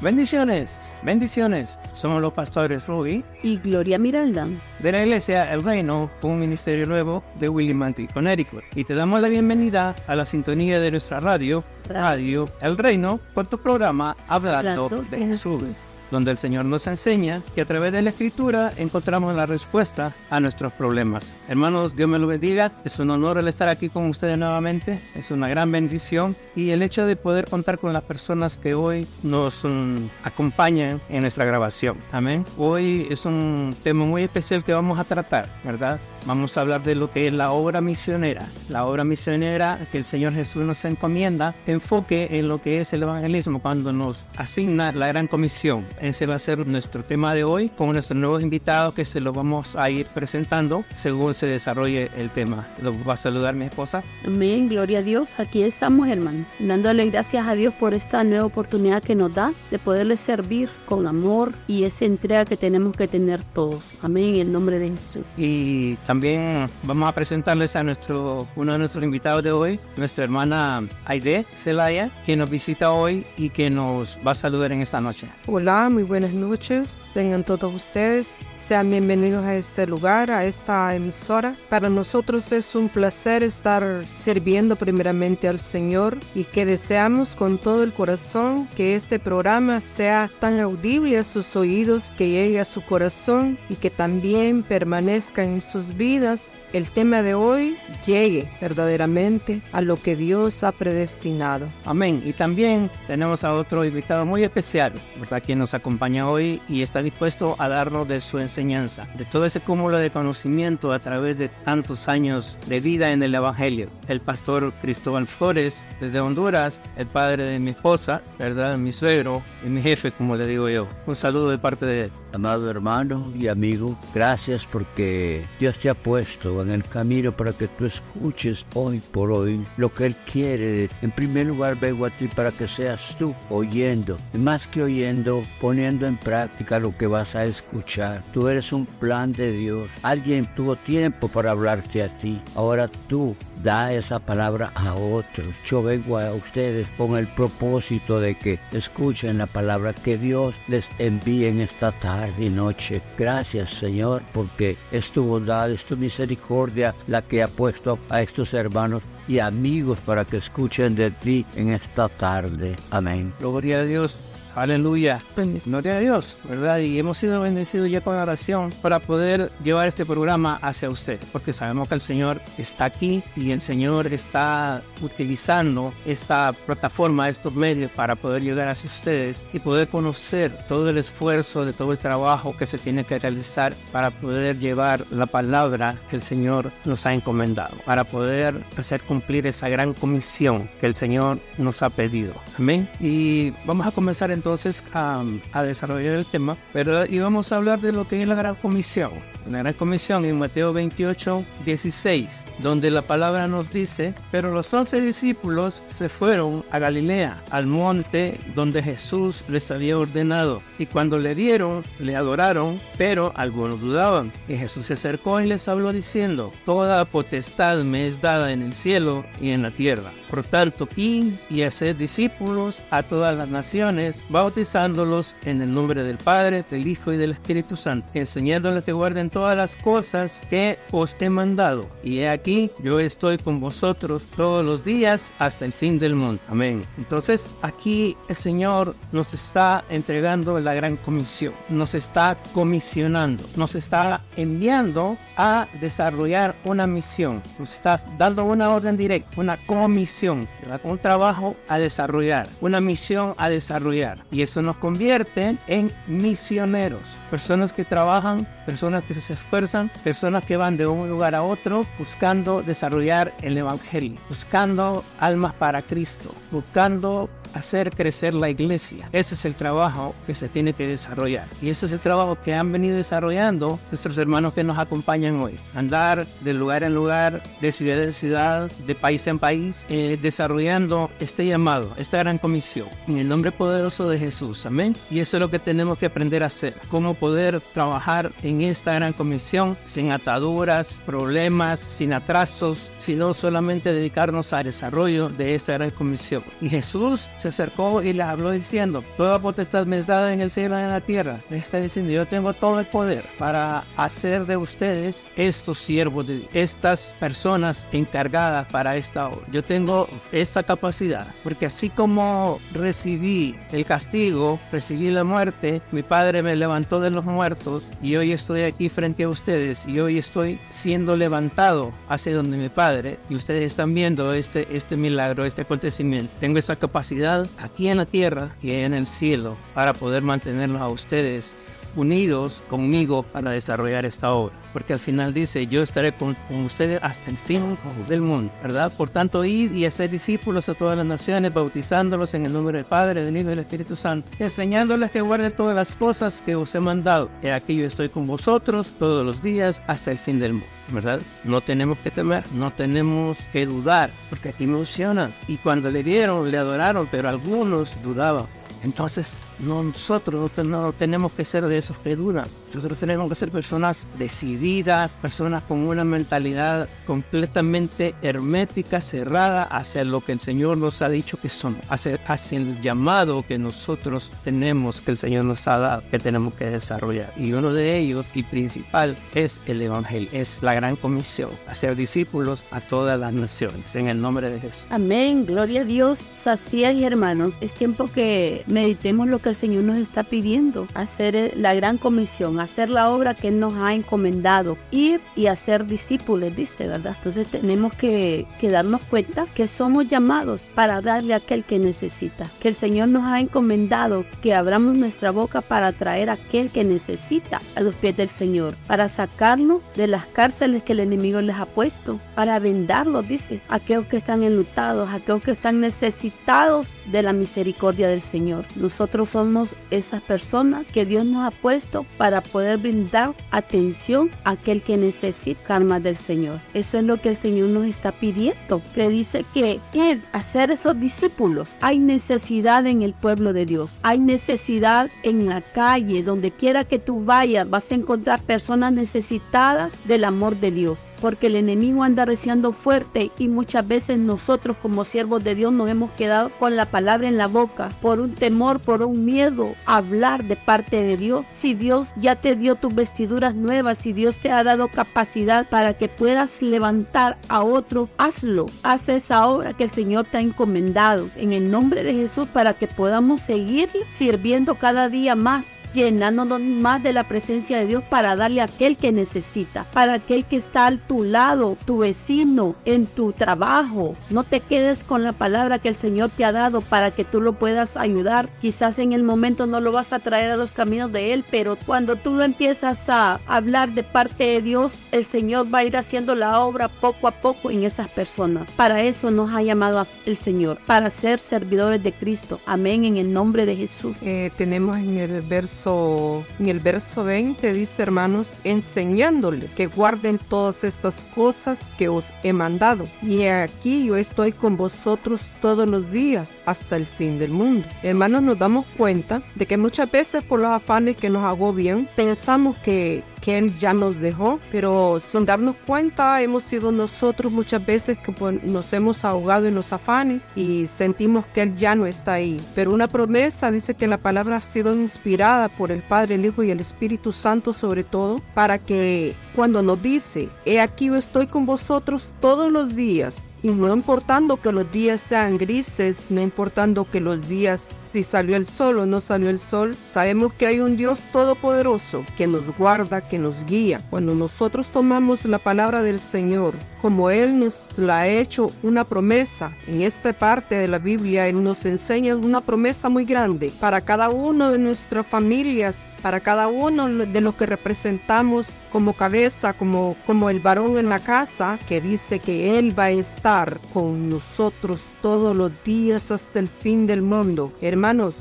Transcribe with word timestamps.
Bendiciones, 0.00 0.96
bendiciones. 1.02 1.78
Somos 1.92 2.22
los 2.22 2.32
pastores 2.32 2.86
Ruby 2.86 3.22
y 3.42 3.58
Gloria 3.58 3.98
Miranda 3.98 4.48
de 4.78 4.92
la 4.92 5.02
iglesia 5.02 5.52
El 5.52 5.62
Reino, 5.62 6.10
un 6.22 6.40
ministerio 6.40 6.86
nuevo 6.86 7.22
de 7.38 7.50
Willimantic, 7.50 8.10
Connecticut. 8.14 8.64
Y 8.74 8.84
te 8.84 8.94
damos 8.94 9.20
la 9.20 9.28
bienvenida 9.28 9.94
a 10.06 10.16
la 10.16 10.24
sintonía 10.24 10.80
de 10.80 10.90
nuestra 10.92 11.20
radio, 11.20 11.62
Radio 11.86 12.46
El 12.62 12.78
Reino, 12.78 13.20
por 13.34 13.46
tu 13.46 13.58
programa 13.58 14.16
Hablando 14.26 14.88
de 14.88 15.18
Jesús 15.18 15.64
donde 16.10 16.30
el 16.30 16.38
Señor 16.38 16.64
nos 16.64 16.86
enseña 16.86 17.42
que 17.54 17.60
a 17.60 17.64
través 17.64 17.92
de 17.92 18.02
la 18.02 18.10
Escritura 18.10 18.70
encontramos 18.76 19.34
la 19.34 19.46
respuesta 19.46 20.12
a 20.30 20.40
nuestros 20.40 20.72
problemas. 20.72 21.34
Hermanos, 21.48 21.96
Dios 21.96 22.08
me 22.08 22.18
lo 22.18 22.26
bendiga. 22.26 22.72
Es 22.84 22.98
un 22.98 23.10
honor 23.10 23.38
el 23.38 23.48
estar 23.48 23.68
aquí 23.68 23.88
con 23.88 24.06
ustedes 24.06 24.38
nuevamente. 24.38 24.98
Es 25.14 25.30
una 25.30 25.48
gran 25.48 25.70
bendición 25.70 26.36
y 26.54 26.70
el 26.70 26.82
hecho 26.82 27.06
de 27.06 27.16
poder 27.16 27.46
contar 27.48 27.78
con 27.78 27.92
las 27.92 28.02
personas 28.02 28.58
que 28.58 28.74
hoy 28.74 29.06
nos 29.22 29.64
mm, 29.64 29.96
acompañan 30.24 31.00
en 31.08 31.20
nuestra 31.20 31.44
grabación. 31.44 31.96
Amén. 32.12 32.44
Hoy 32.58 33.06
es 33.10 33.24
un 33.24 33.74
tema 33.82 34.04
muy 34.04 34.22
especial 34.22 34.64
que 34.64 34.72
vamos 34.72 34.98
a 34.98 35.04
tratar, 35.04 35.48
¿verdad? 35.64 36.00
Vamos 36.26 36.56
a 36.56 36.60
hablar 36.60 36.82
de 36.82 36.94
lo 36.94 37.10
que 37.10 37.26
es 37.26 37.32
la 37.32 37.52
obra 37.52 37.80
misionera. 37.80 38.46
La 38.68 38.86
obra 38.86 39.04
misionera 39.04 39.78
que 39.90 39.98
el 39.98 40.04
Señor 40.04 40.34
Jesús 40.34 40.62
nos 40.64 40.84
encomienda, 40.84 41.54
enfoque 41.66 42.28
en 42.32 42.48
lo 42.48 42.60
que 42.60 42.80
es 42.80 42.92
el 42.92 43.02
evangelismo 43.02 43.60
cuando 43.60 43.92
nos 43.92 44.24
asigna 44.36 44.92
la 44.92 45.08
gran 45.08 45.26
comisión. 45.26 45.86
Ese 46.00 46.26
va 46.26 46.36
a 46.36 46.38
ser 46.38 46.66
nuestro 46.66 47.04
tema 47.04 47.34
de 47.34 47.44
hoy 47.44 47.68
con 47.70 47.92
nuestros 47.92 48.18
nuevos 48.18 48.42
invitados 48.42 48.94
que 48.94 49.04
se 49.04 49.20
los 49.20 49.34
vamos 49.34 49.76
a 49.76 49.90
ir 49.90 50.06
presentando 50.06 50.84
según 50.94 51.34
se 51.34 51.46
desarrolle 51.46 52.10
el 52.16 52.30
tema. 52.30 52.66
Los 52.82 52.94
va 53.08 53.14
a 53.14 53.16
saludar 53.16 53.54
mi 53.54 53.66
esposa. 53.66 54.02
Amén, 54.24 54.68
gloria 54.68 54.98
a 54.98 55.02
Dios. 55.02 55.34
Aquí 55.38 55.62
estamos, 55.62 56.08
hermano, 56.08 56.44
dándole 56.58 57.08
gracias 57.10 57.48
a 57.48 57.54
Dios 57.54 57.74
por 57.74 57.94
esta 57.94 58.24
nueva 58.24 58.44
oportunidad 58.44 59.02
que 59.02 59.14
nos 59.14 59.34
da 59.34 59.52
de 59.70 59.78
poderle 59.78 60.16
servir 60.16 60.68
con 60.86 61.06
amor 61.06 61.52
y 61.66 61.84
esa 61.84 62.04
entrega 62.04 62.44
que 62.44 62.56
tenemos 62.56 62.96
que 62.96 63.08
tener 63.08 63.42
todos. 63.42 63.82
Amén, 64.02 64.34
en 64.34 64.40
el 64.40 64.52
nombre 64.52 64.78
de 64.78 64.90
Jesús. 64.90 65.22
Y 65.36 65.96
también 66.10 66.68
vamos 66.82 67.08
a 67.08 67.12
presentarles 67.12 67.76
a 67.76 67.84
nuestro, 67.84 68.48
uno 68.56 68.72
de 68.72 68.78
nuestros 68.80 69.04
invitados 69.04 69.44
de 69.44 69.52
hoy, 69.52 69.78
nuestra 69.96 70.24
hermana 70.24 70.82
Aide 71.04 71.46
Celaya, 71.56 72.10
que 72.26 72.34
nos 72.34 72.50
visita 72.50 72.90
hoy 72.90 73.24
y 73.36 73.50
que 73.50 73.70
nos 73.70 74.18
va 74.26 74.32
a 74.32 74.34
saludar 74.34 74.72
en 74.72 74.80
esta 74.80 75.00
noche. 75.00 75.28
Hola, 75.46 75.88
muy 75.88 76.02
buenas 76.02 76.32
noches. 76.32 76.98
Tengan 77.14 77.44
todos 77.44 77.72
ustedes. 77.72 78.38
Sean 78.56 78.90
bienvenidos 78.90 79.44
a 79.44 79.54
este 79.54 79.86
lugar, 79.86 80.32
a 80.32 80.44
esta 80.44 80.92
emisora. 80.96 81.54
Para 81.68 81.88
nosotros 81.88 82.50
es 82.50 82.74
un 82.74 82.88
placer 82.88 83.44
estar 83.44 84.04
sirviendo 84.04 84.74
primeramente 84.74 85.46
al 85.46 85.60
Señor 85.60 86.18
y 86.34 86.42
que 86.42 86.66
deseamos 86.66 87.36
con 87.36 87.56
todo 87.56 87.84
el 87.84 87.92
corazón 87.92 88.66
que 88.76 88.96
este 88.96 89.20
programa 89.20 89.80
sea 89.80 90.28
tan 90.40 90.58
audible 90.58 91.18
a 91.18 91.22
sus 91.22 91.54
oídos, 91.54 92.12
que 92.18 92.28
llegue 92.28 92.58
a 92.58 92.64
su 92.64 92.82
corazón 92.82 93.56
y 93.68 93.76
que 93.76 93.90
también 93.90 94.64
permanezca 94.64 95.44
en 95.44 95.60
sus 95.60 95.94
vidas 95.94 95.99
vidas, 96.00 96.56
el 96.72 96.90
tema 96.90 97.20
de 97.20 97.34
hoy 97.34 97.76
llegue 98.06 98.50
verdaderamente 98.58 99.60
a 99.70 99.82
lo 99.82 99.96
que 99.96 100.16
Dios 100.16 100.64
ha 100.64 100.72
predestinado. 100.72 101.68
Amén. 101.84 102.22
Y 102.24 102.32
también 102.32 102.90
tenemos 103.06 103.44
a 103.44 103.54
otro 103.54 103.84
invitado 103.84 104.24
muy 104.24 104.42
especial, 104.42 104.94
¿verdad? 105.18 105.42
Quien 105.44 105.58
nos 105.58 105.74
acompaña 105.74 106.28
hoy 106.28 106.62
y 106.70 106.80
está 106.80 107.02
dispuesto 107.02 107.54
a 107.58 107.68
darnos 107.68 108.08
de 108.08 108.22
su 108.22 108.38
enseñanza, 108.38 109.06
de 109.18 109.26
todo 109.26 109.44
ese 109.44 109.60
cúmulo 109.60 109.98
de 109.98 110.10
conocimiento 110.10 110.90
a 110.92 111.00
través 111.00 111.36
de 111.36 111.50
tantos 111.50 112.08
años 112.08 112.56
de 112.66 112.80
vida 112.80 113.12
en 113.12 113.22
el 113.22 113.34
Evangelio. 113.34 113.88
El 114.08 114.20
pastor 114.20 114.72
Cristóbal 114.80 115.26
Flores, 115.26 115.84
desde 116.00 116.20
Honduras, 116.20 116.80
el 116.96 117.08
padre 117.08 117.50
de 117.50 117.58
mi 117.58 117.72
esposa, 117.72 118.22
¿verdad? 118.38 118.78
Mi 118.78 118.90
suegro 118.90 119.42
y 119.62 119.68
mi 119.68 119.82
jefe, 119.82 120.12
como 120.12 120.34
le 120.34 120.46
digo 120.46 120.70
yo. 120.70 120.88
Un 121.06 121.14
saludo 121.14 121.50
de 121.50 121.58
parte 121.58 121.84
de 121.84 122.04
él. 122.04 122.12
Amado 122.32 122.70
hermano 122.70 123.30
y 123.38 123.48
amigo, 123.48 123.98
gracias 124.14 124.64
porque 124.64 125.44
Dios 125.58 125.76
te 125.76 125.89
ha 125.90 125.94
puesto 125.94 126.62
en 126.62 126.70
el 126.70 126.82
camino 126.84 127.36
para 127.36 127.52
que 127.52 127.68
tú 127.68 127.86
escuches 127.86 128.64
hoy 128.74 129.00
por 129.12 129.30
hoy 129.30 129.64
lo 129.76 129.92
que 129.92 130.06
Él 130.06 130.16
quiere. 130.30 130.88
En 131.02 131.10
primer 131.10 131.46
lugar, 131.46 131.78
vengo 131.78 132.06
a 132.06 132.10
ti 132.10 132.28
para 132.28 132.50
que 132.50 132.68
seas 132.68 133.16
tú 133.18 133.34
oyendo, 133.48 134.16
más 134.38 134.66
que 134.66 134.82
oyendo, 134.82 135.42
poniendo 135.60 136.06
en 136.06 136.16
práctica 136.16 136.78
lo 136.78 136.96
que 136.96 137.06
vas 137.06 137.34
a 137.34 137.44
escuchar. 137.44 138.22
Tú 138.32 138.48
eres 138.48 138.72
un 138.72 138.86
plan 138.86 139.32
de 139.32 139.52
Dios. 139.52 139.88
Alguien 140.02 140.46
tuvo 140.54 140.76
tiempo 140.76 141.28
para 141.28 141.50
hablarte 141.50 142.02
a 142.02 142.08
ti. 142.08 142.40
Ahora 142.54 142.88
tú 143.08 143.36
da 143.62 143.92
esa 143.92 144.18
palabra 144.18 144.72
a 144.74 144.94
otros. 144.94 145.46
Yo 145.66 145.82
vengo 145.82 146.18
a 146.18 146.32
ustedes 146.32 146.88
con 146.96 147.16
el 147.16 147.26
propósito 147.28 148.20
de 148.20 148.34
que 148.34 148.58
escuchen 148.72 149.38
la 149.38 149.46
palabra 149.46 149.92
que 149.92 150.16
Dios 150.16 150.54
les 150.68 150.88
envíe 150.98 151.46
en 151.46 151.60
esta 151.60 151.92
tarde 151.92 152.46
y 152.46 152.50
noche. 152.50 153.02
Gracias 153.18 153.70
Señor 153.70 154.22
porque 154.32 154.76
es 154.92 155.10
tu 155.10 155.24
bondad, 155.24 155.70
tu 155.84 155.96
misericordia 155.96 156.94
la 157.06 157.22
que 157.22 157.42
ha 157.42 157.48
puesto 157.48 157.98
a 158.08 158.22
estos 158.22 158.54
hermanos 158.54 159.02
y 159.28 159.38
amigos 159.38 160.00
para 160.00 160.24
que 160.24 160.38
escuchen 160.38 160.94
de 160.94 161.10
ti 161.10 161.46
en 161.56 161.72
esta 161.72 162.08
tarde. 162.08 162.76
Amén. 162.90 163.32
Gloria 163.38 163.80
a 163.80 163.84
Dios. 163.84 164.29
Aleluya. 164.60 165.18
Gloria 165.64 165.96
a 165.96 166.00
Dios, 166.00 166.36
¿verdad? 166.46 166.80
Y 166.80 166.98
hemos 166.98 167.16
sido 167.16 167.40
bendecidos 167.40 167.90
ya 167.90 168.02
con 168.02 168.14
oración 168.14 168.68
para 168.82 168.98
poder 168.98 169.50
llevar 169.64 169.88
este 169.88 170.04
programa 170.04 170.58
hacia 170.60 170.90
usted, 170.90 171.18
porque 171.32 171.54
sabemos 171.54 171.88
que 171.88 171.94
el 171.94 172.02
Señor 172.02 172.42
está 172.58 172.84
aquí 172.84 173.22
y 173.36 173.52
el 173.52 173.62
Señor 173.62 174.08
está 174.08 174.82
utilizando 175.00 175.94
esta 176.04 176.52
plataforma, 176.66 177.30
estos 177.30 177.54
medios 177.54 177.90
para 177.92 178.16
poder 178.16 178.42
llegar 178.42 178.68
hacia 178.68 178.90
ustedes 178.90 179.42
y 179.54 179.60
poder 179.60 179.88
conocer 179.88 180.54
todo 180.68 180.90
el 180.90 180.98
esfuerzo 180.98 181.64
de 181.64 181.72
todo 181.72 181.92
el 181.92 181.98
trabajo 181.98 182.54
que 182.54 182.66
se 182.66 182.76
tiene 182.76 183.04
que 183.04 183.18
realizar 183.18 183.72
para 183.92 184.10
poder 184.10 184.58
llevar 184.58 185.06
la 185.10 185.24
palabra 185.24 185.98
que 186.10 186.16
el 186.16 186.22
Señor 186.22 186.70
nos 186.84 187.06
ha 187.06 187.14
encomendado, 187.14 187.78
para 187.86 188.04
poder 188.04 188.62
hacer 188.76 189.00
cumplir 189.00 189.46
esa 189.46 189.70
gran 189.70 189.94
comisión 189.94 190.68
que 190.80 190.86
el 190.86 190.96
Señor 190.96 191.38
nos 191.56 191.80
ha 191.80 191.88
pedido. 191.88 192.34
Amén. 192.58 192.86
Y 193.00 193.52
vamos 193.64 193.86
a 193.86 193.90
comenzar 193.90 194.30
entonces 194.30 194.49
a, 194.94 195.62
desarrollar 195.62 196.14
el 196.14 196.26
tema, 196.26 196.56
pero 196.72 197.06
íbamos 197.06 197.52
a 197.52 197.56
hablar 197.56 197.80
de 197.80 197.92
lo 197.92 198.06
que 198.06 198.22
es 198.22 198.28
la 198.28 198.34
gran 198.34 198.54
comisión. 198.54 199.12
La 199.48 199.58
gran 199.58 199.74
comisión 199.74 200.24
en 200.24 200.38
Mateo 200.38 200.72
28, 200.72 201.44
16, 201.64 202.44
donde 202.58 202.90
la 202.90 203.02
palabra 203.02 203.48
nos 203.48 203.70
dice, 203.70 204.14
pero 204.30 204.52
los 204.52 204.72
once 204.74 205.00
discípulos 205.00 205.82
se 205.96 206.08
fueron 206.08 206.64
a 206.70 206.78
Galilea, 206.78 207.42
al 207.50 207.66
monte 207.66 208.38
donde 208.54 208.82
Jesús 208.82 209.44
les 209.48 209.70
había 209.70 209.98
ordenado, 209.98 210.62
y 210.78 210.86
cuando 210.86 211.18
le 211.18 211.34
dieron, 211.34 211.82
le 211.98 212.16
adoraron, 212.16 212.80
pero 212.98 213.32
algunos 213.34 213.80
dudaban. 213.80 214.30
Y 214.48 214.56
Jesús 214.56 214.86
se 214.86 214.94
acercó 214.94 215.40
y 215.40 215.46
les 215.46 215.68
habló 215.68 215.92
diciendo, 215.92 216.52
toda 216.64 217.04
potestad 217.06 217.78
me 217.78 218.06
es 218.06 218.20
dada 218.20 218.52
en 218.52 218.62
el 218.62 218.72
cielo 218.72 219.24
y 219.40 219.50
en 219.50 219.62
la 219.62 219.70
tierra. 219.70 220.12
Por 220.30 220.44
tanto, 220.44 220.88
id 220.96 221.32
y 221.48 221.62
haced 221.62 221.96
discípulos 221.96 222.82
a 222.90 223.02
todas 223.02 223.36
las 223.36 223.48
naciones, 223.48 224.22
bautizándolos 224.28 225.34
en 225.44 225.60
el 225.60 225.74
nombre 225.74 226.04
del 226.04 226.18
Padre, 226.18 226.64
del 226.70 226.86
Hijo 226.86 227.12
y 227.12 227.16
del 227.16 227.32
Espíritu 227.32 227.76
Santo, 227.76 228.08
enseñándoles 228.14 228.84
que 228.84 228.92
guarden 228.92 229.30
todas 229.30 229.56
las 229.56 229.74
cosas 229.76 230.40
que 230.48 230.78
os 230.92 231.16
he 231.18 231.28
mandado. 231.28 231.88
Y 232.04 232.22
aquí, 232.22 232.70
yo 232.82 233.00
estoy 233.00 233.38
con 233.38 233.60
vosotros 233.60 234.22
todos 234.36 234.64
los 234.64 234.84
días 234.84 235.32
hasta 235.38 235.64
el 235.64 235.72
fin 235.72 235.98
del 235.98 236.14
mundo. 236.14 236.40
Amén. 236.48 236.82
Entonces, 236.96 237.46
aquí 237.62 238.16
el 238.28 238.36
Señor 238.36 238.94
nos 239.12 239.34
está 239.34 239.84
entregando 239.88 240.60
la 240.60 240.74
gran 240.74 240.96
comisión, 240.96 241.54
nos 241.68 241.94
está 241.94 242.36
comisionando, 242.54 243.44
nos 243.56 243.74
está 243.74 244.22
enviando 244.36 245.16
a 245.36 245.66
desarrollar 245.80 246.54
una 246.64 246.86
misión, 246.86 247.42
nos 247.58 247.74
está 247.74 248.02
dando 248.18 248.44
una 248.44 248.70
orden 248.70 248.96
directa, 248.96 249.40
una 249.40 249.56
comisión, 249.66 250.19
un 250.28 250.98
trabajo 251.00 251.56
a 251.68 251.78
desarrollar, 251.78 252.46
una 252.60 252.80
misión 252.80 253.34
a 253.38 253.48
desarrollar. 253.48 254.18
Y 254.30 254.42
eso 254.42 254.62
nos 254.62 254.76
convierte 254.76 255.56
en 255.66 255.90
misioneros, 256.06 257.02
personas 257.30 257.72
que 257.72 257.84
trabajan, 257.84 258.46
personas 258.70 259.02
que 259.02 259.14
se 259.14 259.32
esfuerzan, 259.32 259.90
personas 260.04 260.44
que 260.44 260.56
van 260.56 260.76
de 260.76 260.86
un 260.86 261.08
lugar 261.08 261.34
a 261.34 261.42
otro 261.42 261.84
buscando 261.98 262.62
desarrollar 262.62 263.34
el 263.42 263.58
Evangelio, 263.58 264.16
buscando 264.28 265.02
almas 265.18 265.54
para 265.54 265.82
Cristo, 265.82 266.32
buscando 266.52 267.28
hacer 267.54 267.90
crecer 267.90 268.32
la 268.32 268.48
iglesia. 268.48 269.08
Ese 269.12 269.34
es 269.34 269.44
el 269.44 269.56
trabajo 269.56 270.14
que 270.24 270.36
se 270.36 270.48
tiene 270.48 270.72
que 270.72 270.86
desarrollar. 270.86 271.46
Y 271.60 271.70
ese 271.70 271.86
es 271.86 271.92
el 271.92 271.98
trabajo 271.98 272.38
que 272.44 272.54
han 272.54 272.70
venido 272.70 272.96
desarrollando 272.96 273.78
nuestros 273.90 274.16
hermanos 274.18 274.54
que 274.54 274.62
nos 274.62 274.78
acompañan 274.78 275.40
hoy. 275.40 275.58
Andar 275.74 276.24
de 276.42 276.54
lugar 276.54 276.84
en 276.84 276.94
lugar, 276.94 277.42
de 277.60 277.72
ciudad 277.72 278.02
en 278.02 278.12
ciudad, 278.12 278.70
de 278.86 278.94
país 278.94 279.26
en 279.26 279.38
país, 279.38 279.84
eh, 279.88 280.18
desarrollando 280.20 281.10
este 281.18 281.46
llamado, 281.46 281.92
esta 281.96 282.18
gran 282.18 282.38
comisión. 282.38 282.88
En 283.08 283.18
el 283.18 283.28
nombre 283.28 283.52
poderoso 283.52 284.08
de 284.08 284.18
Jesús. 284.18 284.64
Amén. 284.66 284.94
Y 285.10 285.20
eso 285.20 285.36
es 285.36 285.40
lo 285.40 285.50
que 285.50 285.58
tenemos 285.58 285.98
que 285.98 286.06
aprender 286.06 286.42
a 286.42 286.46
hacer. 286.46 286.74
Cómo 286.88 287.14
poder 287.14 287.60
trabajar 287.74 288.32
en 288.42 288.59
esta 288.64 288.94
gran 288.94 289.12
comisión 289.12 289.76
sin 289.86 290.10
ataduras, 290.12 291.00
problemas, 291.06 291.80
sin 291.80 292.12
atrasos, 292.12 292.90
sino 292.98 293.34
solamente 293.34 293.92
dedicarnos 293.92 294.52
al 294.52 294.64
desarrollo 294.64 295.28
de 295.28 295.54
esta 295.54 295.74
gran 295.74 295.90
comisión. 295.90 296.42
Y 296.60 296.68
Jesús 296.68 297.28
se 297.36 297.48
acercó 297.48 298.02
y 298.02 298.12
les 298.12 298.26
habló 298.26 298.50
diciendo, 298.50 299.02
toda 299.16 299.38
potestad 299.38 299.86
me 299.86 299.98
es 299.98 300.06
dada 300.06 300.32
en 300.32 300.40
el 300.40 300.50
cielo 300.50 300.78
y 300.78 300.82
en 300.82 300.88
la 300.88 301.00
tierra. 301.00 301.40
Le 301.50 301.58
está 301.58 301.78
diciendo, 301.78 302.12
yo 302.12 302.26
tengo 302.26 302.52
todo 302.52 302.80
el 302.80 302.86
poder 302.86 303.24
para 303.38 303.82
hacer 303.96 304.46
de 304.46 304.56
ustedes 304.56 305.26
estos 305.36 305.78
siervos, 305.78 306.26
de 306.26 306.48
estas 306.52 307.14
personas 307.20 307.86
encargadas 307.92 308.66
para 308.72 308.96
esta 308.96 309.28
obra. 309.28 309.46
Yo 309.52 309.62
tengo 309.62 310.08
esta 310.32 310.62
capacidad, 310.62 311.26
porque 311.42 311.66
así 311.66 311.88
como 311.90 312.60
recibí 312.72 313.56
el 313.72 313.84
castigo, 313.84 314.58
recibí 314.72 315.10
la 315.10 315.24
muerte, 315.24 315.82
mi 315.92 316.02
Padre 316.02 316.42
me 316.42 316.56
levantó 316.56 317.00
de 317.00 317.10
los 317.10 317.24
muertos 317.24 317.84
y 318.02 318.16
hoy 318.16 318.32
estoy 318.32 318.49
aquí 318.58 318.88
frente 318.88 319.22
a 319.22 319.28
ustedes 319.28 319.86
y 319.86 320.00
hoy 320.00 320.18
estoy 320.18 320.58
siendo 320.70 321.16
levantado 321.16 321.92
hacia 322.08 322.34
donde 322.34 322.56
mi 322.56 322.68
Padre 322.68 323.18
y 323.28 323.34
ustedes 323.34 323.64
están 323.64 323.94
viendo 323.94 324.34
este, 324.34 324.66
este 324.76 324.96
milagro, 324.96 325.44
este 325.44 325.62
acontecimiento. 325.62 326.32
Tengo 326.40 326.58
esa 326.58 326.76
capacidad 326.76 327.46
aquí 327.58 327.88
en 327.88 327.98
la 327.98 328.06
tierra 328.06 328.54
y 328.62 328.72
en 328.72 328.94
el 328.94 329.06
cielo 329.06 329.56
para 329.74 329.92
poder 329.92 330.22
mantenerlos 330.22 330.80
a 330.80 330.88
ustedes 330.88 331.56
unidos 331.96 332.62
conmigo 332.68 333.22
para 333.22 333.50
desarrollar 333.50 334.04
esta 334.04 334.30
obra. 334.30 334.54
Porque 334.72 334.92
al 334.92 334.98
final 334.98 335.34
dice, 335.34 335.66
yo 335.66 335.82
estaré 335.82 336.12
con, 336.12 336.36
ustedes 336.64 337.02
hasta 337.02 337.30
el 337.30 337.36
fin 337.36 337.76
del 338.08 338.20
mundo, 338.20 338.52
¿verdad? 338.62 338.92
Por 338.96 339.10
tanto, 339.10 339.44
ir 339.44 339.72
y 339.72 339.86
hacer 339.86 340.10
discípulos 340.10 340.68
a 340.68 340.74
todas 340.74 340.96
las 340.96 341.06
naciones, 341.06 341.52
bautizándolos 341.52 342.34
en 342.34 342.46
el 342.46 342.52
nombre 342.52 342.78
del 342.78 342.86
Padre, 342.86 343.24
del 343.24 343.36
Hijo 343.36 343.46
y 343.46 343.50
del 343.50 343.58
Espíritu 343.60 343.96
Santo, 343.96 344.28
enseñándoles 344.38 345.10
que 345.10 345.20
guarden 345.20 345.52
todas 345.52 345.74
las 345.74 345.94
cosas 345.94 346.42
que 346.42 346.54
os 346.54 346.74
he 346.74 346.80
mandado. 346.80 347.30
Y 347.42 347.48
aquí 347.48 347.76
yo 347.76 347.86
estoy 347.86 348.08
con 348.08 348.26
vosotros 348.26 348.92
todos 348.98 349.24
los 349.24 349.42
días 349.42 349.82
hasta 349.86 350.10
el 350.10 350.18
fin 350.18 350.38
del 350.38 350.54
mundo. 350.54 350.66
¿verdad? 350.92 351.20
No 351.44 351.60
tenemos 351.60 351.98
que 351.98 352.10
temer, 352.10 352.44
no 352.52 352.70
tenemos 352.72 353.38
que 353.52 353.66
dudar, 353.66 354.10
porque 354.28 354.50
aquí 354.50 354.66
me 354.66 354.76
emocionan. 354.76 355.32
Y 355.48 355.56
cuando 355.58 355.90
le 355.90 356.02
dieron, 356.02 356.50
le 356.50 356.58
adoraron, 356.58 357.08
pero 357.10 357.28
algunos 357.28 358.00
dudaban. 358.02 358.46
Entonces, 358.82 359.36
nosotros 359.64 360.50
no 360.64 360.92
tenemos 360.92 361.32
que 361.32 361.44
ser 361.44 361.66
de 361.66 361.78
esos 361.78 361.96
que 361.98 362.16
dudan. 362.16 362.46
Nosotros 362.74 362.98
tenemos 362.98 363.28
que 363.28 363.34
ser 363.34 363.50
personas 363.50 364.08
decididas, 364.18 365.16
personas 365.16 365.62
con 365.64 365.78
una 365.80 366.04
mentalidad 366.04 366.88
completamente 367.06 368.14
hermética, 368.22 369.00
cerrada 369.00 369.64
hacia 369.64 370.04
lo 370.04 370.20
que 370.20 370.32
el 370.32 370.40
Señor 370.40 370.78
nos 370.78 371.02
ha 371.02 371.08
dicho 371.08 371.38
que 371.40 371.48
son, 371.48 371.78
hacia, 371.88 372.18
hacia 372.26 372.58
el 372.58 372.80
llamado 372.80 373.44
que 373.46 373.58
nosotros 373.58 374.32
tenemos, 374.44 375.00
que 375.00 375.12
el 375.12 375.18
Señor 375.18 375.44
nos 375.44 375.66
ha 375.68 375.78
dado, 375.78 376.02
que 376.10 376.18
tenemos 376.18 376.54
que 376.54 376.66
desarrollar. 376.66 377.32
Y 377.36 377.52
uno 377.52 377.72
de 377.72 377.98
ellos, 377.98 378.26
y 378.34 378.42
principal, 378.42 379.16
es 379.34 379.60
el 379.66 379.82
Evangelio, 379.82 380.28
es 380.32 380.62
la 380.62 380.74
gran 380.74 380.96
comisión, 380.96 381.50
hacer 381.68 381.96
discípulos 381.96 382.62
a 382.70 382.80
todas 382.80 383.18
las 383.18 383.32
naciones, 383.32 383.94
en 383.94 384.08
el 384.08 384.20
nombre 384.20 384.50
de 384.50 384.60
Jesús. 384.60 384.86
Amén, 384.90 385.46
gloria 385.46 385.82
a 385.82 385.84
Dios, 385.84 386.18
sacia 386.18 386.92
y 386.92 387.04
hermanos, 387.04 387.54
es 387.60 387.74
tiempo 387.74 388.08
que 388.08 388.64
meditemos 388.66 389.28
lo 389.28 389.38
que 389.38 389.49
el 389.50 389.56
Señor 389.56 389.84
nos 389.84 389.98
está 389.98 390.22
pidiendo, 390.22 390.86
hacer 390.94 391.52
la 391.56 391.74
gran 391.74 391.98
comisión, 391.98 392.60
hacer 392.60 392.88
la 392.88 393.10
obra 393.10 393.34
que 393.34 393.48
Él 393.48 393.60
nos 393.60 393.74
ha 393.74 393.94
encomendado, 393.94 394.78
ir 394.90 395.20
y 395.36 395.46
hacer 395.46 395.86
discípulos, 395.86 396.54
dice, 396.56 396.86
¿verdad? 396.86 397.14
Entonces 397.18 397.48
tenemos 397.48 397.94
que, 397.94 398.46
que 398.60 398.70
darnos 398.70 399.02
cuenta 399.02 399.46
que 399.54 399.66
somos 399.66 400.08
llamados 400.08 400.62
para 400.74 401.00
darle 401.00 401.34
a 401.34 401.38
aquel 401.38 401.64
que 401.64 401.78
necesita, 401.78 402.46
que 402.60 402.68
el 402.68 402.74
Señor 402.74 403.08
nos 403.08 403.24
ha 403.24 403.40
encomendado 403.40 404.24
que 404.42 404.54
abramos 404.54 404.96
nuestra 404.96 405.30
boca 405.30 405.60
para 405.60 405.92
traer 405.92 406.30
a 406.30 406.34
aquel 406.34 406.70
que 406.70 406.84
necesita 406.84 407.60
a 407.74 407.80
los 407.80 407.94
pies 407.94 408.16
del 408.16 408.30
Señor, 408.30 408.76
para 408.86 409.08
sacarnos 409.08 409.82
de 409.96 410.06
las 410.06 410.26
cárceles 410.26 410.82
que 410.82 410.92
el 410.92 411.00
enemigo 411.00 411.40
les 411.40 411.56
ha 411.56 411.66
puesto, 411.66 412.20
para 412.34 412.58
vendarlos, 412.58 413.28
dice, 413.28 413.60
aquellos 413.68 414.06
que 414.06 414.16
están 414.16 414.42
enlutados, 414.42 415.08
aquellos 415.10 415.42
que 415.42 415.50
están 415.50 415.80
necesitados 415.80 416.88
de 417.10 417.22
la 417.22 417.32
misericordia 417.32 418.08
del 418.08 418.22
Señor. 418.22 418.64
Nosotros 418.76 419.30
somos 419.30 419.74
esas 419.90 420.22
personas 420.22 420.90
que 420.92 421.04
Dios 421.04 421.24
nos 421.24 421.44
ha 421.44 421.50
puesto 421.50 422.06
para 422.16 422.42
poder 422.42 422.78
brindar 422.78 423.34
atención 423.50 424.30
a 424.44 424.50
aquel 424.50 424.82
que 424.82 424.96
necesita 424.96 425.62
karma 425.64 426.00
del 426.00 426.16
Señor. 426.16 426.60
Eso 426.74 426.98
es 426.98 427.04
lo 427.04 427.16
que 427.16 427.30
el 427.30 427.36
Señor 427.36 427.68
nos 427.68 427.86
está 427.86 428.12
pidiendo. 428.12 428.80
Que 428.94 429.08
dice 429.08 429.44
que 429.54 429.80
Él, 429.94 430.22
hacer 430.32 430.70
esos 430.70 430.98
discípulos, 430.98 431.68
hay 431.80 431.98
necesidad 431.98 432.86
en 432.86 433.02
el 433.02 433.12
pueblo 433.14 433.52
de 433.52 433.66
Dios. 433.66 433.90
Hay 434.02 434.18
necesidad 434.18 435.10
en 435.22 435.48
la 435.48 435.60
calle, 435.60 436.22
donde 436.22 436.50
quiera 436.50 436.84
que 436.84 436.98
tú 436.98 437.24
vayas, 437.24 437.68
vas 437.68 437.90
a 437.90 437.94
encontrar 437.94 438.40
personas 438.42 438.92
necesitadas 438.92 440.06
del 440.06 440.24
amor 440.24 440.56
de 440.56 440.70
Dios 440.70 440.98
porque 441.20 441.48
el 441.48 441.56
enemigo 441.56 442.02
anda 442.02 442.24
reciando 442.24 442.72
fuerte 442.72 443.30
y 443.38 443.48
muchas 443.48 443.86
veces 443.86 444.18
nosotros 444.18 444.76
como 444.80 445.04
siervos 445.04 445.44
de 445.44 445.54
Dios 445.54 445.72
nos 445.72 445.90
hemos 445.90 446.10
quedado 446.12 446.50
con 446.58 446.76
la 446.76 446.86
palabra 446.86 447.28
en 447.28 447.36
la 447.36 447.46
boca 447.46 447.88
por 448.00 448.20
un 448.20 448.34
temor, 448.34 448.80
por 448.80 449.02
un 449.02 449.24
miedo 449.24 449.74
a 449.86 449.98
hablar 449.98 450.44
de 450.44 450.56
parte 450.56 451.02
de 451.02 451.16
Dios. 451.16 451.44
Si 451.50 451.74
Dios 451.74 452.08
ya 452.16 452.36
te 452.36 452.56
dio 452.56 452.74
tus 452.74 452.94
vestiduras 452.94 453.54
nuevas, 453.54 453.98
si 453.98 454.12
Dios 454.12 454.36
te 454.36 454.50
ha 454.50 454.64
dado 454.64 454.88
capacidad 454.88 455.68
para 455.68 455.94
que 455.94 456.08
puedas 456.08 456.62
levantar 456.62 457.38
a 457.48 457.62
otros, 457.62 458.10
hazlo. 458.18 458.66
Haz 458.82 459.08
esa 459.08 459.46
obra 459.46 459.74
que 459.74 459.84
el 459.84 459.90
Señor 459.90 460.26
te 460.26 460.38
ha 460.38 460.40
encomendado 460.40 461.28
en 461.36 461.52
el 461.52 461.70
nombre 461.70 462.02
de 462.02 462.14
Jesús 462.14 462.48
para 462.48 462.74
que 462.74 462.86
podamos 462.86 463.40
seguir 463.40 463.88
sirviendo 464.16 464.76
cada 464.76 465.08
día 465.08 465.34
más 465.34 465.80
llenándonos 465.92 466.60
más 466.60 467.02
de 467.02 467.12
la 467.12 467.24
presencia 467.24 467.78
de 467.78 467.86
Dios 467.86 468.04
para 468.04 468.36
darle 468.36 468.60
a 468.60 468.64
aquel 468.64 468.96
que 468.96 469.12
necesita, 469.12 469.84
para 469.92 470.14
aquel 470.14 470.44
que 470.44 470.56
está 470.56 470.82
a 470.82 470.86
tu 471.10 471.24
lado, 471.24 471.76
tu 471.86 471.98
vecino, 471.98 472.76
en 472.84 473.04
tu 473.04 473.32
trabajo. 473.32 474.14
No 474.30 474.44
te 474.44 474.60
quedes 474.60 475.02
con 475.02 475.24
la 475.24 475.32
palabra 475.32 475.80
que 475.80 475.88
el 475.88 475.96
Señor 475.96 476.30
te 476.30 476.44
ha 476.44 476.52
dado 476.52 476.82
para 476.82 477.10
que 477.10 477.24
tú 477.24 477.40
lo 477.40 477.54
puedas 477.54 477.96
ayudar. 477.96 478.48
Quizás 478.60 479.00
en 479.00 479.12
el 479.12 479.24
momento 479.24 479.66
no 479.66 479.80
lo 479.80 479.90
vas 479.90 480.12
a 480.12 480.20
traer 480.20 480.52
a 480.52 480.56
los 480.56 480.70
caminos 480.70 481.10
de 481.10 481.32
Él, 481.32 481.44
pero 481.50 481.76
cuando 481.84 482.14
tú 482.14 482.36
lo 482.36 482.44
empiezas 482.44 483.08
a 483.08 483.40
hablar 483.48 483.90
de 483.90 484.04
parte 484.04 484.44
de 484.44 484.62
Dios, 484.62 484.92
el 485.10 485.24
Señor 485.24 485.66
va 485.74 485.78
a 485.78 485.84
ir 485.84 485.96
haciendo 485.96 486.36
la 486.36 486.60
obra 486.60 486.86
poco 486.86 487.26
a 487.26 487.32
poco 487.32 487.72
en 487.72 487.82
esas 487.82 488.08
personas. 488.08 488.70
Para 488.76 489.02
eso 489.02 489.32
nos 489.32 489.52
ha 489.52 489.62
llamado 489.62 490.06
el 490.26 490.36
Señor, 490.36 490.78
para 490.86 491.10
ser 491.10 491.40
servidores 491.40 492.04
de 492.04 492.12
Cristo. 492.12 492.60
Amén, 492.66 493.04
en 493.04 493.16
el 493.16 493.32
nombre 493.32 493.66
de 493.66 493.74
Jesús. 493.74 494.14
Eh, 494.22 494.52
tenemos 494.56 494.96
en 494.96 495.18
el 495.18 495.42
verso 495.42 496.44
en 496.60 496.68
el 496.68 496.78
verso 496.78 497.24
20 497.24 497.72
dice, 497.72 498.00
hermanos, 498.00 498.60
enseñándoles 498.62 499.74
que 499.74 499.88
guarden 499.88 500.38
todas 500.38 500.84
estas 501.00 501.30
cosas 501.34 501.90
que 501.96 502.10
os 502.10 502.26
he 502.42 502.52
mandado. 502.52 503.08
Y 503.22 503.44
aquí 503.44 504.04
yo 504.04 504.16
estoy 504.16 504.52
con 504.52 504.76
vosotros 504.76 505.40
todos 505.62 505.88
los 505.88 506.10
días 506.12 506.60
hasta 506.66 506.96
el 506.96 507.06
fin 507.06 507.38
del 507.38 507.52
mundo. 507.52 507.86
Hermanos, 508.02 508.42
nos 508.42 508.58
damos 508.58 508.84
cuenta 508.98 509.40
de 509.54 509.64
que 509.64 509.78
muchas 509.78 510.10
veces 510.10 510.44
por 510.44 510.60
los 510.60 510.70
afanes 510.70 511.16
que 511.16 511.30
nos 511.30 511.40
bien 511.74 512.06
pensamos 512.16 512.76
que 512.78 513.22
que 513.40 513.58
Él 513.58 513.76
ya 513.78 513.94
nos 513.94 514.18
dejó, 514.18 514.60
pero 514.70 515.20
sin 515.24 515.46
darnos 515.46 515.76
cuenta 515.86 516.42
hemos 516.42 516.62
sido 516.62 516.92
nosotros 516.92 517.52
muchas 517.52 517.84
veces 517.84 518.18
que 518.18 518.32
pues, 518.32 518.62
nos 518.64 518.92
hemos 518.92 519.24
ahogado 519.24 519.66
en 519.66 519.74
los 519.74 519.92
afanes 519.92 520.46
y 520.54 520.86
sentimos 520.86 521.46
que 521.46 521.62
Él 521.62 521.76
ya 521.76 521.94
no 521.94 522.06
está 522.06 522.34
ahí. 522.34 522.60
Pero 522.74 522.92
una 522.92 523.06
promesa 523.06 523.70
dice 523.70 523.94
que 523.94 524.06
la 524.06 524.18
palabra 524.18 524.56
ha 524.56 524.60
sido 524.60 524.94
inspirada 524.94 525.68
por 525.68 525.90
el 525.90 526.02
Padre, 526.02 526.34
el 526.36 526.46
Hijo 526.46 526.62
y 526.62 526.70
el 526.70 526.80
Espíritu 526.80 527.32
Santo 527.32 527.72
sobre 527.72 528.04
todo, 528.04 528.36
para 528.54 528.78
que 528.78 529.34
cuando 529.54 529.82
nos 529.82 530.02
dice, 530.02 530.48
he 530.64 530.80
aquí 530.80 531.06
yo 531.06 531.16
estoy 531.16 531.46
con 531.46 531.66
vosotros 531.66 532.30
todos 532.40 532.70
los 532.70 532.94
días 532.94 533.42
y 533.62 533.68
no 533.68 533.92
importando 533.92 534.56
que 534.56 534.72
los 534.72 534.90
días 534.90 535.20
sean 535.20 535.58
grises, 535.58 536.30
no 536.30 536.40
importando 536.40 537.04
que 537.04 537.20
los 537.20 537.46
días 537.48 537.88
si 538.10 538.24
salió 538.24 538.56
el 538.56 538.66
sol 538.66 538.98
o 538.98 539.06
no 539.06 539.20
salió 539.20 539.50
el 539.50 539.60
sol, 539.60 539.94
sabemos 539.94 540.52
que 540.54 540.66
hay 540.66 540.80
un 540.80 540.96
Dios 540.96 541.20
todopoderoso 541.32 542.24
que 542.36 542.48
nos 542.48 542.76
guarda, 542.76 543.20
que 543.20 543.38
nos 543.38 543.64
guía. 543.64 544.00
Cuando 544.10 544.34
nosotros 544.34 544.88
tomamos 544.88 545.44
la 545.44 545.58
palabra 545.58 546.02
del 546.02 546.18
Señor, 546.18 546.74
como 547.00 547.30
Él 547.30 547.58
nos 547.60 547.84
la 547.96 548.20
ha 548.20 548.28
hecho 548.28 548.66
una 548.82 549.04
promesa, 549.04 549.72
en 549.86 550.02
esta 550.02 550.32
parte 550.32 550.74
de 550.74 550.88
la 550.88 550.98
Biblia 550.98 551.46
Él 551.46 551.62
nos 551.62 551.84
enseña 551.86 552.34
una 552.36 552.60
promesa 552.60 553.08
muy 553.08 553.24
grande 553.24 553.70
para 553.80 554.00
cada 554.00 554.28
uno 554.28 554.72
de 554.72 554.78
nuestras 554.78 555.26
familias, 555.26 556.00
para 556.20 556.40
cada 556.40 556.68
uno 556.68 557.08
de 557.08 557.40
los 557.40 557.54
que 557.54 557.66
representamos 557.66 558.68
como 558.92 559.12
cabeza, 559.14 559.72
como, 559.72 560.16
como 560.26 560.50
el 560.50 560.60
varón 560.60 560.98
en 560.98 561.08
la 561.08 561.18
casa, 561.18 561.78
que 561.88 562.00
dice 562.00 562.40
que 562.40 562.78
Él 562.78 562.98
va 562.98 563.04
a 563.04 563.10
estar 563.10 563.78
con 563.94 564.28
nosotros 564.28 565.04
todos 565.22 565.56
los 565.56 565.72
días 565.84 566.30
hasta 566.30 566.58
el 566.58 566.68
fin 566.68 567.06
del 567.06 567.22
mundo. 567.22 567.72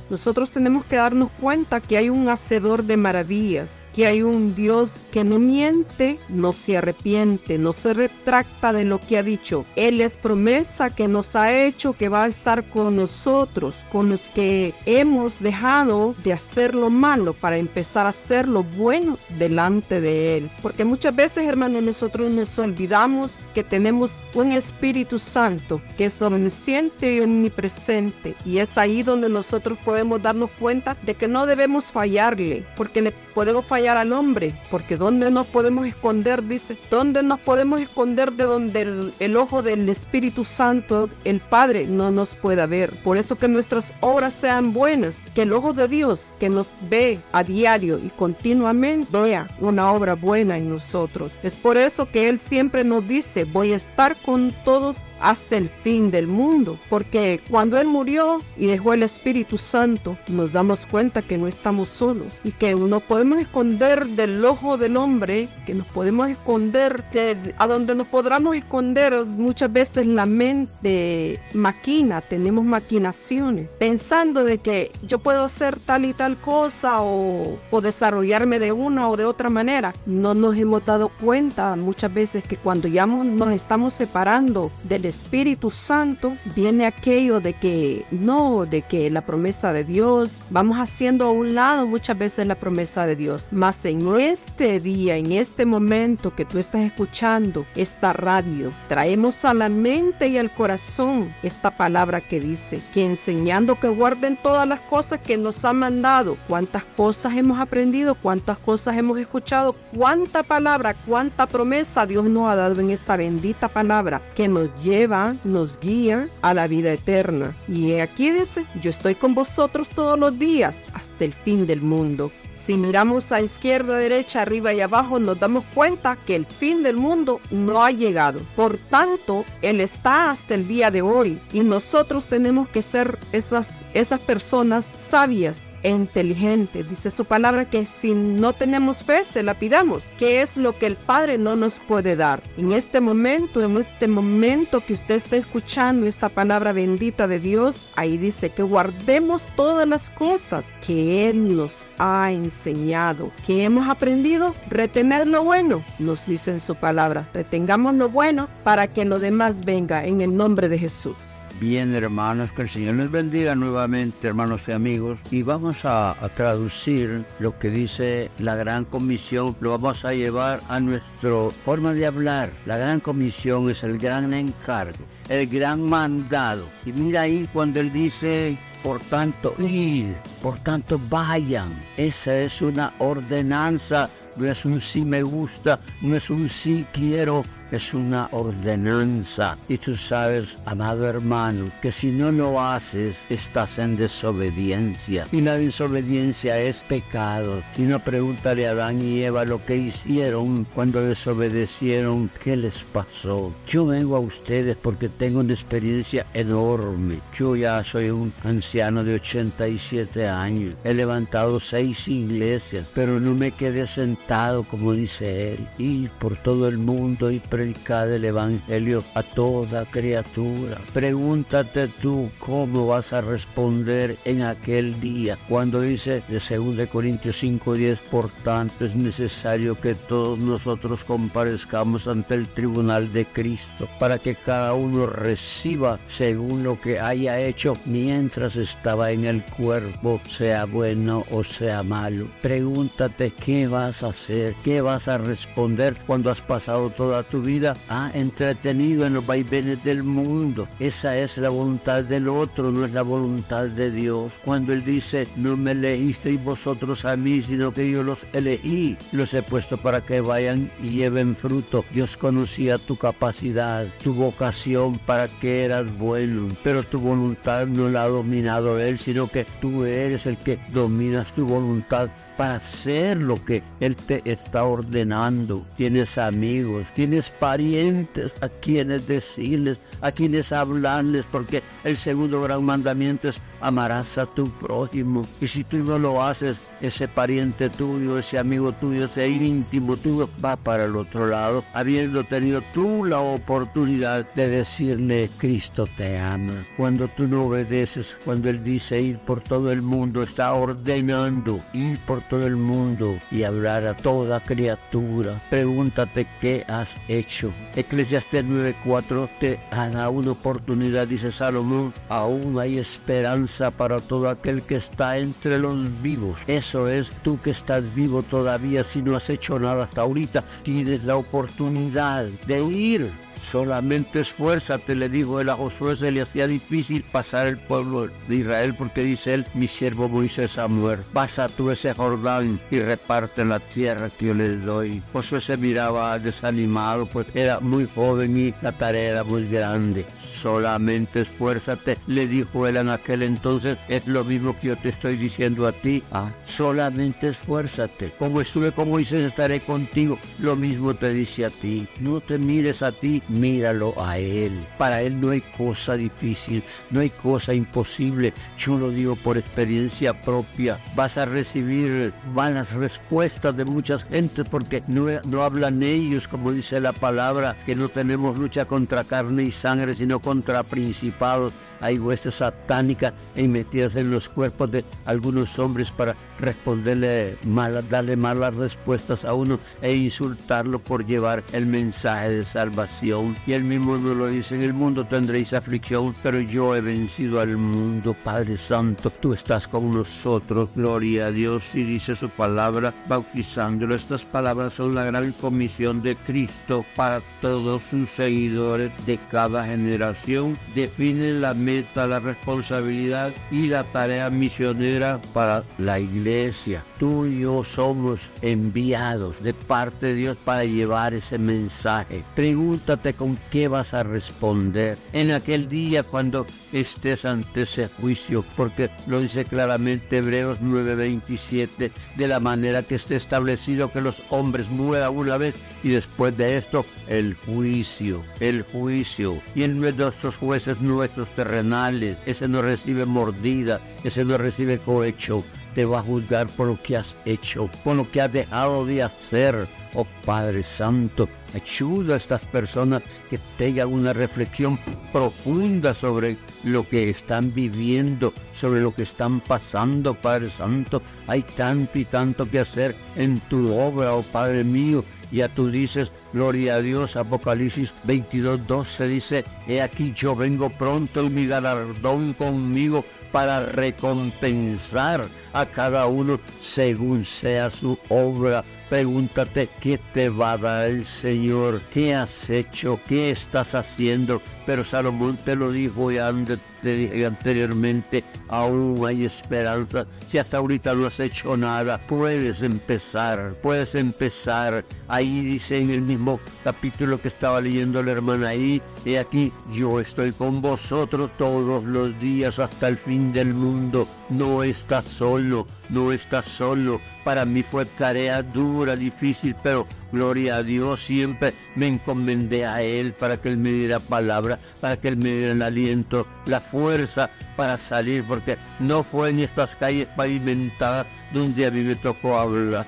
Nosotros 0.10 0.52
tenemos 0.52 0.86
que 0.86 0.96
darnos 0.96 1.30
cuenta 1.40 1.82
que 1.82 1.98
hay 1.98 2.10
un 2.10 2.30
hacedor 2.30 2.84
de 2.84 2.98
maravillas 2.98 3.74
Aquí 4.00 4.06
hay 4.06 4.22
un 4.22 4.56
Dios 4.56 4.92
que 5.12 5.26
no 5.26 5.40
miente, 5.40 6.20
no 6.30 6.54
se 6.54 6.78
arrepiente, 6.78 7.58
no 7.58 7.74
se 7.74 7.94
retracta 7.94 8.72
de 8.72 8.86
lo 8.86 8.98
que 8.98 9.18
ha 9.18 9.24
dicho. 9.24 9.66
Él 9.76 10.00
es 10.00 10.16
promesa 10.16 10.90
que 10.90 11.10
nos 11.10 11.36
ha 11.36 11.52
hecho 11.52 11.92
que 11.92 12.08
va 12.08 12.24
a 12.24 12.28
estar 12.30 12.64
con 12.64 12.96
nosotros, 12.96 13.86
con 13.92 14.10
los 14.10 14.30
que 14.30 14.74
hemos 14.86 15.42
dejado 15.42 16.16
de 16.24 16.32
hacer 16.32 16.76
lo 16.76 16.90
malo 16.90 17.34
para 17.34 17.58
empezar 17.58 18.06
a 18.06 18.12
hacer 18.12 18.48
lo 18.48 18.64
bueno 18.64 19.18
delante 19.38 20.00
de 20.00 20.38
Él. 20.38 20.50
Porque 20.62 20.86
muchas 20.86 21.14
veces, 21.14 21.46
hermanos, 21.46 21.84
nosotros 21.84 22.32
nos 22.32 22.58
olvidamos 22.58 23.32
que 23.54 23.66
tenemos 23.66 24.12
un 24.34 24.54
Espíritu 24.54 25.20
Santo 25.20 25.82
que 25.98 26.06
es 26.06 26.22
omnisciente 26.22 27.16
y 27.16 27.20
omnipresente. 27.20 28.34
Y 28.46 28.60
es 28.60 28.78
ahí 28.78 29.04
donde 29.04 29.28
nosotros 29.28 29.78
podemos 29.84 30.22
darnos 30.22 30.52
cuenta 30.52 30.96
de 31.02 31.16
que 31.16 31.28
no 31.28 31.46
debemos 31.46 31.92
fallarle, 31.92 32.66
porque 32.78 33.02
le 33.02 33.12
podemos 33.12 33.66
fallar 33.66 33.89
al 33.98 34.14
hombre, 34.14 34.54
porque 34.72 34.98
donde 34.98 35.32
nos 35.32 35.48
podemos 35.48 35.88
esconder, 35.88 36.44
dice, 36.44 36.78
donde 36.90 37.24
nos 37.24 37.40
podemos 37.40 37.80
esconder 37.80 38.34
de 38.34 38.44
donde 38.44 38.82
el, 38.82 39.14
el 39.20 39.38
ojo 39.38 39.62
del 39.62 39.88
Espíritu 39.90 40.44
Santo, 40.44 41.10
el 41.24 41.40
Padre, 41.40 41.86
no 41.88 42.12
nos 42.12 42.36
pueda 42.36 42.66
ver. 42.66 42.92
Por 43.04 43.18
eso 43.18 43.38
que 43.38 43.48
nuestras 43.48 43.94
obras 44.02 44.34
sean 44.34 44.74
buenas, 44.74 45.26
que 45.34 45.44
el 45.44 45.54
ojo 45.54 45.74
de 45.74 45.88
Dios 45.88 46.34
que 46.40 46.50
nos 46.50 46.68
ve 46.90 47.20
a 47.32 47.44
diario 47.44 48.00
y 48.00 48.10
continuamente 48.10 49.10
vea 49.12 49.48
una 49.60 49.92
obra 49.92 50.16
buena 50.16 50.58
en 50.58 50.70
nosotros. 50.70 51.32
Es 51.44 51.56
por 51.56 51.78
eso 51.78 52.10
que 52.10 52.30
Él 52.30 52.40
siempre 52.40 52.84
nos 52.84 53.08
dice, 53.08 53.44
voy 53.46 53.74
a 53.74 53.78
estar 53.78 54.16
con 54.16 54.52
todos 54.64 54.98
hasta 55.22 55.58
el 55.58 55.70
fin 55.70 56.12
del 56.12 56.28
mundo, 56.28 56.78
porque 56.90 57.40
cuando 57.50 57.78
Él 57.78 57.88
murió 57.88 58.38
y 58.58 58.68
dejó 58.68 58.94
el 58.94 59.04
Espíritu 59.04 59.58
Santo, 59.58 60.18
nos 60.28 60.54
damos 60.54 60.86
cuenta 60.86 61.22
que 61.22 61.38
no 61.38 61.48
estamos 61.48 61.90
solos 61.90 62.28
y 62.44 62.52
que 62.52 62.74
no 62.76 63.00
podemos 63.00 63.40
esconder 63.40 64.06
del 64.06 64.44
ojo 64.46 64.78
del 64.78 64.98
hombre, 64.98 65.48
que 65.66 65.74
nos 65.74 65.88
podemos 65.88 66.30
esconder 66.30 67.04
de, 67.12 67.54
a 67.58 67.68
donde 67.68 67.96
nos 67.96 68.08
podamos 68.08 68.56
esconder 68.56 69.26
muchas 69.26 69.72
veces 69.72 70.06
la 70.06 70.26
mente 70.26 71.40
maquina, 71.54 72.22
tenemos 72.22 72.64
maquinaciones, 72.66 73.70
pensando 73.72 74.44
de 74.44 74.60
que 74.60 74.92
yo 75.04 75.20
puedo 75.20 75.44
hacer 75.44 75.78
tal 75.80 76.06
y 76.06 76.14
tal 76.14 76.38
cosa 76.38 77.02
o, 77.02 77.60
o 77.72 77.82
desarrollarme 77.82 78.60
de 78.60 78.72
una 78.72 79.10
o 79.10 79.18
de 79.18 79.26
otra 79.26 79.50
manera. 79.50 79.94
No 80.06 80.34
nos 80.34 80.58
hemos 80.58 80.86
dado 80.86 81.10
cuenta 81.10 81.76
muchas 81.76 82.14
veces 82.14 82.44
que 82.44 82.58
cuando 82.58 82.88
ya 82.88 83.06
nos 83.06 83.52
estamos 83.52 83.94
separando 83.94 84.72
del 84.84 85.06
Espíritu 85.10 85.70
Santo, 85.70 86.36
viene 86.56 86.86
aquello 86.86 87.40
de 87.40 87.54
que 87.54 88.06
no, 88.12 88.66
de 88.66 88.82
que 88.82 89.10
la 89.10 89.22
promesa 89.22 89.74
de 89.74 89.84
Dios, 89.84 90.44
vamos 90.50 90.78
haciendo 90.78 91.26
a 91.26 91.32
un 91.32 91.56
lado 91.56 91.86
muchas 91.86 92.18
veces 92.18 92.48
la 92.48 92.56
promesa 92.56 93.06
de 93.06 93.16
Dios. 93.16 93.48
Mas 93.52 93.84
en 93.86 94.20
este 94.20 94.80
día, 94.80 95.18
en 95.18 95.32
este 95.32 95.66
momento 95.66 96.36
que 96.36 96.46
tú 96.46 96.58
estás 96.58 96.82
escuchando 96.82 97.66
esta 97.76 98.14
radio, 98.14 98.72
traemos 98.88 99.44
a 99.46 99.54
la 99.54 99.70
mente 99.70 100.28
y 100.28 100.38
al 100.38 100.52
corazón 100.52 101.34
esta 101.44 101.72
palabra 101.72 102.22
que 102.22 102.40
dice 102.40 102.82
que 102.94 103.06
enseñando 103.06 103.80
que 103.80 103.88
guarden 103.90 104.38
todas 104.38 104.68
las 104.68 104.80
cosas 104.82 105.20
que 105.20 105.38
nos 105.38 105.66
ha 105.66 105.74
mandado, 105.74 106.38
cuántas 106.48 106.84
cosas 106.84 107.36
hemos 107.36 107.60
aprendido, 107.60 108.16
cuántas 108.16 108.58
cosas 108.58 108.98
hemos 108.98 109.18
escuchado, 109.18 109.76
cuánta 109.96 110.44
palabra, 110.44 110.96
cuánta 111.08 111.48
promesa 111.48 112.06
Dios 112.06 112.26
nos 112.26 112.50
ha 112.50 112.56
dado 112.56 112.80
en 112.80 112.92
esta 112.92 113.18
bendita 113.18 113.68
palabra 113.68 114.22
que 114.36 114.48
nos 114.48 114.70
lleva 114.84 114.99
nos 115.08 115.80
guía 115.80 116.28
a 116.42 116.54
la 116.54 116.68
vida 116.68 116.92
eterna. 116.92 117.56
Y 117.68 117.94
aquí 118.00 118.32
dice, 118.32 118.66
yo 118.82 118.90
estoy 118.90 119.16
con 119.16 119.34
vosotros 119.34 119.88
todos 119.90 120.20
los 120.20 120.38
días 120.38 120.84
hasta 120.94 121.26
el 121.26 121.34
fin 121.34 121.66
del 121.66 121.82
mundo. 121.82 122.32
Si 122.56 122.76
miramos 122.76 123.32
a 123.32 123.42
izquierda, 123.42 123.96
derecha, 123.96 124.42
arriba 124.42 124.74
y 124.74 124.82
abajo, 124.82 125.20
nos 125.20 125.40
damos 125.40 125.64
cuenta 125.74 126.18
que 126.28 126.36
el 126.36 126.46
fin 126.46 126.84
del 126.84 126.98
mundo 126.98 127.40
no 127.50 127.84
ha 127.84 127.92
llegado. 127.92 128.42
Por 128.56 128.78
tanto, 128.78 129.46
Él 129.62 129.80
está 129.80 130.32
hasta 130.32 130.56
el 130.56 130.68
día 130.68 130.92
de 130.92 131.02
hoy 131.02 131.40
y 131.54 131.62
nosotros 131.62 132.26
tenemos 132.26 132.68
que 132.68 132.82
ser 132.82 133.18
esas, 133.32 133.82
esas 133.94 134.20
personas 134.20 134.86
sabias 134.86 135.69
e 135.84 135.90
inteligente. 135.90 136.84
Dice 136.84 137.10
su 137.10 137.26
palabra 137.26 137.70
que 137.70 137.86
si 137.86 138.14
no 138.14 138.54
tenemos 138.54 139.04
fe, 139.04 139.24
se 139.26 139.44
la 139.44 139.60
pidamos, 139.60 140.04
que 140.18 140.42
es 140.42 140.58
lo 140.58 140.78
que 140.78 140.86
el 140.86 140.96
Padre 140.96 141.38
no 141.38 141.56
nos 141.56 141.80
puede 141.80 142.16
dar. 142.16 142.42
En 142.58 142.72
este 142.72 143.00
momento, 143.00 143.64
en 143.64 143.78
este 143.78 144.08
momento 144.08 144.82
que 144.86 144.94
usted 144.94 145.16
está 145.16 145.38
escuchando 145.38 146.06
esta 146.06 146.30
palabra 146.30 146.74
bendita 146.74 147.28
de 147.28 147.40
Dios, 147.40 147.92
ahí 147.96 148.18
dice 148.18 148.50
que 148.50 148.64
guardemos 148.64 149.44
todas 149.56 149.88
las 149.88 150.10
cosas 150.10 150.72
que 150.86 151.30
Él 151.30 151.56
nos 151.56 151.78
ha 151.98 152.32
enseñado, 152.32 153.32
que 153.46 153.64
hemos 153.64 153.88
aprendido, 153.88 154.56
retener 154.70 155.28
lo 155.28 155.44
bueno, 155.44 155.84
nos 156.00 156.26
dice 156.26 156.52
en 156.52 156.60
su 156.60 156.76
palabra. 156.76 157.30
Retengamos 157.34 157.96
lo 157.96 158.10
bueno 158.10 158.50
para 158.64 158.88
que 158.88 159.06
lo 159.06 159.20
demás 159.20 159.66
venga 159.66 160.06
en 160.06 160.22
el 160.22 160.36
nombre 160.36 160.70
de 160.70 160.80
Jesús. 160.80 161.16
Bien, 161.60 161.94
hermanos, 161.94 162.54
que 162.54 162.62
el 162.62 162.70
Señor 162.70 162.96
les 162.96 163.12
bendiga 163.12 163.54
nuevamente, 163.54 164.30
hermanos 164.30 164.62
y 164.70 164.72
amigos. 164.72 165.20
Y 165.30 165.42
vamos 165.42 165.84
a, 165.84 166.12
a, 166.12 166.30
traducir 166.30 167.26
lo 167.40 167.60
que 167.60 167.70
dice 167.70 168.32
la 168.40 168.56
Gran 168.56 168.86
Comisión, 168.86 169.58
lo 169.60 169.72
vamos 169.72 170.06
a 170.06 170.14
llevar 170.14 170.62
a 170.70 170.80
nuestra 170.80 171.50
forma 171.66 171.94
de 171.94 172.06
hablar. 172.06 172.50
La 172.66 172.78
Gran 172.78 173.02
Comisión 173.02 173.70
es 173.70 173.84
el 173.84 173.98
gran 173.98 174.34
encargo, 174.34 175.04
el 175.28 175.48
gran 175.48 175.82
mandado. 175.82 176.64
Y 176.86 176.94
mira 176.94 177.24
ahí 177.24 177.46
cuando 177.52 177.82
Él 177.82 177.92
dice, 177.92 178.58
por 178.82 179.00
tanto, 179.04 179.54
ir, 179.60 180.16
por 180.42 180.58
tanto, 180.60 180.98
vayan. 181.10 181.78
Esa 181.98 182.40
es 182.40 182.62
una 182.62 182.94
ordenanza, 183.00 184.10
no 184.38 184.46
es 184.46 184.64
un 184.64 184.80
sí 184.80 185.04
me 185.04 185.24
gusta, 185.24 185.78
no 186.02 186.16
es 186.16 186.30
un 186.30 186.48
sí 186.48 186.86
quiero 186.94 187.44
es 187.72 187.94
una 187.94 188.28
ordenanza. 188.32 189.58
Y 189.68 189.78
tú 189.78 189.96
sabes, 189.96 190.58
amado 190.66 191.08
hermano, 191.08 191.72
que 191.82 191.92
si 191.92 192.12
no 192.12 192.32
lo 192.32 192.62
haces, 192.62 193.22
estás 193.30 193.80
en 193.80 193.98
desobediencia. 193.98 195.28
Y 195.32 195.42
la 195.42 195.58
desobediencia 195.58 196.60
es 196.60 196.78
pecado. 196.78 197.62
Si 197.76 197.84
no, 197.84 198.00
pregúntale 198.00 198.68
a 198.68 198.72
Adán 198.72 199.02
y 199.02 199.22
Eva 199.22 199.46
lo 199.46 199.64
que 199.66 199.76
hicieron 199.76 200.66
cuando 200.76 201.02
desobedecieron, 201.02 202.30
qué 202.44 202.56
les 202.56 202.84
pasó. 202.84 203.54
Yo 203.68 203.86
vengo 203.86 204.16
a 204.16 204.20
ustedes 204.20 204.78
porque 204.78 205.10
tengo 205.10 205.40
una 205.40 205.54
experiencia 205.54 206.26
enorme. 206.34 207.20
Yo 207.38 207.56
ya 207.56 207.84
soy 207.84 208.10
un 208.10 208.32
anciano 208.44 209.04
de 209.04 209.16
87 209.16 210.28
años. 210.28 210.76
He 210.84 210.94
levantado 210.94 211.60
seis 211.60 212.08
iglesias, 212.08 212.90
pero 212.94 213.20
no 213.20 213.34
me 213.34 213.52
quedé 213.52 213.88
sentado, 213.88 214.64
como 214.64 214.94
dice 214.94 215.54
él, 215.54 215.68
ir 215.78 216.10
por 216.20 216.36
todo 216.38 216.68
el 216.68 216.78
mundo 216.78 217.32
y 217.32 217.40
predicar 217.60 218.08
el 218.08 218.24
Evangelio 218.24 219.04
a 219.16 219.22
toda 219.22 219.84
criatura. 219.84 220.78
Pregúntate 220.94 221.90
tú 221.90 222.30
cómo 222.40 222.88
vas 222.88 223.12
a 223.12 223.20
responder 223.20 224.16
en 224.24 224.44
aquel 224.44 224.98
día. 225.02 225.38
Cuando 225.50 225.82
dice 225.82 226.24
de 226.30 226.40
2 226.40 226.88
Corintios 226.88 227.44
5:10, 227.44 228.00
por 228.10 228.30
tanto 228.46 228.86
es 228.86 228.96
necesario 228.96 229.76
que 229.76 229.94
todos 229.94 230.40
nosotros 230.40 231.04
comparezcamos 231.04 232.08
ante 232.08 232.36
el 232.36 232.48
tribunal 232.48 233.12
de 233.12 233.26
Cristo 233.26 233.90
para 234.00 234.20
que 234.20 234.36
cada 234.36 234.74
uno 234.74 235.06
reciba 235.06 236.00
según 236.08 236.64
lo 236.64 236.80
que 236.80 237.02
haya 237.02 237.42
hecho 237.42 237.74
mientras 237.84 238.56
estaba 238.56 239.12
en 239.12 239.26
el 239.26 239.44
cuerpo, 239.44 240.22
sea 240.30 240.64
bueno 240.64 241.26
o 241.30 241.44
sea 241.44 241.84
malo. 241.84 242.28
Pregúntate 242.42 243.34
qué 243.34 243.68
vas 243.68 244.02
a 244.04 244.12
hacer, 244.12 244.56
qué 244.64 244.80
vas 244.80 245.10
a 245.10 245.18
responder 245.18 245.98
cuando 246.08 246.32
has 246.32 246.40
pasado 246.40 246.90
toda 246.90 247.24
tu 247.24 247.42
vida 247.42 247.49
ha 247.90 248.12
entretenido 248.14 249.06
en 249.06 249.16
los 249.16 249.26
vaivenes 249.26 249.84
del 249.84 250.04
mundo. 250.04 250.68
Esa 250.80 251.18
es 251.18 251.38
la 251.38 251.50
voluntad 251.50 252.04
del 252.04 252.30
otro, 252.30 252.72
no 252.72 252.86
es 252.86 252.94
la 252.94 253.02
voluntad 253.02 253.66
de 253.66 253.90
Dios. 253.90 254.34
Cuando 254.46 254.72
Él 254.72 254.86
dice, 254.86 255.28
no 255.36 255.58
me 255.58 255.72
elegisteis 255.72 256.44
vosotros 256.44 257.06
a 257.06 257.16
mí, 257.16 257.42
sino 257.42 257.74
que 257.74 257.90
yo 257.90 258.04
los 258.04 258.20
elegí, 258.34 258.98
los 259.12 259.34
he 259.34 259.42
puesto 259.42 259.78
para 259.78 260.02
que 260.02 260.22
vayan 260.22 260.72
y 260.82 260.90
lleven 260.90 261.36
fruto. 261.36 261.84
Dios 261.92 262.18
conocía 262.18 262.78
tu 262.78 262.98
capacidad, 262.98 263.88
tu 264.04 264.14
vocación 264.14 265.00
para 265.00 265.28
que 265.28 265.64
eras 265.64 265.98
bueno, 265.98 266.50
pero 266.64 266.84
tu 266.84 267.00
voluntad 267.00 267.66
no 267.66 267.90
la 267.90 268.04
ha 268.04 268.10
dominado 268.10 268.80
Él, 268.80 269.00
sino 269.00 269.28
que 269.28 269.46
tú 269.60 269.86
eres 269.86 270.28
el 270.28 270.38
que 270.38 270.60
dominas 270.72 271.34
tu 271.34 271.48
voluntad 271.48 272.10
para 272.40 272.56
hacer 272.56 273.18
lo 273.18 273.44
que 273.44 273.62
Él 273.82 273.98
te 273.98 274.22
está 274.24 274.64
ordenando. 274.64 275.66
Tienes 275.76 276.18
amigos, 276.18 276.88
tienes 276.94 277.28
parientes 277.28 278.34
a 278.40 278.48
quienes 278.48 279.10
decirles, 279.10 279.78
a 280.00 280.14
quienes 280.14 280.54
hablarles, 280.54 281.26
porque 281.34 281.62
el 281.84 281.98
segundo 281.98 282.42
gran 282.42 282.64
mandamiento 282.64 283.28
es 283.28 283.42
amarás 283.62 284.18
a 284.18 284.26
tu 284.26 284.50
prójimo. 284.50 285.24
Y 285.42 285.48
si 285.48 285.64
tú 285.64 285.78
no 285.78 286.00
lo 286.00 286.24
haces, 286.24 286.58
ese 286.82 287.08
pariente 287.08 287.70
tuyo, 287.70 288.18
ese 288.18 288.40
amigo 288.40 288.72
tuyo, 288.72 289.06
ese 289.06 289.28
íntimo 289.28 289.98
tuyo 289.98 290.30
va 290.44 290.56
para 290.56 290.86
el 290.86 290.96
otro 290.96 291.28
lado, 291.28 291.64
habiendo 291.74 292.24
tenido 292.24 292.62
tú 292.74 293.04
la 293.06 293.20
oportunidad 293.20 294.26
de 294.34 294.48
decirle, 294.48 295.30
Cristo 295.38 295.88
te 295.98 296.18
ama. 296.18 296.54
Cuando 296.78 297.08
tú 297.08 297.28
no 297.28 297.42
obedeces, 297.42 298.18
cuando 298.24 298.50
Él 298.50 298.64
dice 298.64 299.02
ir 299.02 299.20
por 299.20 299.42
todo 299.42 299.72
el 299.72 299.82
mundo, 299.82 300.24
está 300.24 300.54
ordenando 300.54 301.60
ir 301.74 302.00
por 302.06 302.22
todo 302.22 302.46
el 302.48 302.56
mundo 302.56 303.18
y 303.32 303.44
hablar 303.44 303.86
a 303.86 303.96
toda 303.96 304.40
criatura. 304.40 305.34
Pregúntate 305.50 306.28
qué 306.40 306.64
has 306.68 306.96
hecho. 307.08 307.52
Eclesiastes 307.76 308.46
9:4 308.46 309.30
te 309.40 309.60
da 309.72 310.10
una 310.10 310.32
oportunidad, 310.32 311.08
dice 311.08 311.32
Salomón, 311.32 311.94
aún 312.08 312.58
hay 312.60 312.78
esperanza 312.78 313.49
para 313.76 314.00
todo 314.00 314.30
aquel 314.30 314.62
que 314.62 314.76
está 314.76 315.18
entre 315.18 315.58
los 315.58 316.02
vivos. 316.02 316.38
Eso 316.48 316.88
es 316.88 317.10
tú 317.24 317.40
que 317.42 317.50
estás 317.50 317.94
vivo 317.96 318.22
todavía 318.22 318.84
si 318.84 319.02
no 319.02 319.16
has 319.16 319.30
hecho 319.30 319.60
nada 319.60 319.84
hasta 319.84 320.02
ahorita. 320.02 320.44
Tienes 320.64 321.04
la 321.04 321.18
oportunidad 321.18 322.26
de 322.46 322.64
ir 322.64 323.12
Solamente 323.42 324.20
esfuérzate, 324.20 324.96
le 324.96 325.10
dijo 325.10 325.40
él 325.40 325.50
a 325.50 325.56
Josué, 325.56 325.96
se 325.96 326.12
le 326.12 326.22
hacía 326.22 326.46
difícil 326.46 327.04
pasar 327.04 327.48
el 327.48 327.58
pueblo 327.58 328.08
de 328.28 328.36
Israel 328.36 328.76
porque 328.78 329.02
dice 329.02 329.34
él, 329.34 329.46
mi 329.54 329.68
siervo 329.68 330.08
Moisés 330.08 330.58
ha 330.58 330.68
muerto. 330.68 331.06
Pasa 331.14 331.48
tú 331.48 331.72
ese 331.72 331.94
Jordán 331.94 332.60
y 332.70 332.80
reparte 332.80 333.46
la 333.46 333.60
tierra 333.60 334.10
que 334.10 334.28
yo 334.28 334.34
les 334.34 334.64
doy. 334.64 335.02
Josué 335.14 335.42
se 335.42 335.58
miraba 335.58 336.20
desanimado, 336.20 337.06
pues 337.08 337.28
era 337.34 337.60
muy 337.60 337.88
joven 337.88 338.38
y 338.38 338.54
la 338.62 338.72
tarea 338.72 339.12
era 339.12 339.24
muy 339.24 339.48
grande 339.48 340.06
solamente 340.32 341.22
esfuérzate, 341.22 341.98
le 342.08 342.28
dijo 342.28 342.68
él 342.68 342.78
en 342.78 342.90
aquel 342.90 343.24
entonces, 343.24 343.78
es 343.88 344.08
lo 344.08 344.24
mismo 344.24 344.58
que 344.58 344.68
yo 344.68 344.78
te 344.78 344.90
estoy 344.90 345.16
diciendo 345.16 345.68
a 345.68 345.72
ti, 345.72 346.04
ah, 346.12 346.30
solamente 346.48 347.30
esfuérzate, 347.30 348.12
como 348.18 348.42
estuve 348.42 348.72
con 348.72 348.90
Moisés 348.90 349.26
estaré 349.26 349.60
contigo, 349.60 350.18
lo 350.40 350.56
mismo 350.56 350.94
te 350.94 351.14
dice 351.14 351.46
a 351.46 351.50
ti, 351.50 351.88
no 352.00 352.22
te 352.22 352.38
mires 352.38 352.82
a 352.82 352.92
ti, 352.92 353.22
míralo 353.28 353.94
a 354.02 354.18
él, 354.18 354.66
para 354.78 355.02
él 355.02 355.20
no 355.20 355.32
hay 355.32 355.42
cosa 355.42 355.96
difícil, 355.96 356.64
no 356.90 357.02
hay 357.02 357.10
cosa 357.10 357.54
imposible, 357.54 358.34
yo 358.58 358.78
lo 358.78 358.90
digo 358.90 359.16
por 359.16 359.38
experiencia 359.38 360.20
propia, 360.20 360.80
vas 360.96 361.18
a 361.18 361.26
recibir 361.26 362.14
malas 362.34 362.72
respuestas 362.72 363.56
de 363.56 363.66
muchas 363.66 364.04
gentes 364.06 364.48
porque 364.50 364.84
no, 364.88 365.08
no 365.28 365.44
hablan 365.44 365.84
ellos, 365.84 366.28
como 366.28 366.52
dice 366.52 366.80
la 366.80 366.94
palabra, 366.94 367.56
que 367.66 367.76
no 367.76 367.90
tenemos 367.90 368.38
lucha 368.38 368.66
contra 368.66 369.04
carne 369.04 369.44
y 369.44 369.52
sangre, 369.52 369.94
sino 369.94 370.19
contra 370.20 370.64
principados 370.64 371.54
hay 371.82 371.98
huestes 371.98 372.36
satánicas 372.36 373.14
y 373.36 373.48
metidas 373.48 373.96
en 373.96 374.12
los 374.12 374.30
cuerpos 374.30 374.72
de 374.72 374.86
algunos 375.06 375.58
hombres 375.60 375.92
para 375.92 376.16
responderle 376.40 377.38
malas, 377.46 377.90
darle 377.90 378.16
malas 378.16 378.56
respuestas 378.56 379.26
a 379.26 379.34
uno 379.34 379.60
e 379.82 379.94
insultarlo 379.96 380.80
por 380.80 381.06
llevar 381.06 381.44
el 381.54 381.66
mensaje 381.66 382.30
de 382.30 382.44
salvación. 382.44 383.36
Y 383.46 383.54
él 383.54 383.64
mismo 383.64 383.98
nos 383.98 384.16
lo 384.16 384.28
dice, 384.28 384.56
en 384.56 384.64
el 384.64 384.74
mundo 384.74 385.06
tendréis 385.06 385.54
aflicción, 385.54 386.16
pero 386.24 386.40
yo 386.40 386.76
he 386.76 386.82
vencido 386.82 387.40
al 387.40 387.58
mundo, 387.58 388.16
Padre 388.24 388.58
Santo, 388.58 389.10
tú 389.10 389.34
estás 389.34 389.68
con 389.68 389.92
nosotros, 389.92 390.70
gloria 390.76 391.28
a 391.28 391.32
Dios, 391.32 391.76
y 391.76 391.84
dice 391.84 392.16
su 392.16 392.30
palabra, 392.30 392.94
bautizándolo. 393.08 393.96
Estas 393.96 394.26
palabras 394.26 394.74
son 394.74 394.96
la 394.96 395.06
gran 395.06 395.32
comisión 395.34 396.02
de 396.02 396.16
Cristo 396.16 396.86
para 396.96 397.22
todos 397.42 397.82
sus 397.84 398.10
seguidores 398.10 398.92
de 399.06 399.20
cada 399.30 399.66
generación. 399.66 400.58
Define 400.76 401.34
la 401.34 401.54
la 401.96 402.20
responsabilidad 402.20 403.32
y 403.52 403.68
la 403.68 403.84
tarea 403.84 404.30
misionera 404.30 405.20
para 405.34 405.64
la 405.78 406.00
iglesia. 406.00 406.84
Tú 406.98 407.26
y 407.26 407.42
yo 407.42 407.64
somos 407.64 408.20
enviados 408.42 409.42
de 409.42 409.54
parte 409.54 410.08
de 410.08 410.16
Dios 410.16 410.38
para 410.38 410.64
llevar 410.66 411.14
ese 411.14 411.38
mensaje. 411.38 412.24
Pregúntate 412.36 413.14
con 413.14 413.38
qué 413.52 413.68
vas 413.68 413.94
a 413.94 414.04
responder 414.04 414.98
en 415.14 415.32
aquel 415.32 415.68
día 415.68 416.04
cuando 416.04 416.46
estés 416.74 417.26
ante 417.26 417.64
ese 417.64 417.88
juicio, 417.88 418.44
porque 418.56 418.90
lo 419.08 419.20
dice 419.20 419.46
claramente 419.46 420.18
Hebreos 420.18 420.60
9:27, 420.62 421.92
de 422.16 422.28
la 422.28 422.40
manera 422.40 422.84
que 422.84 422.96
esté 422.96 423.16
establecido 423.16 423.92
que 423.92 424.02
los 424.02 424.22
hombres 424.30 424.70
mueran 424.70 425.16
una 425.16 425.38
vez 425.38 425.56
y 425.84 425.90
después 425.90 426.38
de 426.38 426.58
esto 426.58 426.86
el 427.08 427.34
juicio, 427.34 428.24
el 428.40 428.64
juicio. 428.64 429.40
Y 429.56 429.64
en 429.64 429.80
nuestros 429.80 430.36
jueces 430.36 430.82
nuestros 430.82 431.28
terrenales, 431.30 432.18
ese 432.26 432.48
no 432.48 432.62
recibe 432.62 433.06
mordida, 433.06 433.80
ese 434.04 434.26
no 434.26 434.38
recibe 434.38 434.78
cohecho, 434.78 435.44
te 435.76 435.86
va 435.86 436.00
a 436.00 436.04
juzgar 436.04 436.48
por 436.48 436.68
lo 436.68 436.82
que 436.82 436.98
has 436.98 437.16
hecho, 437.26 437.70
por 437.84 437.96
lo 437.96 438.10
que 438.10 438.22
has 438.22 438.32
dejado 438.32 438.86
de 438.86 439.04
hacer. 439.04 439.68
Oh 439.96 440.06
Padre 440.24 440.62
Santo, 440.62 441.28
ayuda 441.56 442.14
a 442.14 442.18
estas 442.18 442.46
personas 442.46 443.04
que 443.30 443.40
tengan 443.58 443.90
una 443.90 444.14
reflexión 444.14 444.80
profunda 445.12 445.94
sobre 445.94 446.38
lo 446.64 446.88
que 446.88 447.10
están 447.10 447.54
viviendo, 447.54 448.34
sobre 448.54 448.82
lo 448.82 448.94
que 448.94 449.04
están 449.04 449.42
pasando, 449.42 450.14
Padre 450.14 450.50
Santo. 450.50 451.02
Hay 451.28 451.44
tanto 451.44 452.00
y 452.00 452.06
tanto 452.06 452.50
que 452.50 452.60
hacer 452.60 452.96
en 453.16 453.40
tu 453.42 453.74
obra, 453.74 454.14
oh 454.14 454.24
Padre 454.24 454.64
mío. 454.64 455.04
Ya 455.32 455.48
tú 455.48 455.70
dices, 455.70 456.12
gloria 456.34 456.76
a 456.76 456.82
Dios, 456.82 457.16
Apocalipsis 457.16 457.94
22, 458.04 458.68
12 458.68 459.08
dice, 459.08 459.44
he 459.68 459.82
aquí 459.82 460.14
yo 460.16 460.36
vengo 460.36 460.70
pronto 460.70 461.24
y 461.24 461.30
mi 461.30 461.48
galardón 461.48 462.34
conmigo 462.34 463.04
para 463.32 463.62
recompensar 463.62 465.26
a 465.54 465.66
cada 465.66 466.08
uno 466.08 466.40
según 466.62 467.26
sea 467.26 467.70
su 467.70 467.98
obra. 468.10 468.64
Pregúntate 468.90 469.70
qué 469.80 470.00
te 470.14 470.30
va 470.30 470.54
a 470.54 470.58
dar 470.58 470.90
el 470.90 471.06
Señor, 471.06 471.82
qué 471.94 472.16
has 472.16 472.50
hecho, 472.50 473.00
qué 473.08 473.30
estás 473.30 473.76
haciendo. 473.76 474.42
Pero 474.66 474.84
Salomón 474.84 475.38
te 475.46 475.56
lo 475.56 475.72
dijo 475.72 476.12
ya 476.12 476.28
anteriormente, 476.30 478.24
aún 478.48 478.96
hay 479.06 479.26
esperanza. 479.26 480.08
Si 480.28 480.40
hasta 480.40 480.58
ahorita 480.58 480.96
no 480.96 481.06
has 481.06 481.20
hecho 481.20 481.56
nada, 481.56 482.00
puedes 482.00 482.64
empezar, 482.64 483.54
puedes 483.62 483.94
empezar. 483.94 484.84
Ahí 485.08 485.42
dice 485.42 485.80
en 485.80 485.92
el 485.92 486.02
mismo 486.02 486.19
capítulo 486.64 487.22
que 487.22 487.30
estaba 487.30 487.62
leyendo 487.62 488.04
la 488.04 488.12
hermana 488.12 488.50
ahí, 488.50 488.82
y 489.06 489.16
aquí 489.16 489.52
yo 489.72 490.00
estoy 490.00 490.32
con 490.32 490.62
vosotros 490.62 491.32
todos 491.38 491.84
los 491.84 492.20
días 492.20 492.60
hasta 492.60 492.88
el 492.88 492.98
fin 492.98 493.34
del 493.34 493.54
mundo. 493.54 494.08
No 494.30 494.64
estás 494.64 495.06
solo 495.06 495.66
no 495.90 496.12
estás 496.12 496.46
solo. 496.46 497.02
Para 497.24 497.46
mí 497.46 497.64
fue 497.64 497.86
tarea 497.86 498.42
dura, 498.42 498.96
difícil, 498.96 499.56
pero 499.62 499.88
gloria 500.12 500.58
a 500.58 500.64
Dios, 500.64 501.02
siempre 501.02 501.54
me 501.76 501.88
encomendé 501.88 502.66
a 502.66 502.82
Él 502.82 503.14
para 503.14 503.38
que 503.38 503.50
Él 503.50 503.58
me 503.58 503.72
diera 503.72 504.00
palabra, 504.00 504.60
para 504.80 504.98
que 504.98 505.10
Él 505.10 505.18
me 505.18 505.30
diera 505.30 505.52
el 505.52 505.62
aliento, 505.62 506.26
la 506.46 506.60
fuerza 506.60 507.30
para 507.56 507.78
salir, 507.78 508.24
porque 508.24 508.58
no 508.80 509.04
fue 509.04 509.30
en 509.30 509.42
estas 509.42 509.76
calles 509.76 510.08
pavimentadas 510.16 511.08
donde 511.34 511.66
a 511.66 511.72
mí 511.72 511.82
me 511.82 511.96
tocó 511.96 512.38
hablar. 512.38 512.86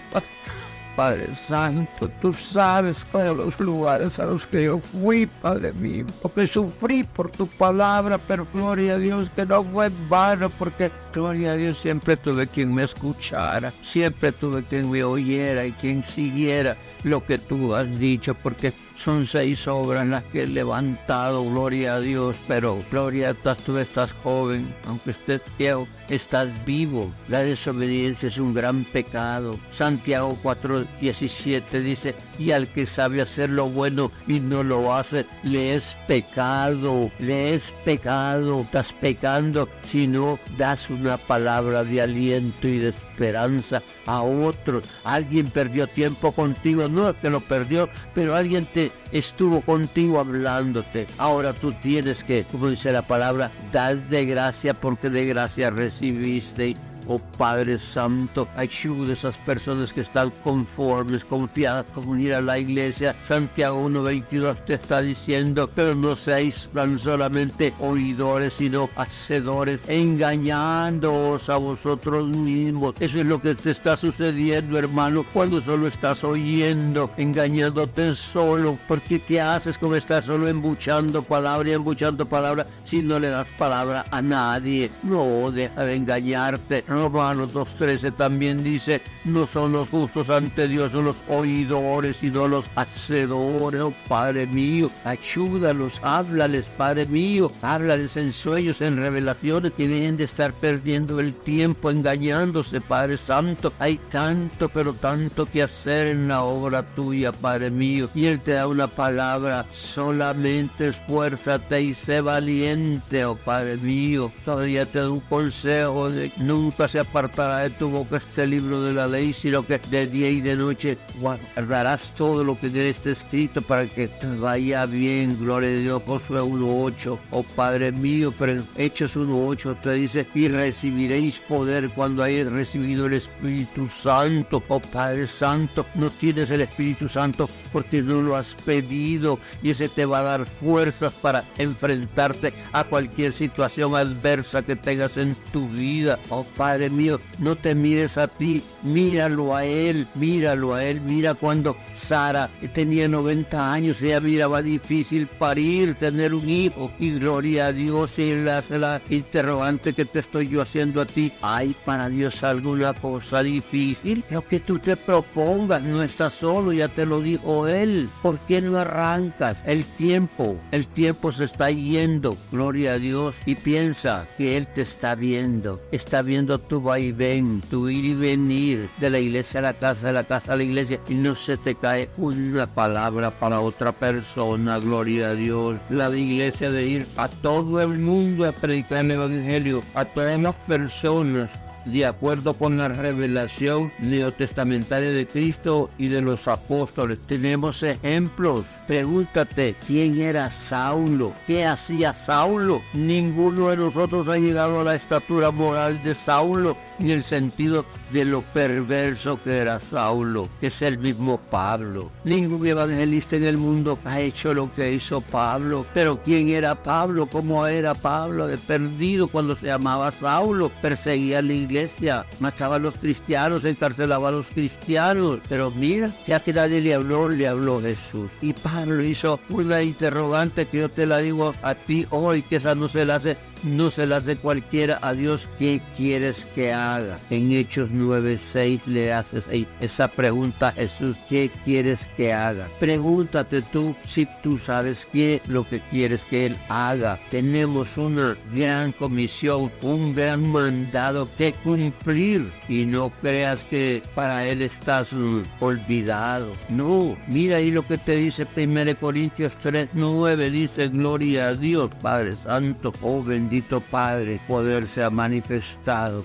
Padre 0.95 1.33
Santo, 1.35 2.09
tú 2.21 2.33
sabes 2.33 3.05
cuáles 3.11 3.37
los 3.37 3.59
lugares 3.59 4.19
a 4.19 4.25
los 4.25 4.45
que 4.45 4.65
yo 4.65 4.79
fui, 4.79 5.25
Padre 5.25 5.73
mío, 5.73 6.05
porque 6.21 6.47
sufrí 6.47 7.03
por 7.03 7.31
tu 7.31 7.47
palabra, 7.47 8.17
pero 8.17 8.47
gloria 8.53 8.93
a 8.93 8.97
Dios 8.97 9.29
que 9.29 9.45
no 9.45 9.63
fue 9.63 9.89
vano, 10.09 10.49
porque 10.57 10.91
gloria 11.11 11.51
a 11.51 11.55
Dios 11.55 11.77
siempre 11.77 12.17
tuve 12.17 12.47
quien 12.47 12.73
me 12.73 12.83
escuchara, 12.83 13.71
siempre 13.81 14.31
tuve 14.31 14.63
quien 14.63 14.89
me 14.89 15.03
oyera 15.03 15.65
y 15.65 15.71
quien 15.73 16.03
siguiera 16.03 16.75
lo 17.03 17.25
que 17.25 17.37
tú 17.37 17.73
has 17.75 17.99
dicho, 17.99 18.35
porque 18.35 18.73
son 18.95 19.25
seis 19.25 19.67
obras 19.67 20.07
las 20.07 20.23
que 20.25 20.43
he 20.43 20.47
levantado, 20.47 21.43
gloria 21.43 21.95
a 21.95 21.99
Dios, 21.99 22.37
pero 22.47 22.83
gloria 22.91 23.31
a 23.31 23.55
tú 23.55 23.77
estás 23.77 24.13
joven, 24.23 24.73
aunque 24.85 25.11
estés 25.11 25.41
viejo, 25.57 25.87
estás 26.07 26.49
vivo. 26.65 27.11
La 27.27 27.39
desobediencia 27.39 28.27
es 28.27 28.37
un 28.37 28.53
gran 28.53 28.83
pecado. 28.83 29.57
Santiago 29.71 30.37
4:17 30.43 31.81
dice, 31.81 32.13
y 32.37 32.51
al 32.51 32.67
que 32.67 32.85
sabe 32.85 33.21
hacer 33.21 33.49
lo 33.49 33.69
bueno 33.69 34.11
y 34.27 34.39
no 34.39 34.61
lo 34.61 34.93
hace, 34.93 35.25
le 35.43 35.75
es 35.75 35.97
pecado, 36.07 37.09
le 37.17 37.55
es 37.55 37.63
pecado, 37.83 38.61
estás 38.61 38.93
pecando 38.93 39.67
si 39.83 40.05
no 40.05 40.37
das 40.57 40.89
una 41.01 41.17
palabra 41.17 41.83
de 41.83 42.01
aliento 42.01 42.67
y 42.67 42.79
de 42.79 42.89
esperanza 42.89 43.81
a 44.05 44.21
otros. 44.21 44.83
Alguien 45.03 45.47
perdió 45.47 45.87
tiempo 45.87 46.31
contigo, 46.31 46.87
no 46.87 47.19
que 47.19 47.29
lo 47.29 47.39
perdió, 47.39 47.89
pero 48.13 48.35
alguien 48.35 48.65
te 48.65 48.91
estuvo 49.11 49.61
contigo 49.61 50.19
hablándote. 50.19 51.07
Ahora 51.17 51.53
tú 51.53 51.73
tienes 51.73 52.23
que, 52.23 52.43
como 52.51 52.69
dice 52.69 52.91
la 52.91 53.01
palabra, 53.01 53.51
dar 53.71 53.97
de 53.97 54.25
gracia 54.25 54.73
porque 54.73 55.09
de 55.09 55.25
gracia 55.25 55.69
recibiste 55.69 56.75
Oh 57.07 57.19
Padre 57.37 57.77
Santo, 57.77 58.47
ayuda 58.55 59.09
a 59.09 59.13
esas 59.13 59.35
personas 59.37 59.91
que 59.91 60.01
están 60.01 60.31
conformes, 60.43 61.25
confiadas 61.25 61.85
con 61.93 62.19
ir 62.19 62.33
a 62.33 62.41
la 62.41 62.59
iglesia. 62.59 63.15
Santiago 63.23 63.87
1.22 63.89 64.65
te 64.65 64.73
está 64.75 65.01
diciendo, 65.01 65.69
pero 65.73 65.95
no 65.95 66.15
seáis 66.15 66.69
tan 66.73 66.99
solamente 66.99 67.73
oidores, 67.79 68.53
sino 68.53 68.89
hacedores, 68.95 69.81
engañándoos 69.87 71.49
a 71.49 71.57
vosotros 71.57 72.27
mismos. 72.27 72.95
Eso 72.99 73.19
es 73.19 73.25
lo 73.25 73.41
que 73.41 73.55
te 73.55 73.71
está 73.71 73.97
sucediendo, 73.97 74.77
hermano, 74.77 75.25
cuando 75.33 75.61
solo 75.61 75.87
estás 75.87 76.23
oyendo, 76.23 77.11
engañándote 77.17 78.13
solo. 78.15 78.77
Porque 78.87 79.19
¿qué 79.19 79.41
haces 79.41 79.77
con 79.77 79.95
estar 79.95 80.23
solo 80.23 80.47
embuchando 80.47 81.23
palabra 81.23 81.69
y 81.69 81.73
embuchando 81.73 82.27
palabra 82.27 82.65
si 82.85 83.01
no 83.01 83.19
le 83.19 83.29
das 83.29 83.47
palabra 83.57 84.03
a 84.11 84.21
nadie? 84.21 84.89
No, 85.03 85.51
deja 85.51 85.83
de 85.83 85.95
engañarte. 85.95 86.83
Romanos 86.91 87.53
2.13 87.53 88.15
también 88.15 88.61
dice, 88.63 89.01
no 89.23 89.47
son 89.47 89.71
los 89.71 89.87
justos 89.87 90.29
ante 90.29 90.67
Dios, 90.67 90.91
son 90.91 91.05
los 91.05 91.15
oidores, 91.29 92.17
sino 92.17 92.47
los 92.47 92.65
hacedores. 92.75 93.81
Oh 93.81 93.93
Padre 94.09 94.45
mío, 94.45 94.91
ayúdalos, 95.05 95.99
háblales, 96.03 96.65
Padre 96.77 97.05
mío, 97.05 97.49
háblales 97.61 98.17
en 98.17 98.33
sueños, 98.33 98.81
en 98.81 98.97
revelaciones, 98.97 99.71
que 99.71 99.87
vienen 99.87 100.17
de 100.17 100.25
estar 100.25 100.51
perdiendo 100.51 101.19
el 101.19 101.33
tiempo 101.33 101.89
engañándose, 101.89 102.81
Padre 102.81 103.17
Santo. 103.17 103.71
Hay 103.79 103.97
tanto, 104.09 104.67
pero 104.69 104.93
tanto 104.93 105.45
que 105.45 105.63
hacer 105.63 106.07
en 106.07 106.27
la 106.27 106.43
obra 106.43 106.83
tuya, 106.83 107.31
Padre 107.31 107.69
mío. 107.69 108.09
Y 108.13 108.25
Él 108.25 108.41
te 108.41 108.51
da 108.51 108.67
una 108.67 108.87
palabra, 108.87 109.65
solamente 109.73 110.89
esfuérzate 110.89 111.81
y 111.81 111.93
sé 111.93 112.19
valiente, 112.21 113.23
oh 113.23 113.35
Padre 113.35 113.77
mío. 113.77 114.31
Todavía 114.43 114.85
te 114.85 114.99
doy 114.99 115.11
un 115.11 115.19
consejo 115.21 116.09
de 116.09 116.33
nunca 116.37 116.80
se 116.87 116.99
apartará 116.99 117.59
de 117.59 117.69
tu 117.69 117.89
boca 117.89 118.17
este 118.17 118.47
libro 118.47 118.81
de 118.81 118.93
la 118.93 119.07
ley, 119.07 119.33
sino 119.33 119.65
que 119.65 119.79
de 119.89 120.07
día 120.07 120.29
y 120.29 120.41
de 120.41 120.55
noche 120.55 120.97
guardarás 121.19 122.13
todo 122.15 122.43
lo 122.43 122.59
que 122.59 122.67
en 122.67 122.77
está 122.77 123.11
escrito 123.11 123.61
para 123.61 123.87
que 123.87 124.09
vaya 124.39 124.85
bien. 124.85 125.37
Gloria 125.39 125.69
a 125.69 125.79
Dios, 125.79 126.03
Josué 126.05 126.41
1.8. 126.41 127.19
Oh 127.31 127.43
Padre 127.43 127.91
mío, 127.91 128.33
pero 128.37 128.61
Hechos 128.77 129.15
1.8 129.15 129.81
te 129.81 129.93
dice, 129.93 130.27
y 130.33 130.47
recibiréis 130.47 131.39
poder 131.39 131.89
cuando 131.89 132.23
hayas 132.23 132.51
recibido 132.51 133.05
el 133.05 133.13
Espíritu 133.13 133.87
Santo. 133.89 134.63
Oh 134.67 134.79
Padre 134.79 135.27
Santo, 135.27 135.85
no 135.95 136.09
tienes 136.09 136.51
el 136.51 136.61
Espíritu 136.61 137.09
Santo 137.09 137.49
porque 137.71 138.01
no 138.01 138.21
lo 138.21 138.35
has 138.35 138.53
pedido 138.53 139.39
y 139.61 139.71
ese 139.71 139.89
te 139.89 140.05
va 140.05 140.19
a 140.19 140.23
dar 140.23 140.45
fuerzas 140.45 141.13
para 141.13 141.45
enfrentarte 141.57 142.53
a 142.71 142.83
cualquier 142.83 143.33
situación 143.33 143.95
adversa 143.95 144.61
que 144.61 144.75
tengas 144.75 145.17
en 145.17 145.35
tu 145.51 145.67
vida. 145.69 146.19
Oh 146.29 146.45
Padre 146.55 146.89
mío, 146.89 147.19
no 147.39 147.55
te 147.55 147.75
mires 147.75 148.17
a 148.17 148.27
ti, 148.27 148.61
míralo 148.83 149.55
a 149.55 149.65
Él, 149.65 150.07
míralo 150.15 150.73
a 150.73 150.83
Él. 150.83 151.01
Mira 151.01 151.33
cuando 151.33 151.75
Sara 151.95 152.49
tenía 152.73 153.07
90 153.07 153.73
años, 153.73 154.01
ella 154.01 154.19
miraba 154.19 154.61
difícil 154.61 155.27
parir, 155.27 155.95
tener 155.95 156.33
un 156.33 156.49
hijo. 156.49 156.91
Y 156.99 157.11
gloria 157.11 157.67
a 157.67 157.73
Dios, 157.73 158.17
y 158.19 158.35
la, 158.35 158.63
la 158.69 159.01
interrogante 159.09 159.93
que 159.93 160.05
te 160.05 160.19
estoy 160.19 160.47
yo 160.47 160.61
haciendo 160.61 161.01
a 161.01 161.05
ti. 161.05 161.31
¿Hay 161.41 161.75
para 161.85 162.09
Dios 162.09 162.43
alguna 162.43 162.93
cosa 162.93 163.43
difícil? 163.43 164.23
Lo 164.29 164.45
que 164.45 164.59
tú 164.59 164.79
te 164.79 164.95
propongas, 164.95 165.83
no 165.83 166.03
estás 166.03 166.33
solo, 166.33 166.71
ya 166.73 166.87
te 166.87 167.05
lo 167.05 167.21
dijo 167.21 167.60
Él. 167.67 168.09
¿Por 168.21 168.37
qué 168.39 168.61
no 168.61 168.77
arrancas? 168.77 169.63
El 169.65 169.85
tiempo, 169.85 170.57
el 170.71 170.87
tiempo 170.87 171.31
se 171.31 171.45
está 171.45 171.71
yendo, 171.71 172.35
gloria 172.51 172.93
a 172.93 172.99
Dios. 172.99 173.35
Y 173.45 173.55
piensa 173.55 174.27
que 174.37 174.57
Él 174.57 174.67
te 174.67 174.81
está 174.81 175.15
viendo, 175.15 175.81
está 175.91 176.21
viendo 176.21 176.59
tu 176.59 176.81
vaivén, 176.81 177.61
tu 177.69 177.89
ir 177.89 178.05
y 178.05 178.13
venir 178.13 178.89
de 178.99 179.09
la 179.09 179.19
iglesia 179.19 179.59
a 179.59 179.63
la 179.63 179.73
casa, 179.73 180.07
de 180.07 180.13
la 180.13 180.23
casa 180.23 180.53
a 180.53 180.55
la 180.55 180.63
iglesia. 180.63 180.99
Y 181.07 181.15
no 181.15 181.35
se 181.35 181.57
te 181.57 181.75
cae 181.75 182.09
una 182.17 182.67
palabra 182.67 183.31
para 183.31 183.59
otra 183.59 183.91
persona, 183.91 184.79
gloria 184.79 185.29
a 185.29 185.35
Dios. 185.35 185.79
La 185.89 186.09
iglesia 186.15 186.71
de 186.71 186.87
ir 186.87 187.05
a 187.17 187.27
todo 187.27 187.81
el 187.81 187.99
mundo 187.99 188.47
a 188.47 188.51
predicar 188.51 189.05
el 189.05 189.11
evangelio, 189.11 189.81
a 189.95 190.05
todas 190.05 190.39
las 190.39 190.55
personas 190.67 191.49
de 191.85 192.05
acuerdo 192.05 192.53
con 192.53 192.77
la 192.77 192.87
revelación 192.87 193.91
neotestamentaria 193.99 195.11
de 195.11 195.27
Cristo 195.27 195.89
y 195.97 196.07
de 196.07 196.21
los 196.21 196.47
apóstoles. 196.47 197.19
Tenemos 197.27 197.83
ejemplos. 197.83 198.65
Pregúntate, 198.87 199.75
¿quién 199.87 200.19
era 200.21 200.51
Saulo? 200.51 201.33
¿Qué 201.47 201.65
hacía 201.65 202.13
Saulo? 202.13 202.81
Ninguno 202.93 203.69
de 203.69 203.77
nosotros 203.77 204.27
ha 204.27 204.37
llegado 204.37 204.79
a 204.79 204.83
la 204.83 204.95
estatura 204.95 205.51
moral 205.51 206.01
de 206.03 206.15
Saulo, 206.15 206.77
ni 207.01 207.11
el 207.11 207.23
sentido 207.23 207.85
de 208.11 208.25
lo 208.25 208.41
perverso 208.41 209.39
que 209.43 209.57
era 209.57 209.79
Saulo, 209.79 210.49
que 210.59 210.67
es 210.67 210.81
el 210.81 210.97
mismo 210.97 211.39
Pablo. 211.49 212.11
Ningún 212.23 212.65
evangelista 212.65 213.35
en 213.35 213.45
el 213.45 213.57
mundo 213.57 213.97
ha 214.05 214.19
hecho 214.19 214.53
lo 214.53 214.73
que 214.73 214.93
hizo 214.93 215.21
Pablo. 215.21 215.85
Pero 215.93 216.19
¿quién 216.19 216.49
era 216.49 216.75
Pablo? 216.75 217.27
¿Cómo 217.27 217.65
era 217.65 217.93
Pablo? 217.93 218.47
De 218.47 218.57
perdido 218.57 219.27
cuando 219.27 219.55
se 219.55 219.67
llamaba 219.67 220.11
Saulo. 220.11 220.71
Perseguía 220.81 221.41
la 221.41 221.53
iglesia, 221.53 222.25
mataba 222.39 222.75
a 222.75 222.79
los 222.79 222.97
cristianos, 222.97 223.65
encarcelaba 223.65 224.29
a 224.29 224.33
los 224.33 224.47
cristianos. 224.47 225.39
Pero 225.47 225.71
mira, 225.71 226.09
ya 226.27 226.39
que 226.41 226.53
nadie 226.53 226.81
le 226.81 226.93
habló, 226.93 227.29
le 227.29 227.47
habló 227.47 227.81
Jesús. 227.81 228.29
Y 228.41 228.53
Pablo 228.53 229.03
hizo 229.03 229.39
una 229.49 229.81
interrogante 229.81 230.67
que 230.67 230.79
yo 230.79 230.89
te 230.89 231.05
la 231.05 231.19
digo 231.19 231.53
a 231.61 231.75
ti 231.75 232.05
hoy, 232.09 232.41
que 232.41 232.57
esa 232.57 232.75
no 232.75 232.89
se 232.89 233.05
la 233.05 233.15
hace 233.15 233.37
no 233.63 233.91
se 233.91 234.07
la 234.07 234.17
hace 234.17 234.35
cualquiera 234.35 234.99
a 235.01 235.13
Dios, 235.13 235.47
¿qué 235.57 235.81
quieres 235.95 236.45
que 236.55 236.73
haga? 236.73 237.17
En 237.29 237.51
Hechos 237.51 237.89
9:6 237.91 238.81
le 238.85 239.13
haces 239.13 239.45
esa 239.79 240.07
pregunta 240.07 240.69
a 240.69 240.71
Jesús, 240.73 241.17
¿qué 241.29 241.51
quieres 241.63 241.99
que 242.17 242.33
haga? 242.33 242.67
Pregúntate 242.79 243.61
tú 243.61 243.95
si 244.05 244.27
tú 244.43 244.57
sabes 244.57 245.07
qué 245.11 245.41
lo 245.47 245.67
que 245.67 245.79
quieres 245.91 246.21
que 246.29 246.47
Él 246.47 246.57
haga. 246.69 247.19
Tenemos 247.29 247.97
una 247.97 248.35
gran 248.53 248.91
comisión, 248.91 249.71
un 249.81 250.13
gran 250.13 250.49
mandado 250.49 251.27
que 251.37 251.53
cumplir 251.53 252.51
y 252.67 252.85
no 252.85 253.11
creas 253.21 253.63
que 253.65 254.01
para 254.15 254.45
Él 254.47 254.61
estás 254.61 255.13
olvidado. 255.59 256.51
No, 256.69 257.17
mira 257.27 257.57
ahí 257.57 257.71
lo 257.71 257.85
que 257.85 257.97
te 257.97 258.15
dice 258.15 258.45
1 258.45 258.95
Corintios 258.99 259.53
3:9, 259.63 260.49
dice, 260.49 260.87
gloria 260.87 261.49
a 261.49 261.53
Dios, 261.53 261.91
Padre 262.01 262.33
Santo, 262.33 262.91
oh 263.01 263.21
bendito 263.51 263.81
Padre, 263.81 264.39
poder 264.47 264.85
se 264.87 265.03
ha 265.03 265.09
manifestado 265.09 266.23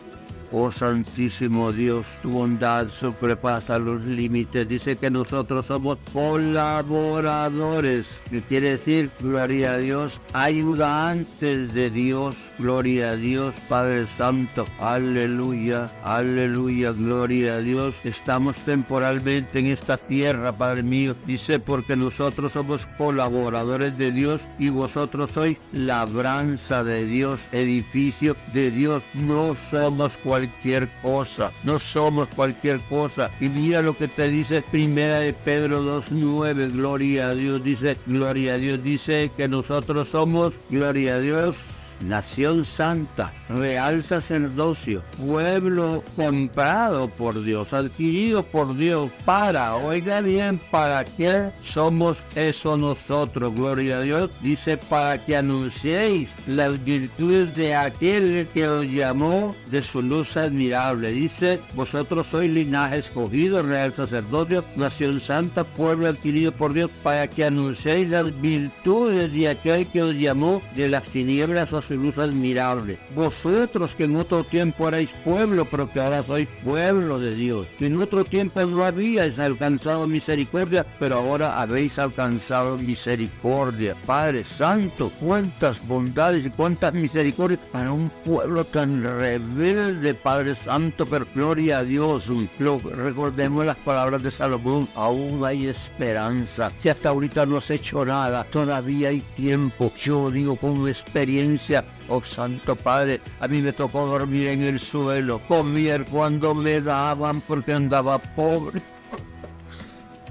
Oh 0.53 0.71
Santísimo 0.71 1.73
Dios, 1.73 2.07
tu 2.23 2.31
bondad 2.31 2.87
sobrepasa 2.89 3.79
los 3.79 4.05
límites. 4.05 4.69
Dice 4.69 4.97
que 4.97 5.11
nosotros 5.11 5.67
somos 5.67 5.99
colaboradores. 6.13 8.21
¿Qué 8.31 8.43
quiere 8.43 8.71
decir? 8.71 9.11
Gloria 9.21 9.73
a 9.73 9.79
Dios. 9.79 10.21
Ayudantes 10.33 11.75
de 11.75 11.91
Dios. 11.91 12.37
Gloria 12.59 13.11
a 13.11 13.17
Dios, 13.17 13.55
Padre 13.69 14.07
Santo. 14.07 14.65
Aleluya, 14.81 15.91
aleluya, 16.03 16.93
gloria 16.93 17.57
a 17.57 17.59
Dios. 17.59 17.95
Estamos 18.05 18.57
temporalmente 18.57 19.59
en 19.59 19.67
esta 19.67 19.97
tierra, 19.97 20.53
Padre 20.53 20.83
mío. 20.83 21.15
Dice, 21.27 21.59
porque 21.59 21.97
nosotros 21.97 22.53
somos 22.53 22.87
colaboradores 22.97 23.99
de 23.99 24.13
Dios 24.13 24.41
y 24.59 24.71
vosotros 24.71 25.33
sois 25.33 25.59
labranza 25.73 26.85
de 26.85 27.05
Dios, 27.05 27.41
edificio 27.53 28.37
de 28.55 28.71
Dios. 28.71 29.03
No 29.15 29.57
somos 29.71 30.17
cualquier 30.37 30.89
cosa, 31.01 31.51
no 31.65 31.79
somos 31.79 32.29
cualquier 32.29 32.81
cosa. 32.83 33.31
Y 33.41 33.49
mira 33.49 33.81
lo 33.81 33.97
que 33.97 34.07
te 34.07 34.29
dice 34.29 34.63
Primera 34.63 35.21
de 35.21 35.33
Pedro 35.33 35.83
2.9, 36.03 36.73
gloria 36.73 37.29
a 37.29 37.35
Dios, 37.35 37.65
dice, 37.65 37.97
gloria 38.05 38.55
a 38.55 38.59
Dios, 38.59 38.83
dice 38.83 39.31
que 39.35 39.49
nosotros 39.49 40.09
somos, 40.09 40.53
gloria 40.69 41.15
a 41.15 41.21
Dios, 41.21 41.57
nación 42.01 42.65
santa, 42.65 43.33
real 43.49 44.03
sacerdocio, 44.03 45.03
pueblo 45.19 46.03
comprado 46.15 47.09
por 47.09 47.43
Dios, 47.43 47.73
adquirido 47.73 48.43
por 48.43 48.77
Dios 48.77 49.11
para, 49.25 49.77
oiga 49.77 50.21
bien, 50.21 50.61
para 50.71 51.05
qué 51.05 51.51
somos 51.63 52.19
eso 52.35 52.77
nosotros, 52.77 53.55
gloria 53.55 53.99
a 53.99 54.03
Dios, 54.03 54.31
dice 54.41 54.77
para 54.77 55.25
que 55.25 55.37
anunciéis 55.37 56.35
las 56.47 56.83
virtudes 56.85 57.55
de 57.55 57.75
aquel 57.75 58.49
que 58.53 58.69
os 58.69 58.87
llamó 58.87 59.55
de 59.71 59.83
su 59.83 60.03
luz 60.03 60.37
admirable, 60.37 61.11
dice, 61.11 61.61
vosotros 61.75 62.27
sois 62.27 62.51
linaje 62.51 62.99
escogido, 62.99 63.63
real 63.63 63.93
sacerdocio, 63.93 64.65
nación 64.77 65.21
santa, 65.21 65.65
pueblo 65.65 66.09
adquirido 66.09 66.53
por 66.53 66.73
Dios, 66.73 66.91
para 67.03 67.29
que 67.29 67.45
anunciéis 67.45 68.09
las 68.09 68.41
virtudes 68.41 69.33
de 69.33 69.49
aquel 69.49 69.87
que 69.87 70.03
os 70.03 70.15
llamó 70.15 70.63
de 70.75 70.89
las 70.89 71.05
tinieblas 71.05 71.73
a 71.73 71.83
su 71.87 71.95
luz 71.95 72.19
admirable. 72.19 72.99
Vosotros 73.15 73.95
que 73.95 74.05
en 74.05 74.17
otro 74.17 74.45
tiempo 74.45 74.89
erais 74.89 75.11
pueblo, 75.25 75.65
pero 75.65 75.91
que 75.91 76.01
ahora 76.01 76.23
sois 76.23 76.49
pueblo 76.65 77.19
de 77.19 77.35
Dios. 77.35 77.67
Que 77.79 77.87
en 77.87 78.01
otro 78.01 78.25
tiempo 78.25 78.61
no 78.65 78.85
habíais 78.85 79.39
alcanzado 79.39 80.07
misericordia, 80.07 80.87
pero 80.99 81.17
ahora 81.17 81.61
habéis 81.61 81.99
alcanzado 81.99 82.79
misericordia. 82.79 83.95
Padre 84.07 84.45
Santo, 84.45 85.11
cuántas 85.21 85.87
bondades 85.87 86.47
y 86.47 86.51
cuántas 86.51 86.95
misericordias 86.95 87.61
para 87.73 87.93
un 87.93 88.11
pueblo 88.25 88.65
tan 88.65 89.03
rebelde, 89.03 90.15
Padre 90.15 90.55
Santo, 90.55 91.07
pero 91.07 91.27
gloria 91.35 91.79
a 91.79 91.85
Dios. 91.85 92.29
Lo, 92.59 92.79
recordemos 92.79 93.67
las 93.67 93.77
palabras 93.77 94.23
de 94.23 94.31
Salomón, 94.31 94.89
aún 94.95 95.45
hay 95.45 95.67
esperanza. 95.67 96.71
Si 96.81 96.89
hasta 96.89 97.11
ahorita 97.11 97.47
no 97.47 97.59
has 97.59 97.71
hecho 97.71 98.05
nada, 98.05 98.45
todavía 98.45 99.11
hay 99.11 99.21
tiempo. 99.21 99.93
Yo 99.97 100.31
digo 100.31 100.57
con 100.57 100.89
experiencia, 100.89 101.76
oh 102.09 102.23
Santo 102.23 102.77
Padre, 102.77 103.21
a 103.41 103.49
mí 103.49 103.61
me 103.61 103.73
tocó 103.73 104.07
dormir 104.07 104.49
en 104.49 104.63
el 104.63 104.81
suelo, 104.81 105.41
comer 105.41 106.05
cuando 106.05 106.55
me 106.55 106.81
daban 106.81 107.41
porque 107.41 107.73
andaba 107.73 108.19
pobre. 108.19 108.81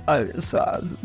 Ay, 0.08 0.30
Santo, 0.38 0.96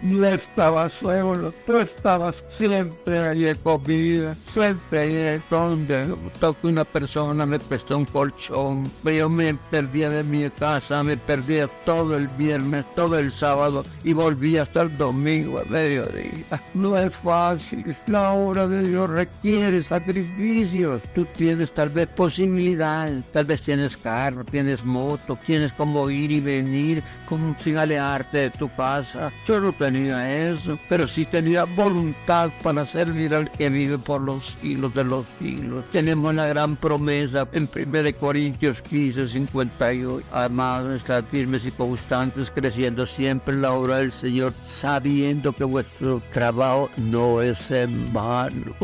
no 0.00 0.26
estaba 0.26 0.88
solo, 0.88 1.52
tú 1.66 1.76
estabas 1.76 2.42
siempre 2.48 3.18
allí 3.18 3.54
conmigo, 3.56 4.32
siempre 4.46 5.00
allí 5.00 5.42
donde 5.50 6.16
toque 6.40 6.68
una 6.68 6.84
persona 6.84 7.44
me 7.44 7.58
prestó 7.58 7.98
un 7.98 8.06
colchón, 8.06 8.84
yo 9.04 9.28
me 9.28 9.52
perdía 9.70 10.08
de 10.08 10.24
mi 10.24 10.48
casa, 10.48 11.04
me 11.04 11.18
perdía 11.18 11.68
todo 11.84 12.16
el 12.16 12.26
viernes, 12.28 12.86
todo 12.94 13.18
el 13.18 13.30
sábado 13.30 13.84
y 14.02 14.14
volví 14.14 14.56
hasta 14.56 14.82
el 14.82 14.96
domingo 14.96 15.58
a 15.58 15.64
mediodía. 15.64 16.62
No 16.72 16.96
es 16.96 17.14
fácil, 17.16 17.94
la 18.06 18.32
obra 18.32 18.66
de 18.66 18.82
Dios 18.82 19.10
requiere 19.10 19.82
sacrificios. 19.82 21.02
Tú 21.14 21.26
tienes 21.36 21.70
tal 21.72 21.90
vez 21.90 22.06
posibilidad, 22.08 23.12
tal 23.30 23.44
vez 23.44 23.60
tienes 23.60 23.94
carro, 23.94 24.42
tienes 24.42 24.82
moto, 24.84 25.38
tienes 25.44 25.72
como 25.74 26.08
ir 26.08 26.32
y 26.32 26.40
venir, 26.40 27.02
como 27.28 27.54
sin 27.58 27.76
alejar 27.76 28.05
de 28.32 28.50
tu 28.50 28.68
casa. 28.74 29.32
Yo 29.46 29.60
no 29.60 29.72
tenía 29.72 30.48
eso, 30.48 30.78
pero 30.88 31.08
sí 31.08 31.24
tenía 31.24 31.64
voluntad 31.64 32.50
para 32.62 32.86
servir 32.86 33.34
al 33.34 33.50
que 33.50 33.68
vive 33.68 33.98
por 33.98 34.20
los 34.20 34.56
siglos 34.60 34.94
de 34.94 35.04
los 35.04 35.26
siglos. 35.38 35.84
Tenemos 35.90 36.34
la 36.34 36.46
gran 36.46 36.76
promesa 36.76 37.48
en 37.52 37.68
1 37.74 38.16
Corintios 38.18 38.80
15, 38.82 39.26
58. 39.26 40.26
Amados, 40.32 40.96
estad 40.96 41.24
firmes 41.24 41.64
y 41.66 41.72
constantes, 41.72 42.50
creciendo 42.50 43.06
siempre 43.06 43.54
en 43.54 43.62
la 43.62 43.72
obra 43.72 43.98
del 43.98 44.12
Señor, 44.12 44.52
sabiendo 44.68 45.52
que 45.52 45.64
vuestro 45.64 46.22
trabajo 46.32 46.88
no 46.96 47.42
es 47.42 47.70
en 47.70 48.12
vano. 48.12 48.74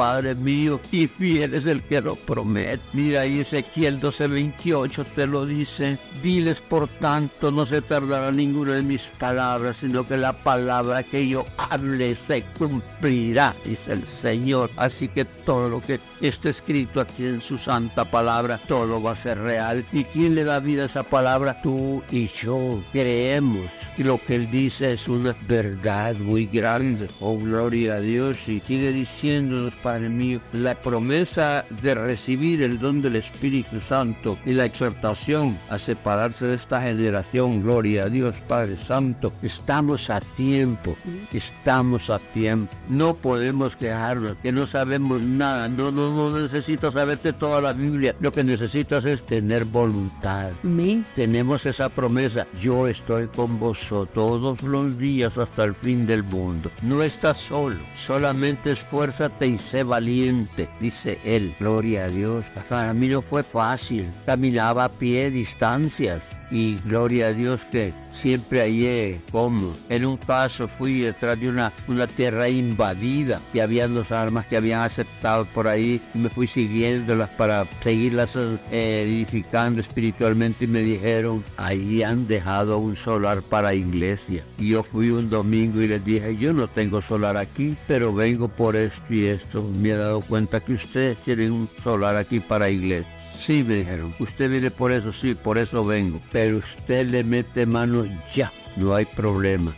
Padre 0.00 0.34
mío, 0.34 0.80
y 0.92 1.08
fiel 1.08 1.52
es 1.52 1.66
el 1.66 1.82
que 1.82 2.00
lo 2.00 2.16
promete. 2.16 2.80
Mira 2.94 3.20
ahí 3.20 3.40
Ezequiel 3.40 4.00
12:28 4.00 5.04
te 5.14 5.26
lo 5.26 5.44
dice. 5.44 5.98
Diles 6.22 6.58
por 6.62 6.88
tanto, 6.88 7.50
no 7.50 7.66
se 7.66 7.82
tardará 7.82 8.32
ninguna 8.32 8.76
de 8.76 8.82
mis 8.82 9.02
palabras, 9.18 9.76
sino 9.78 10.08
que 10.08 10.16
la 10.16 10.32
palabra 10.32 11.02
que 11.02 11.28
yo 11.28 11.44
hable 11.58 12.14
se 12.14 12.42
cumplirá, 12.58 13.54
dice 13.62 13.92
el 13.92 14.04
Señor. 14.04 14.70
Así 14.76 15.08
que 15.08 15.26
todo 15.26 15.68
lo 15.68 15.82
que 15.82 16.00
está 16.22 16.48
escrito 16.48 17.00
aquí 17.00 17.26
en 17.26 17.42
su 17.42 17.58
santa 17.58 18.10
palabra, 18.10 18.58
todo 18.66 19.02
va 19.02 19.12
a 19.12 19.16
ser 19.16 19.38
real. 19.38 19.84
¿Y 19.92 20.04
quién 20.04 20.34
le 20.34 20.44
da 20.44 20.60
vida 20.60 20.82
a 20.82 20.86
esa 20.86 21.02
palabra? 21.02 21.60
Tú 21.62 22.02
y 22.10 22.26
yo 22.28 22.82
creemos 22.92 23.70
que 23.96 24.04
lo 24.04 24.18
que 24.18 24.36
él 24.36 24.50
dice 24.50 24.94
es 24.94 25.08
una 25.08 25.34
verdad 25.46 26.14
muy 26.16 26.46
grande. 26.46 27.08
Oh, 27.20 27.38
gloria 27.38 27.94
a 27.94 28.00
Dios. 28.00 28.48
Y 28.48 28.60
sigue 28.60 28.92
diciéndonos, 28.92 29.74
Padre 29.90 30.08
mío, 30.08 30.40
la 30.52 30.76
promesa 30.76 31.64
de 31.82 31.94
recibir 31.94 32.62
el 32.62 32.78
don 32.78 33.02
del 33.02 33.16
Espíritu 33.16 33.80
Santo 33.80 34.38
y 34.46 34.52
la 34.52 34.66
exhortación 34.66 35.58
a 35.68 35.78
separarse 35.78 36.46
de 36.46 36.54
esta 36.54 36.80
generación. 36.80 37.62
Gloria 37.62 38.04
a 38.04 38.08
Dios, 38.08 38.36
Padre 38.46 38.76
Santo. 38.76 39.32
Estamos 39.42 40.08
a 40.10 40.20
tiempo. 40.20 40.96
Estamos 41.32 42.08
a 42.08 42.18
tiempo. 42.18 42.76
No 42.88 43.14
podemos 43.14 43.74
quejarnos 43.74 44.36
que 44.42 44.52
no 44.52 44.66
sabemos 44.66 45.22
nada. 45.22 45.68
No, 45.68 45.90
no, 45.90 46.14
no 46.14 46.38
necesito 46.38 46.92
saberte 46.92 47.32
toda 47.32 47.60
la 47.60 47.72
Biblia. 47.72 48.14
Lo 48.20 48.30
que 48.30 48.44
necesitas 48.44 49.04
es 49.04 49.26
tener 49.26 49.64
voluntad. 49.64 50.50
Amén. 50.62 51.04
Tenemos 51.16 51.66
esa 51.66 51.88
promesa. 51.88 52.46
Yo 52.60 52.86
estoy 52.86 53.26
con 53.26 53.58
vosotros 53.58 54.10
todos 54.14 54.62
los 54.62 54.98
días 54.98 55.36
hasta 55.36 55.64
el 55.64 55.74
fin 55.74 56.06
del 56.06 56.22
mundo. 56.22 56.70
No 56.82 57.02
estás 57.02 57.38
solo. 57.38 57.78
Solamente 57.96 58.72
esfuérzate 58.72 59.46
y 59.46 59.58
sé 59.58 59.79
valiente, 59.82 60.68
dice 60.80 61.18
él. 61.24 61.54
Gloria 61.58 62.04
a 62.04 62.08
Dios. 62.08 62.44
Para 62.68 62.92
mí 62.94 63.08
no 63.08 63.22
fue 63.22 63.42
fácil. 63.42 64.10
Caminaba 64.26 64.84
a 64.84 64.88
pie 64.88 65.30
distancias 65.30 66.22
y 66.50 66.76
gloria 66.84 67.28
a 67.28 67.32
Dios 67.32 67.60
que 67.70 67.92
siempre 68.12 68.60
hallé 68.60 69.20
como. 69.30 69.74
En 69.88 70.04
un 70.04 70.16
caso 70.16 70.68
fui 70.68 71.00
detrás 71.00 71.38
de 71.40 71.48
una, 71.48 71.72
una 71.88 72.06
tierra 72.06 72.48
invadida 72.48 73.40
y 73.54 73.60
habían 73.60 73.94
dos 73.94 74.12
armas 74.12 74.46
que 74.46 74.56
habían 74.56 74.80
aceptado 74.80 75.44
por 75.54 75.68
ahí 75.68 76.00
me 76.14 76.28
fui 76.28 76.46
siguiéndolas 76.46 77.30
para 77.30 77.66
seguirlas 77.82 78.36
eh, 78.36 79.04
edificando 79.06 79.80
espiritualmente 79.80 80.64
y 80.64 80.68
me 80.68 80.80
dijeron, 80.80 81.42
ahí 81.56 82.02
han 82.02 82.26
dejado 82.26 82.78
un 82.78 82.96
solar 82.96 83.42
para 83.42 83.74
iglesia. 83.74 84.44
Y 84.58 84.70
yo 84.70 84.82
fui 84.82 85.10
un 85.10 85.30
domingo 85.30 85.80
y 85.80 85.88
les 85.88 86.04
dije, 86.04 86.36
yo 86.36 86.52
no 86.52 86.68
tengo 86.68 87.00
solar 87.02 87.36
aquí, 87.36 87.76
pero 87.86 88.14
vengo 88.14 88.48
por 88.48 88.76
esto 88.76 89.12
y 89.12 89.26
esto. 89.26 89.62
Me 89.80 89.90
he 89.90 89.96
dado 89.96 90.20
cuenta 90.20 90.60
que 90.60 90.74
ustedes 90.74 91.18
tienen 91.18 91.52
un 91.52 91.68
solar 91.82 92.16
aquí 92.16 92.40
para 92.40 92.70
iglesia. 92.70 93.19
Sí, 93.40 93.64
me 93.64 93.76
dijeron, 93.76 94.14
usted 94.18 94.50
viene 94.50 94.70
por 94.70 94.92
eso, 94.92 95.12
sí, 95.12 95.34
por 95.34 95.56
eso 95.56 95.82
vengo. 95.82 96.20
Pero 96.30 96.58
usted 96.58 97.08
le 97.08 97.24
mete 97.24 97.64
mano 97.64 98.04
ya, 98.34 98.52
no 98.76 98.94
hay 98.94 99.06
problema. 99.06 99.72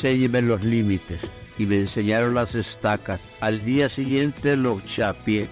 Sélleme 0.00 0.40
los 0.40 0.62
límites. 0.62 1.20
Y 1.58 1.66
me 1.66 1.80
enseñaron 1.80 2.34
las 2.34 2.54
estacas. 2.54 3.20
Al 3.40 3.64
día 3.64 3.88
siguiente 3.88 4.56
lo 4.56 4.80
chapié 4.82 5.48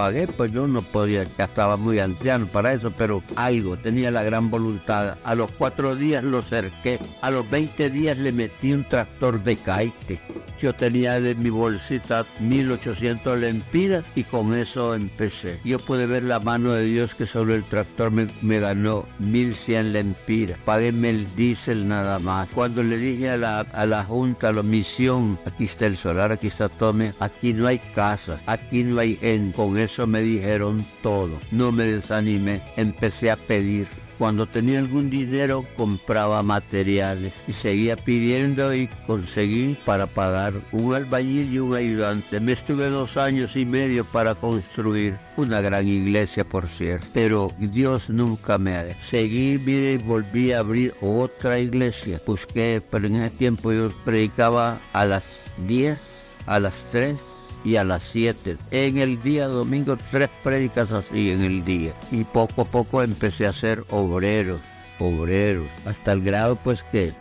pagué, 0.00 0.26
pues 0.26 0.50
yo 0.50 0.66
no 0.66 0.80
podía, 0.80 1.24
ya 1.24 1.44
estaba 1.44 1.76
muy 1.76 1.98
anciano 1.98 2.46
para 2.46 2.72
eso, 2.72 2.90
pero 2.90 3.22
algo, 3.36 3.76
tenía 3.76 4.10
la 4.10 4.22
gran 4.22 4.48
voluntad. 4.48 5.18
A 5.24 5.34
los 5.34 5.50
cuatro 5.50 5.94
días 5.94 6.24
lo 6.24 6.40
cerqué, 6.40 6.98
a 7.20 7.30
los 7.30 7.50
20 7.50 7.90
días 7.90 8.16
le 8.16 8.32
metí 8.32 8.72
un 8.72 8.84
tractor 8.84 9.44
de 9.44 9.56
caite. 9.56 10.18
Yo 10.58 10.74
tenía 10.74 11.20
de 11.20 11.34
mi 11.34 11.50
bolsita 11.50 12.26
1800 12.38 13.38
lempiras 13.38 14.04
y 14.14 14.24
con 14.24 14.54
eso 14.54 14.94
empecé. 14.94 15.58
Yo 15.64 15.78
pude 15.78 16.06
ver 16.06 16.22
la 16.22 16.40
mano 16.40 16.72
de 16.72 16.84
Dios 16.84 17.14
que 17.14 17.26
sobre 17.26 17.54
el 17.54 17.64
tractor 17.64 18.10
me, 18.10 18.26
me 18.40 18.58
ganó 18.58 19.06
1100 19.18 19.92
lempiras. 19.92 20.58
Paguéme 20.64 21.10
el 21.10 21.34
diésel 21.34 21.88
nada 21.88 22.18
más. 22.20 22.48
Cuando 22.54 22.82
le 22.82 22.96
dije 22.96 23.30
a 23.30 23.36
la, 23.36 23.60
a 23.60 23.86
la 23.86 24.04
Junta, 24.04 24.48
a 24.48 24.52
la 24.52 24.62
misión, 24.62 25.38
aquí 25.46 25.64
está 25.64 25.86
el 25.86 25.98
solar, 25.98 26.32
aquí 26.32 26.46
está 26.46 26.68
Tome, 26.70 27.12
aquí 27.20 27.52
no 27.52 27.66
hay 27.66 27.78
casa, 27.94 28.38
aquí 28.46 28.84
no 28.84 28.98
hay 28.98 29.18
en 29.22 29.52
con 29.52 29.78
eso 29.78 29.89
eso 29.90 30.06
me 30.06 30.22
dijeron 30.22 30.84
todo. 31.02 31.38
No 31.50 31.72
me 31.72 31.84
desanimé, 31.84 32.62
empecé 32.76 33.30
a 33.30 33.36
pedir. 33.36 33.88
Cuando 34.18 34.46
tenía 34.46 34.78
algún 34.78 35.08
dinero 35.08 35.64
compraba 35.76 36.42
materiales 36.42 37.32
y 37.48 37.54
seguía 37.54 37.96
pidiendo 37.96 38.74
y 38.74 38.86
conseguí 39.06 39.78
para 39.86 40.06
pagar 40.06 40.52
un 40.72 40.94
albañil 40.94 41.52
y 41.52 41.58
un 41.58 41.74
ayudante. 41.74 42.38
Me 42.38 42.52
estuve 42.52 42.90
dos 42.90 43.16
años 43.16 43.56
y 43.56 43.64
medio 43.64 44.04
para 44.04 44.34
construir 44.34 45.16
una 45.38 45.62
gran 45.62 45.88
iglesia, 45.88 46.44
por 46.44 46.68
cierto. 46.68 47.06
Pero 47.14 47.50
Dios 47.58 48.10
nunca 48.10 48.58
me 48.58 48.76
ha 48.76 48.84
dejado. 48.84 49.06
Seguí, 49.08 49.58
mire, 49.64 49.94
y 49.94 49.98
volví 49.98 50.52
a 50.52 50.58
abrir 50.58 50.92
otra 51.00 51.58
iglesia. 51.58 52.20
Busqué, 52.26 52.82
pero 52.90 53.06
en 53.06 53.16
ese 53.16 53.38
tiempo 53.38 53.72
yo 53.72 53.90
predicaba 54.04 54.80
a 54.92 55.06
las 55.06 55.24
10, 55.66 55.98
a 56.44 56.60
las 56.60 56.74
3 56.90 57.16
y 57.64 57.76
a 57.76 57.84
las 57.84 58.02
7. 58.02 58.56
En 58.70 58.98
el 58.98 59.22
día 59.22 59.48
domingo 59.48 59.96
tres 60.10 60.30
prédicas 60.42 60.92
así 60.92 61.30
en 61.30 61.42
el 61.42 61.64
día. 61.64 61.94
Y 62.10 62.24
poco 62.24 62.62
a 62.62 62.64
poco 62.64 63.02
empecé 63.02 63.46
a 63.46 63.52
ser 63.52 63.84
obrero, 63.90 64.58
obrero, 64.98 65.66
hasta 65.86 66.12
el 66.12 66.22
grado 66.22 66.56
pues 66.56 66.82
que 66.84 67.12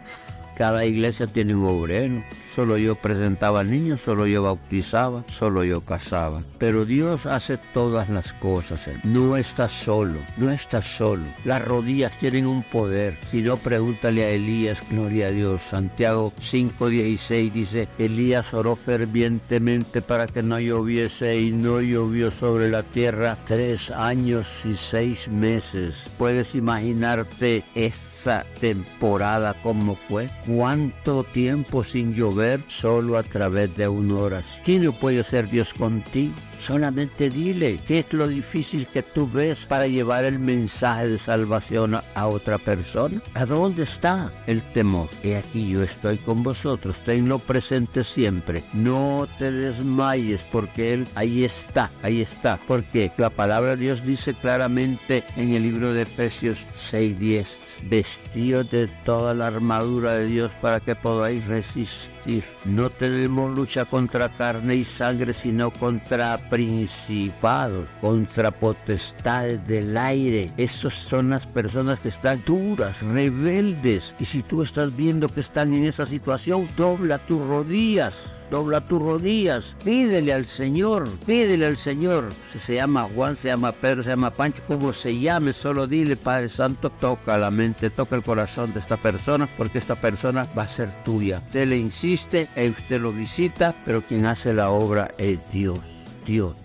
cada 0.59 0.85
iglesia 0.85 1.25
tiene 1.25 1.55
un 1.55 1.65
obrero. 1.65 2.21
Solo 2.53 2.77
yo 2.77 2.95
presentaba 2.95 3.63
niños, 3.63 4.01
solo 4.03 4.27
yo 4.27 4.43
bautizaba, 4.43 5.23
solo 5.31 5.63
yo 5.63 5.79
casaba. 5.79 6.41
Pero 6.57 6.83
Dios 6.83 7.25
hace 7.25 7.57
todas 7.73 8.09
las 8.09 8.33
cosas. 8.33 8.81
No 9.05 9.37
estás 9.37 9.71
solo, 9.71 10.19
no 10.35 10.51
estás 10.51 10.83
solo. 10.83 11.23
Las 11.45 11.63
rodillas 11.63 12.11
tienen 12.19 12.45
un 12.45 12.63
poder. 12.63 13.17
Si 13.31 13.41
no, 13.41 13.55
pregúntale 13.55 14.25
a 14.25 14.31
Elías, 14.31 14.79
gloria 14.89 15.27
a 15.27 15.31
Dios. 15.31 15.61
Santiago 15.61 16.33
5:16 16.41 17.53
dice, 17.53 17.87
Elías 17.97 18.53
oró 18.53 18.75
fervientemente 18.75 20.01
para 20.01 20.27
que 20.27 20.43
no 20.43 20.59
lloviese 20.59 21.39
y 21.39 21.51
no 21.51 21.79
llovió 21.79 22.31
sobre 22.31 22.69
la 22.69 22.83
tierra 22.83 23.37
tres 23.47 23.91
años 23.91 24.45
y 24.65 24.75
seis 24.75 25.29
meses. 25.29 26.11
Puedes 26.17 26.53
imaginarte 26.53 27.63
esto 27.75 28.08
esa 28.19 28.45
temporada 28.59 29.53
como 29.61 29.95
fue. 29.95 30.29
¿Cuánto 30.45 31.23
tiempo 31.23 31.83
sin 31.83 32.13
llover 32.13 32.61
solo 32.67 33.17
a 33.17 33.23
través 33.23 33.75
de 33.77 33.87
una 33.87 34.15
hora? 34.15 34.43
¿Quién 34.63 34.83
no 34.83 34.91
puede 34.91 35.23
ser 35.23 35.49
Dios 35.49 35.73
contigo? 35.73 36.33
Solamente 36.59 37.29
dile 37.29 37.79
qué 37.87 37.99
es 37.99 38.13
lo 38.13 38.27
difícil 38.27 38.87
que 38.87 39.03
tú 39.03 39.29
ves 39.29 39.65
para 39.65 39.87
llevar 39.87 40.25
el 40.25 40.39
mensaje 40.39 41.07
de 41.07 41.17
salvación 41.17 41.99
a 42.15 42.27
otra 42.27 42.57
persona. 42.57 43.21
¿A 43.33 43.45
dónde 43.45 43.83
está 43.83 44.31
el 44.47 44.61
temor? 44.73 45.09
He 45.23 45.37
aquí 45.37 45.69
yo 45.69 45.83
estoy 45.83 46.17
con 46.17 46.43
vosotros. 46.43 46.97
Tenlo 47.05 47.39
presente 47.39 48.03
siempre. 48.03 48.63
No 48.73 49.27
te 49.37 49.51
desmayes 49.51 50.43
porque 50.51 50.93
Él 50.93 51.07
ahí 51.15 51.43
está, 51.43 51.89
ahí 52.03 52.21
está. 52.21 52.59
Porque 52.67 53.11
la 53.17 53.29
palabra 53.29 53.71
de 53.71 53.83
Dios 53.83 54.05
dice 54.05 54.33
claramente 54.33 55.23
en 55.35 55.53
el 55.53 55.63
libro 55.63 55.93
de 55.93 56.03
Efesios 56.03 56.59
6:10 56.75 57.57
vestidos 57.89 58.71
de 58.71 58.87
toda 59.05 59.33
la 59.33 59.47
armadura 59.47 60.15
de 60.15 60.25
Dios 60.25 60.51
para 60.61 60.79
que 60.79 60.95
podáis 60.95 61.47
resistir. 61.47 62.18
No 62.65 62.89
tenemos 62.89 63.57
lucha 63.57 63.85
contra 63.85 64.29
carne 64.29 64.75
y 64.75 64.85
sangre, 64.85 65.33
sino 65.33 65.71
contra 65.71 66.37
principados, 66.49 67.87
contra 68.01 68.51
potestades 68.51 69.65
del 69.67 69.97
aire. 69.97 70.51
Esas 70.57 70.93
son 70.93 71.29
las 71.29 71.45
personas 71.45 71.99
que 71.99 72.09
están 72.09 72.41
duras, 72.45 73.01
rebeldes. 73.01 74.13
Y 74.19 74.25
si 74.25 74.43
tú 74.43 74.61
estás 74.61 74.95
viendo 74.95 75.29
que 75.29 75.41
están 75.41 75.73
en 75.73 75.85
esa 75.85 76.05
situación, 76.05 76.67
dobla 76.75 77.17
tus 77.19 77.45
rodillas 77.45 78.23
dobla 78.49 78.81
tus 78.81 79.01
rodillas, 79.01 79.75
pídele 79.83 80.33
al 80.33 80.45
Señor, 80.45 81.09
pídele 81.25 81.65
al 81.65 81.77
Señor. 81.77 82.29
Si 82.51 82.59
se 82.59 82.75
llama 82.75 83.07
Juan, 83.13 83.35
se 83.35 83.49
llama 83.49 83.71
Pedro, 83.71 84.03
se 84.03 84.09
llama 84.09 84.31
Pancho, 84.31 84.63
como 84.67 84.93
se 84.93 85.19
llame, 85.19 85.53
solo 85.53 85.87
dile, 85.87 86.15
Padre 86.15 86.49
Santo, 86.49 86.89
toca 86.89 87.37
la 87.37 87.51
mente, 87.51 87.89
toca 87.89 88.15
el 88.15 88.23
corazón 88.23 88.73
de 88.73 88.79
esta 88.79 88.97
persona, 88.97 89.47
porque 89.57 89.77
esta 89.77 89.95
persona 89.95 90.47
va 90.57 90.63
a 90.63 90.67
ser 90.67 90.89
tuya. 91.03 91.41
Usted 91.45 91.67
le 91.67 91.77
insiste, 91.77 92.47
usted 92.55 93.01
lo 93.01 93.11
visita, 93.11 93.75
pero 93.85 94.01
quien 94.01 94.25
hace 94.25 94.53
la 94.53 94.69
obra 94.71 95.13
es 95.17 95.39
Dios. 95.51 95.98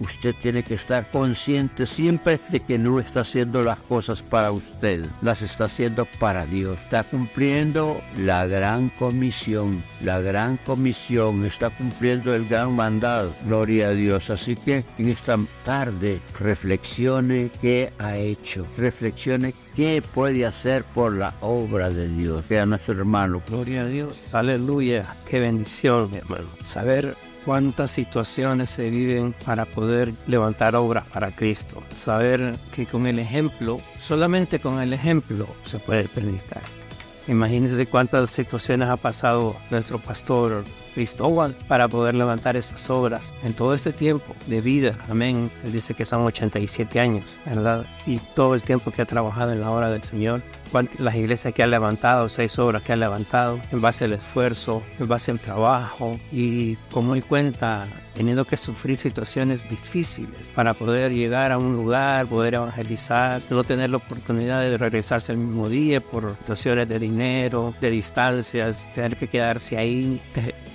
Usted 0.00 0.34
tiene 0.42 0.62
que 0.62 0.74
estar 0.74 1.10
consciente 1.10 1.86
siempre 1.86 2.38
de 2.50 2.60
que 2.60 2.78
no 2.78 3.00
está 3.00 3.20
haciendo 3.20 3.62
las 3.62 3.78
cosas 3.80 4.22
para 4.22 4.52
usted, 4.52 5.06
las 5.22 5.40
está 5.40 5.64
haciendo 5.64 6.06
para 6.18 6.44
Dios. 6.44 6.78
Está 6.80 7.02
cumpliendo 7.02 8.00
la 8.16 8.46
gran 8.46 8.90
comisión, 8.90 9.82
la 10.02 10.20
gran 10.20 10.58
comisión, 10.58 11.46
está 11.46 11.70
cumpliendo 11.70 12.34
el 12.34 12.46
gran 12.46 12.74
mandado. 12.74 13.34
Gloria 13.46 13.88
a 13.88 13.92
Dios. 13.92 14.28
Así 14.28 14.54
que 14.54 14.84
en 14.98 15.08
esta 15.08 15.38
tarde 15.64 16.20
reflexione 16.38 17.50
qué 17.62 17.92
ha 17.98 18.16
hecho, 18.16 18.66
reflexione 18.76 19.54
qué 19.74 20.02
puede 20.02 20.44
hacer 20.44 20.84
por 20.84 21.12
la 21.12 21.34
obra 21.40 21.88
de 21.88 22.08
Dios, 22.08 22.44
que 22.46 22.58
a 22.58 22.66
nuestro 22.66 22.94
hermano. 22.94 23.42
Gloria 23.48 23.82
a 23.82 23.86
Dios. 23.86 24.34
Aleluya. 24.34 25.06
Qué 25.28 25.40
bendición, 25.40 26.10
mi 26.10 26.18
hermano. 26.18 26.44
Saber 26.62 27.16
cuántas 27.44 27.90
situaciones 27.90 28.70
se 28.70 28.90
viven 28.90 29.34
para 29.44 29.64
poder 29.64 30.12
levantar 30.26 30.74
obras 30.76 31.06
para 31.08 31.30
Cristo. 31.30 31.82
Saber 31.94 32.56
que 32.74 32.86
con 32.86 33.06
el 33.06 33.18
ejemplo, 33.18 33.78
solamente 33.98 34.58
con 34.58 34.80
el 34.80 34.92
ejemplo, 34.92 35.46
se 35.64 35.78
puede 35.78 36.08
predicar. 36.08 36.62
Imagínense 37.28 37.86
cuántas 37.86 38.30
situaciones 38.30 38.88
ha 38.88 38.96
pasado 38.96 39.56
nuestro 39.70 39.98
pastor 39.98 40.64
Cristóbal 40.94 41.56
para 41.68 41.88
poder 41.88 42.14
levantar 42.14 42.56
esas 42.56 42.88
obras 42.88 43.34
en 43.42 43.52
todo 43.52 43.74
este 43.74 43.92
tiempo 43.92 44.34
de 44.46 44.60
vida. 44.60 44.96
Amén. 45.10 45.50
Él 45.64 45.72
dice 45.72 45.94
que 45.94 46.04
son 46.04 46.22
87 46.22 47.00
años, 47.00 47.24
¿verdad? 47.44 47.84
Y 48.06 48.18
todo 48.18 48.54
el 48.54 48.62
tiempo 48.62 48.90
que 48.90 49.02
ha 49.02 49.06
trabajado 49.06 49.52
en 49.52 49.60
la 49.60 49.70
obra 49.70 49.90
del 49.90 50.02
Señor. 50.02 50.42
Las 50.98 51.14
iglesias 51.14 51.54
que 51.54 51.62
ha 51.62 51.68
levantado, 51.68 52.28
seis 52.28 52.58
obras 52.58 52.82
que 52.82 52.92
ha 52.92 52.96
levantado, 52.96 53.60
en 53.70 53.80
base 53.80 54.06
al 54.06 54.12
esfuerzo, 54.12 54.82
en 54.98 55.06
base 55.06 55.30
al 55.30 55.38
trabajo. 55.38 56.18
Y 56.32 56.74
como 56.90 57.14
él 57.14 57.22
cuenta, 57.22 57.86
teniendo 58.14 58.44
que 58.44 58.56
sufrir 58.56 58.98
situaciones 58.98 59.68
difíciles 59.68 60.48
para 60.54 60.74
poder 60.74 61.12
llegar 61.12 61.52
a 61.52 61.58
un 61.58 61.74
lugar, 61.76 62.26
poder 62.26 62.54
evangelizar, 62.54 63.40
no 63.50 63.62
tener 63.64 63.90
la 63.90 63.98
oportunidad 63.98 64.62
de 64.62 64.78
regresarse 64.78 65.32
el 65.32 65.38
mismo 65.38 65.68
día 65.68 66.00
por 66.00 66.36
situaciones 66.38 66.88
de 66.88 66.98
dinero, 66.98 67.74
de 67.80 67.90
distancias, 67.90 68.88
tener 68.94 69.16
que 69.16 69.28
quedarse 69.28 69.76
ahí 69.76 70.20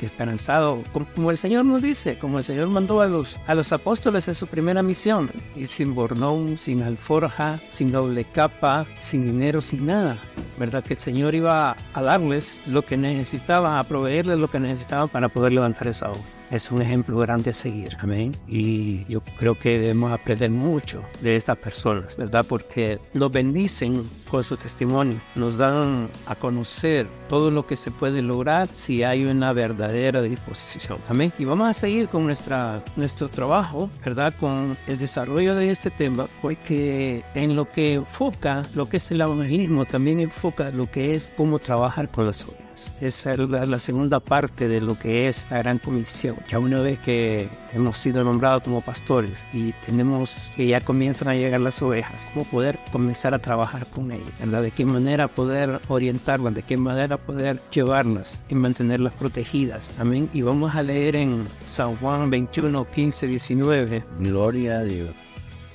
eh, 0.09 0.11
esperanzado, 0.11 0.83
como, 1.15 1.31
el 1.31 1.37
Señor 1.37 1.65
nos 1.65 1.81
dice, 1.81 2.17
como 2.17 2.37
el 2.37 2.43
Señor 2.43 2.67
mandó 2.67 3.01
a 3.01 3.07
los, 3.07 3.39
a 3.47 3.55
los 3.55 3.71
apóstoles 3.71 4.27
en 4.27 4.35
su 4.35 4.47
primera 4.47 4.83
misión, 4.83 5.29
y 5.55 5.65
sin 5.65 5.95
bornón, 5.95 6.57
sin 6.57 6.81
alforja, 6.83 7.61
sin 7.69 7.91
doble 7.91 8.25
capa, 8.25 8.85
sin 8.99 9.25
dinero, 9.25 9.61
sin 9.61 9.85
nada, 9.85 10.17
¿verdad? 10.57 10.83
Que 10.83 10.93
el 10.93 10.99
Señor 10.99 11.35
iba 11.35 11.75
a 11.93 12.01
darles 12.01 12.61
lo 12.65 12.83
que 12.83 12.97
necesitaban, 12.97 13.77
a 13.77 13.83
proveerles 13.83 14.39
lo 14.39 14.47
que 14.47 14.59
necesitaban 14.59 15.09
para 15.09 15.29
poder 15.29 15.53
levantar 15.53 15.87
esa 15.87 16.09
obra 16.09 16.38
es 16.51 16.71
un 16.71 16.81
ejemplo 16.81 17.17
grande 17.17 17.51
a 17.51 17.53
seguir. 17.53 17.95
Amén. 17.99 18.31
Y 18.47 19.05
yo 19.05 19.21
creo 19.37 19.55
que 19.55 19.77
debemos 19.77 20.11
aprender 20.11 20.49
mucho 20.49 21.03
de 21.21 21.35
estas 21.35 21.57
personas, 21.57 22.17
¿verdad? 22.17 22.45
Porque 22.47 22.99
nos 23.13 23.31
bendicen 23.31 24.03
con 24.29 24.43
su 24.43 24.57
testimonio, 24.57 25.19
nos 25.35 25.57
dan 25.57 26.09
a 26.25 26.35
conocer 26.35 27.07
todo 27.27 27.51
lo 27.51 27.65
que 27.65 27.75
se 27.75 27.91
puede 27.91 28.21
lograr 28.21 28.67
si 28.67 29.03
hay 29.03 29.25
una 29.25 29.53
verdadera 29.53 30.21
disposición. 30.21 30.99
Amén. 31.07 31.31
Y 31.37 31.45
vamos 31.45 31.67
a 31.67 31.73
seguir 31.73 32.07
con 32.07 32.25
nuestra, 32.25 32.83
nuestro 32.95 33.29
trabajo, 33.29 33.89
¿verdad? 34.03 34.33
Con 34.39 34.77
el 34.87 34.97
desarrollo 34.97 35.55
de 35.55 35.71
este 35.71 35.91
tema, 35.91 36.27
porque 36.41 37.23
en 37.35 37.55
lo 37.55 37.69
que 37.69 37.93
enfoca, 37.93 38.63
lo 38.75 38.89
que 38.89 38.97
es 38.97 39.11
el 39.11 39.21
evangelismo, 39.21 39.85
también 39.85 40.19
enfoca 40.19 40.71
lo 40.71 40.89
que 40.89 41.15
es 41.15 41.27
cómo 41.35 41.59
trabajar 41.59 42.09
con 42.09 42.25
las 42.25 42.43
obras. 42.47 42.68
Esa 43.01 43.31
es 43.31 43.39
la, 43.39 43.79
segunda 43.79 44.19
parte 44.19 44.67
de 44.67 44.81
lo 44.81 44.97
que 44.97 45.27
es 45.27 45.45
la 45.49 45.59
gran 45.59 45.79
comisión. 45.79 46.35
Ya 46.49 46.59
una 46.59 46.79
vez 46.81 46.99
que 46.99 47.47
hemos 47.73 47.97
sido 47.97 48.23
nombrados 48.23 48.63
como 48.63 48.81
pastores 48.81 49.45
y 49.53 49.73
tenemos 49.85 50.51
que 50.55 50.67
ya 50.67 50.81
comienzan 50.81 51.29
a 51.29 51.35
llegar 51.35 51.61
las 51.61 51.81
ovejas, 51.81 52.29
cómo 52.33 52.45
poder 52.45 52.79
comenzar 52.91 53.33
a 53.33 53.39
trabajar 53.39 53.85
con 53.87 54.11
ellas, 54.11 54.31
¿verdad? 54.39 54.63
De 54.63 54.71
qué 54.71 54.85
manera 54.85 55.27
poder 55.27 55.79
orientarlas, 55.87 56.53
de 56.53 56.63
qué 56.63 56.77
manera 56.77 57.17
poder 57.17 57.59
llevarlas 57.71 58.43
y 58.49 58.55
mantenerlas 58.55 59.13
protegidas. 59.13 59.93
Amén. 59.99 60.29
Y 60.33 60.41
vamos 60.41 60.75
a 60.75 60.83
leer 60.83 61.15
en 61.15 61.45
San 61.65 61.95
Juan 61.97 62.29
21, 62.29 62.85
15, 62.85 63.27
19. 63.27 64.03
Gloria 64.19 64.79
a 64.79 64.83
Dios. 64.83 65.28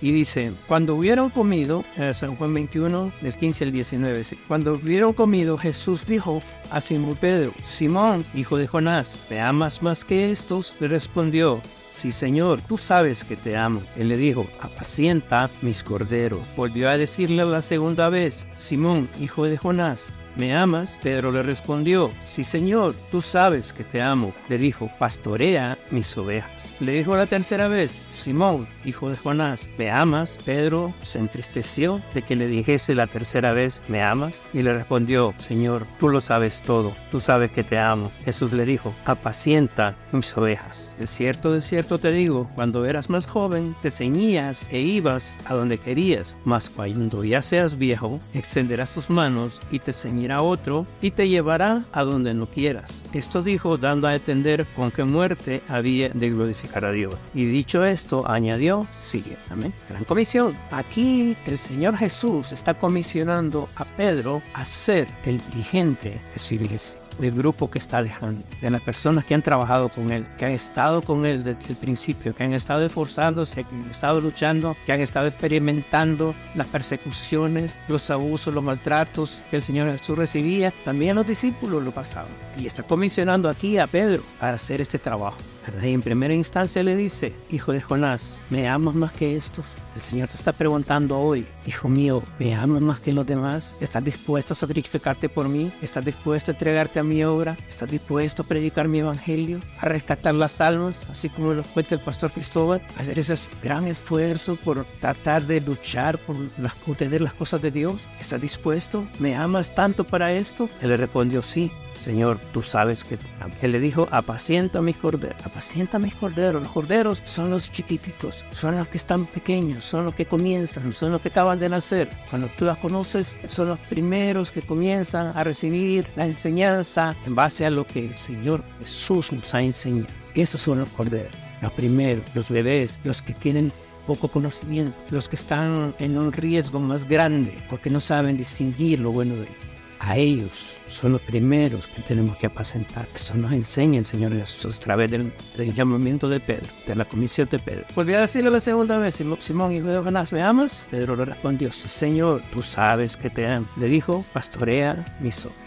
Y 0.04 0.12
dice, 0.12 0.52
cuando 0.68 0.96
hubieron 0.96 1.30
comido, 1.30 1.82
eh, 1.96 2.12
San 2.12 2.36
Juan 2.36 2.52
21, 2.52 3.10
del 3.22 3.34
15 3.34 3.64
al 3.64 3.72
19, 3.72 4.22
cuando 4.46 4.74
hubieron 4.74 5.14
comido, 5.14 5.56
Jesús 5.56 6.04
dijo 6.04 6.42
a 6.70 6.82
Simón 6.82 7.16
Pedro, 7.18 7.54
Simón, 7.62 8.22
hijo 8.34 8.58
de 8.58 8.66
Jonás, 8.66 9.24
¿me 9.30 9.40
amas 9.40 9.82
más 9.82 10.04
que 10.04 10.30
estos? 10.30 10.76
Le 10.78 10.88
respondió, 10.88 11.62
Sí, 11.94 12.12
Señor, 12.12 12.60
tú 12.60 12.76
sabes 12.76 13.24
que 13.24 13.36
te 13.36 13.56
amo. 13.56 13.80
Él 13.96 14.08
le 14.08 14.18
dijo, 14.18 14.46
apacienta 14.60 15.48
mis 15.62 15.82
corderos. 15.82 16.46
Volvió 16.54 16.90
a 16.90 16.98
decirle 16.98 17.42
la 17.46 17.62
segunda 17.62 18.10
vez, 18.10 18.46
Simón, 18.56 19.08
hijo 19.20 19.44
de 19.44 19.56
Jonás, 19.56 20.12
¿Me 20.36 20.56
amas? 20.56 20.98
Pedro 21.00 21.30
le 21.30 21.44
respondió, 21.44 22.10
Sí, 22.24 22.42
Señor, 22.42 22.92
tú 23.12 23.20
sabes 23.20 23.72
que 23.72 23.84
te 23.84 24.02
amo. 24.02 24.34
Le 24.48 24.58
dijo, 24.58 24.90
Pastorea 24.98 25.78
mis 25.92 26.16
ovejas. 26.16 26.74
Le 26.80 26.92
dijo 26.92 27.16
la 27.16 27.26
tercera 27.26 27.68
vez, 27.68 27.92
Simón, 28.12 28.66
hijo 28.84 29.08
de 29.10 29.16
Jonás, 29.16 29.70
¿me 29.78 29.90
amas? 29.90 30.38
Pedro 30.44 30.92
se 31.02 31.20
entristeció 31.20 32.02
de 32.14 32.22
que 32.22 32.34
le 32.34 32.48
dijese 32.48 32.96
la 32.96 33.06
tercera 33.06 33.52
vez, 33.52 33.80
¿me 33.86 34.02
amas? 34.02 34.44
Y 34.52 34.62
le 34.62 34.72
respondió, 34.74 35.34
Señor, 35.36 35.86
tú 36.00 36.08
lo 36.08 36.20
sabes 36.20 36.62
todo, 36.62 36.92
tú 37.12 37.20
sabes 37.20 37.52
que 37.52 37.62
te 37.62 37.78
amo. 37.78 38.10
Jesús 38.24 38.52
le 38.52 38.64
dijo, 38.64 38.92
apacienta 39.04 39.94
mis 40.10 40.36
ovejas. 40.36 40.96
De 40.98 41.06
cierto, 41.06 41.52
de 41.52 41.60
cierto 41.60 41.98
te 41.98 42.10
digo, 42.10 42.50
cuando 42.56 42.84
eras 42.86 43.08
más 43.08 43.26
joven, 43.26 43.74
te 43.82 43.90
ceñías 43.92 44.68
e 44.72 44.80
ibas 44.80 45.36
a 45.46 45.54
donde 45.54 45.78
querías, 45.78 46.36
mas 46.44 46.68
cuando 46.68 47.22
ya 47.22 47.40
seas 47.40 47.78
viejo, 47.78 48.18
extenderás 48.34 48.94
tus 48.94 49.10
manos 49.10 49.60
y 49.70 49.78
te 49.78 49.92
ceñirás 49.92 50.23
a 50.32 50.42
otro 50.42 50.86
y 51.00 51.10
te 51.10 51.28
llevará 51.28 51.82
a 51.92 52.02
donde 52.02 52.34
no 52.34 52.46
quieras. 52.46 53.04
Esto 53.12 53.42
dijo 53.42 53.76
dando 53.76 54.08
a 54.08 54.14
entender 54.14 54.66
con 54.74 54.90
qué 54.90 55.04
muerte 55.04 55.62
había 55.68 56.08
de 56.10 56.30
glorificar 56.30 56.84
a 56.84 56.92
Dios. 56.92 57.14
Y 57.34 57.44
dicho 57.46 57.84
esto, 57.84 58.28
añadió, 58.28 58.86
sigue. 58.92 59.36
Amén. 59.50 59.72
Gran 59.88 60.04
comisión. 60.04 60.56
Aquí 60.70 61.36
el 61.46 61.58
Señor 61.58 61.96
Jesús 61.96 62.52
está 62.52 62.74
comisionando 62.74 63.68
a 63.76 63.84
Pedro 63.84 64.42
a 64.54 64.64
ser 64.64 65.06
el 65.24 65.40
dirigente 65.50 66.20
de 66.32 66.38
su 66.38 66.54
iglesia 66.54 67.03
del 67.18 67.32
grupo 67.32 67.70
que 67.70 67.78
está 67.78 68.02
dejando, 68.02 68.42
de 68.60 68.70
las 68.70 68.82
personas 68.82 69.24
que 69.24 69.34
han 69.34 69.42
trabajado 69.42 69.88
con 69.88 70.10
él, 70.10 70.26
que 70.38 70.46
han 70.46 70.52
estado 70.52 71.02
con 71.02 71.26
él 71.26 71.44
desde 71.44 71.70
el 71.70 71.76
principio, 71.76 72.34
que 72.34 72.44
han 72.44 72.54
estado 72.54 72.84
esforzándose, 72.84 73.64
que 73.64 73.74
han 73.74 73.90
estado 73.90 74.20
luchando, 74.20 74.76
que 74.86 74.92
han 74.92 75.00
estado 75.00 75.26
experimentando 75.26 76.34
las 76.54 76.66
persecuciones, 76.68 77.78
los 77.88 78.10
abusos, 78.10 78.54
los 78.54 78.64
maltratos 78.64 79.42
que 79.50 79.56
el 79.56 79.62
Señor 79.62 79.90
Jesús 79.90 80.16
recibía. 80.16 80.72
También 80.84 81.16
los 81.16 81.26
discípulos 81.26 81.82
lo 81.82 81.92
pasaban. 81.92 82.32
Y 82.58 82.66
está 82.66 82.82
comisionando 82.82 83.48
aquí 83.48 83.78
a 83.78 83.86
Pedro 83.86 84.22
para 84.38 84.54
hacer 84.54 84.80
este 84.80 84.98
trabajo 84.98 85.36
Y 85.82 85.92
en 85.92 86.02
primera 86.02 86.34
instancia 86.34 86.82
le 86.82 86.96
dice, 86.96 87.32
hijo 87.50 87.72
de 87.72 87.80
Jonás, 87.80 88.42
¿me 88.50 88.68
amas 88.68 88.94
más 88.94 89.12
que 89.12 89.36
estos? 89.36 89.66
El 89.94 90.00
Señor 90.00 90.28
te 90.28 90.34
está 90.34 90.52
preguntando 90.52 91.18
hoy, 91.18 91.46
hijo 91.66 91.88
mío, 91.88 92.22
¿me 92.38 92.54
amas 92.54 92.80
más 92.82 93.00
que 93.00 93.12
los 93.12 93.26
demás? 93.26 93.74
¿Estás 93.80 94.04
dispuesto 94.04 94.52
a 94.52 94.56
sacrificarte 94.56 95.28
por 95.28 95.48
mí? 95.48 95.72
¿Estás 95.82 96.04
dispuesto 96.04 96.50
a 96.50 96.54
entregarte 96.54 96.98
a 96.98 97.04
mi 97.04 97.22
obra? 97.22 97.56
¿Estás 97.68 97.90
dispuesto 97.90 98.42
a 98.42 98.46
predicar 98.46 98.88
mi 98.88 98.98
evangelio? 98.98 99.60
¿A 99.78 99.86
rescatar 99.86 100.34
las 100.34 100.60
almas, 100.60 101.06
así 101.10 101.28
como 101.28 101.54
lo 101.54 101.62
cuenta 101.62 101.94
el 101.94 102.00
pastor 102.00 102.32
Cristóbal? 102.32 102.82
¿A 102.96 103.02
hacer 103.02 103.18
ese 103.18 103.36
gran 103.62 103.86
esfuerzo 103.86 104.56
por 104.56 104.84
tratar 105.00 105.42
de 105.44 105.60
luchar 105.60 106.18
por 106.18 106.36
las, 106.58 106.74
tener 106.96 107.20
las 107.20 107.34
cosas 107.34 107.62
de 107.62 107.70
Dios? 107.70 108.02
¿Estás 108.20 108.40
dispuesto? 108.40 109.04
¿Me 109.18 109.36
amas 109.36 109.74
tanto 109.74 110.04
para 110.04 110.32
esto? 110.32 110.68
Él 110.82 110.88
le 110.88 110.96
respondió, 110.96 111.42
sí, 111.42 111.70
Señor, 112.04 112.38
tú 112.52 112.60
sabes 112.60 113.02
que 113.02 113.16
Él 113.62 113.72
le 113.72 113.80
dijo, 113.80 114.06
apacienta 114.10 114.82
mis 114.82 114.98
corderos, 114.98 115.40
apacienta 115.42 115.98
mis 115.98 116.14
corderos. 116.14 116.62
Los 116.62 116.70
corderos 116.70 117.22
son 117.24 117.48
los 117.48 117.72
chiquititos, 117.72 118.44
son 118.50 118.76
los 118.76 118.88
que 118.88 118.98
están 118.98 119.24
pequeños, 119.24 119.86
son 119.86 120.04
los 120.04 120.14
que 120.14 120.26
comienzan, 120.26 120.92
son 120.92 121.12
los 121.12 121.22
que 121.22 121.28
acaban 121.28 121.58
de 121.58 121.70
nacer. 121.70 122.10
Cuando 122.28 122.48
tú 122.58 122.66
las 122.66 122.76
conoces, 122.76 123.38
son 123.48 123.68
los 123.68 123.78
primeros 123.78 124.50
que 124.50 124.60
comienzan 124.60 125.32
a 125.34 125.44
recibir 125.44 126.06
la 126.14 126.26
enseñanza 126.26 127.16
en 127.24 127.34
base 127.34 127.64
a 127.64 127.70
lo 127.70 127.86
que 127.86 128.04
el 128.04 128.18
Señor 128.18 128.62
Jesús 128.80 129.32
nos 129.32 129.54
ha 129.54 129.62
enseñado. 129.62 130.12
Esos 130.34 130.60
son 130.60 130.80
los 130.80 130.90
corderos, 130.90 131.32
los 131.62 131.72
primeros, 131.72 132.22
los 132.34 132.50
bebés, 132.50 133.00
los 133.04 133.22
que 133.22 133.32
tienen 133.32 133.72
poco 134.06 134.28
conocimiento, 134.28 134.94
los 135.08 135.30
que 135.30 135.36
están 135.36 135.94
en 135.98 136.18
un 136.18 136.34
riesgo 136.34 136.80
más 136.80 137.08
grande 137.08 137.56
porque 137.70 137.88
no 137.88 138.02
saben 138.02 138.36
distinguir 138.36 138.98
lo 138.98 139.10
bueno 139.10 139.36
de 139.36 139.44
ellos 139.44 139.73
a 140.06 140.16
ellos 140.18 140.76
son 140.88 141.12
los 141.12 141.22
primeros 141.22 141.86
que 141.88 142.02
tenemos 142.02 142.36
que 142.36 142.46
apacentar. 142.46 143.06
Eso 143.14 143.34
nos 143.34 143.52
enseña 143.52 143.98
el 143.98 144.06
Señor 144.06 144.32
Jesús 144.32 144.76
a 144.76 144.80
través 144.80 145.10
del, 145.10 145.32
llamamiento 145.74 146.28
de 146.28 146.40
Pedro, 146.40 146.68
de 146.86 146.94
la 146.94 147.06
comisión 147.06 147.48
de 147.50 147.58
Pedro. 147.58 147.84
Volví 147.94 148.12
a 148.14 148.20
decirlo 148.20 148.50
la 148.50 148.60
segunda 148.60 148.98
vez, 148.98 149.22
Simón, 149.38 149.72
hijo 149.72 149.86
de 149.86 150.02
Jonás, 150.02 150.32
¿me 150.32 150.42
amas? 150.42 150.86
Pedro 150.90 151.16
le 151.16 151.24
respondió, 151.24 151.72
Señor, 151.72 152.42
tú 152.52 152.62
sabes 152.62 153.16
que 153.16 153.30
te 153.30 153.46
amo. 153.46 153.66
Le 153.78 153.86
dijo, 153.86 154.24
pastorea 154.32 155.04
mis 155.20 155.44
ovejas. 155.46 155.64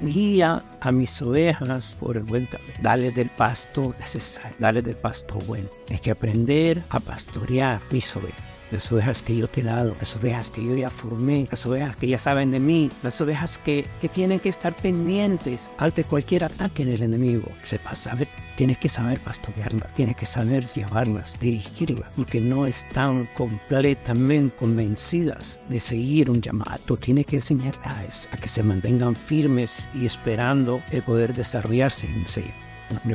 Guía 0.00 0.64
a 0.80 0.90
mis 0.90 1.20
ovejas 1.22 1.96
por 1.98 2.16
el 2.16 2.24
buen 2.24 2.46
camino. 2.46 2.72
Dale 2.80 3.10
del 3.10 3.30
pasto 3.30 3.94
necesario, 3.98 4.56
dale 4.58 4.82
del 4.82 4.96
pasto 4.96 5.38
bueno. 5.46 5.68
Hay 5.90 5.98
que 5.98 6.10
aprender 6.10 6.82
a 6.90 6.98
pastorear 6.98 7.80
mis 7.90 8.14
ovejas 8.16 8.51
las 8.72 8.90
ovejas 8.90 9.22
que 9.22 9.36
yo 9.36 9.46
te 9.46 9.60
he 9.60 9.64
dado, 9.64 9.94
las 9.98 10.16
ovejas 10.16 10.50
que 10.50 10.64
yo 10.64 10.74
ya 10.74 10.90
formé, 10.90 11.46
las 11.50 11.64
ovejas 11.66 11.94
que 11.94 12.08
ya 12.08 12.18
saben 12.18 12.50
de 12.50 12.58
mí, 12.58 12.90
las 13.02 13.20
ovejas 13.20 13.58
que, 13.58 13.86
que 14.00 14.08
tienen 14.08 14.40
que 14.40 14.48
estar 14.48 14.74
pendientes 14.74 15.70
ante 15.78 16.04
cualquier 16.04 16.44
ataque 16.44 16.84
del 16.84 17.02
enemigo. 17.02 17.48
Saber, 17.94 18.26
tienes 18.56 18.78
que 18.78 18.88
saber 18.88 19.20
pastorearlas, 19.20 19.92
tienes 19.94 20.16
que 20.16 20.26
saber 20.26 20.66
llevarlas, 20.66 21.38
dirigirlas, 21.38 22.10
porque 22.16 22.40
no 22.40 22.66
están 22.66 23.28
completamente 23.34 24.56
convencidas 24.56 25.60
de 25.68 25.78
seguir 25.78 26.30
un 26.30 26.40
llamado. 26.40 26.96
Tienes 26.96 27.26
que 27.26 27.36
eso, 27.36 27.54
a 28.30 28.36
que 28.36 28.48
se 28.48 28.62
mantengan 28.62 29.14
firmes 29.14 29.90
y 29.94 30.06
esperando 30.06 30.80
el 30.90 31.02
poder 31.02 31.34
desarrollarse 31.34 32.06
en 32.06 32.26
sí 32.26 32.44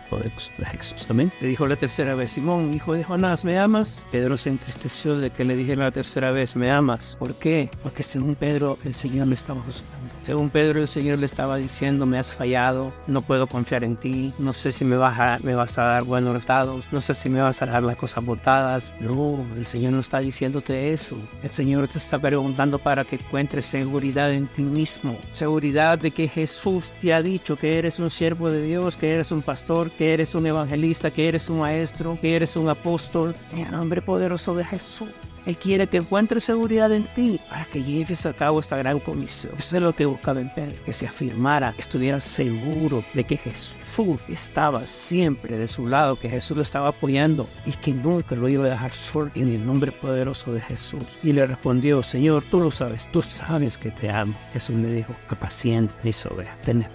poderoso 0.10 0.52
de 0.58 0.66
Jesús. 0.66 1.06
También 1.06 1.32
le 1.42 1.48
dijo 1.48 1.68
la 1.68 1.76
tercera 1.76 2.16
vez, 2.16 2.32
Simón, 2.32 2.74
hijo 2.74 2.94
de 2.94 3.04
Jonás, 3.04 3.46
¿me 3.46 3.58
amas? 3.58 4.06
Pedro 4.12 4.38
se 4.38 4.50
entristeció 4.50 5.18
de 5.18 5.30
que 5.30 5.46
le 5.46 5.56
dijera 5.56 5.86
la 5.86 5.92
tercera 5.92 6.32
vez, 6.32 6.56
¿me 6.56 6.72
amas? 6.72 7.16
¿Por 7.20 7.36
qué? 7.36 7.70
Porque 7.84 8.04
según 8.04 8.36
Pedro, 8.36 8.78
el 8.84 8.96
Señor 8.96 9.28
le 9.28 9.36
estaba 9.36 9.62
juzgando. 9.62 10.08
Según 10.24 10.50
Pedro, 10.50 10.82
el 10.82 10.88
Señor 10.88 11.20
le 11.20 11.26
estaba 11.26 11.56
diciendo, 11.56 12.06
me 12.06 12.18
has 12.18 12.34
fallado, 12.34 12.94
no 13.08 13.22
puedo 13.22 13.48
confiar 13.48 13.84
en 13.84 13.96
ti, 13.96 14.34
no 14.40 14.52
sé 14.52 14.72
si 14.72 14.84
me 14.84 14.98
vas 14.98 15.18
a, 15.20 15.40
me 15.42 15.56
vas 15.56 15.78
a 15.78 15.84
dar 15.84 16.04
buenos 16.04 16.34
resultados, 16.34 16.86
no 16.92 17.00
sé 17.00 17.14
si 17.14 17.30
me 17.30 17.40
vas 17.40 17.62
a 17.62 17.66
dar 17.66 17.84
las 17.84 17.96
cosas 17.96 18.26
botadas. 18.26 18.94
No, 19.00 19.46
el 19.56 19.66
Señor 19.66 19.94
no 19.94 20.00
está 20.00 20.20
diciéndote 20.20 20.92
eso. 20.92 21.18
El 21.44 21.50
Señor 21.50 21.88
te 21.88 21.98
está 21.98 22.20
preguntando 22.20 22.80
para 22.80 23.04
que 23.06 23.16
encuentres 23.16 23.66
seguridad 23.66 24.32
en 24.34 24.48
ti 24.48 24.64
mismo. 24.64 25.18
Seguridad 25.34 25.98
de 25.98 26.12
que 26.12 26.28
Jesús 26.28 26.92
te 27.00 27.14
ha 27.14 27.22
dicho 27.22 27.56
que 27.56 27.78
eres 27.78 28.00
un 28.00 28.10
siervo 28.10 28.50
de 28.50 28.62
Dios, 28.62 28.98
que 28.98 29.14
eres 29.14 29.32
un 29.32 29.42
pastor, 29.42 29.66
que 29.97 30.13
eres 30.13 30.34
un 30.34 30.45
evangelista, 30.45 31.11
que 31.11 31.28
eres 31.28 31.49
un 31.49 31.59
maestro, 31.59 32.18
que 32.22 32.36
eres 32.36 32.55
un 32.55 32.70
apóstol. 32.70 33.36
En 33.51 33.59
el 33.59 33.72
nombre 33.72 34.01
poderoso 34.01 34.55
de 34.55 34.63
Jesús. 34.63 35.09
Él 35.48 35.56
quiere 35.56 35.88
que 35.88 35.98
encuentres 35.98 36.43
seguridad 36.43 36.91
en 36.91 37.06
ti 37.14 37.39
para 37.50 37.64
que 37.66 37.82
lleves 37.82 38.26
a 38.26 38.34
cabo 38.34 38.60
esta 38.60 38.76
gran 38.76 39.00
comisión. 39.00 39.54
Eso 39.58 39.78
es 39.78 39.82
lo 39.82 39.95
que 39.95 40.06
buscaba 40.06 40.41
en 40.41 40.54
Pedro, 40.54 40.76
que 40.84 40.91
se 40.91 41.08
afirmara, 41.08 41.72
que 41.72 41.80
estuviera 41.80 42.20
seguro 42.20 43.02
de 43.14 43.24
que 43.24 43.38
Jesús 43.38 44.20
estaba 44.28 44.86
siempre 44.86 45.58
de 45.58 45.68
su 45.68 45.88
lado, 45.88 46.18
que 46.18 46.30
Jesús 46.30 46.58
lo 46.58 46.64
estaba 46.64 46.89
apoyando 46.89 47.48
y 47.66 47.72
que 47.72 47.93
nunca 47.93 48.36
lo 48.36 48.50
iba 48.50 48.66
a 48.66 48.70
dejar 48.72 48.91
solo 48.91 49.32
en 49.36 49.48
el 49.48 49.66
nombre 49.66 49.93
poderoso 49.93 50.52
de 50.52 50.60
Jesús. 50.60 51.04
Y 51.24 51.32
le 51.32 51.48
respondió, 51.48 52.04
Señor, 52.04 52.43
tú 52.52 52.60
lo 52.60 52.70
sabes, 52.70 53.10
tú 53.14 53.22
sabes 53.22 53.78
que 53.78 53.89
te 53.91 54.10
amo. 54.10 54.34
Jesús 54.52 54.76
le 54.76 54.91
dijo, 54.91 55.14
paciente, 55.39 55.93
mis 56.04 56.26
ovejas, 56.26 56.60
ten, 56.60 56.86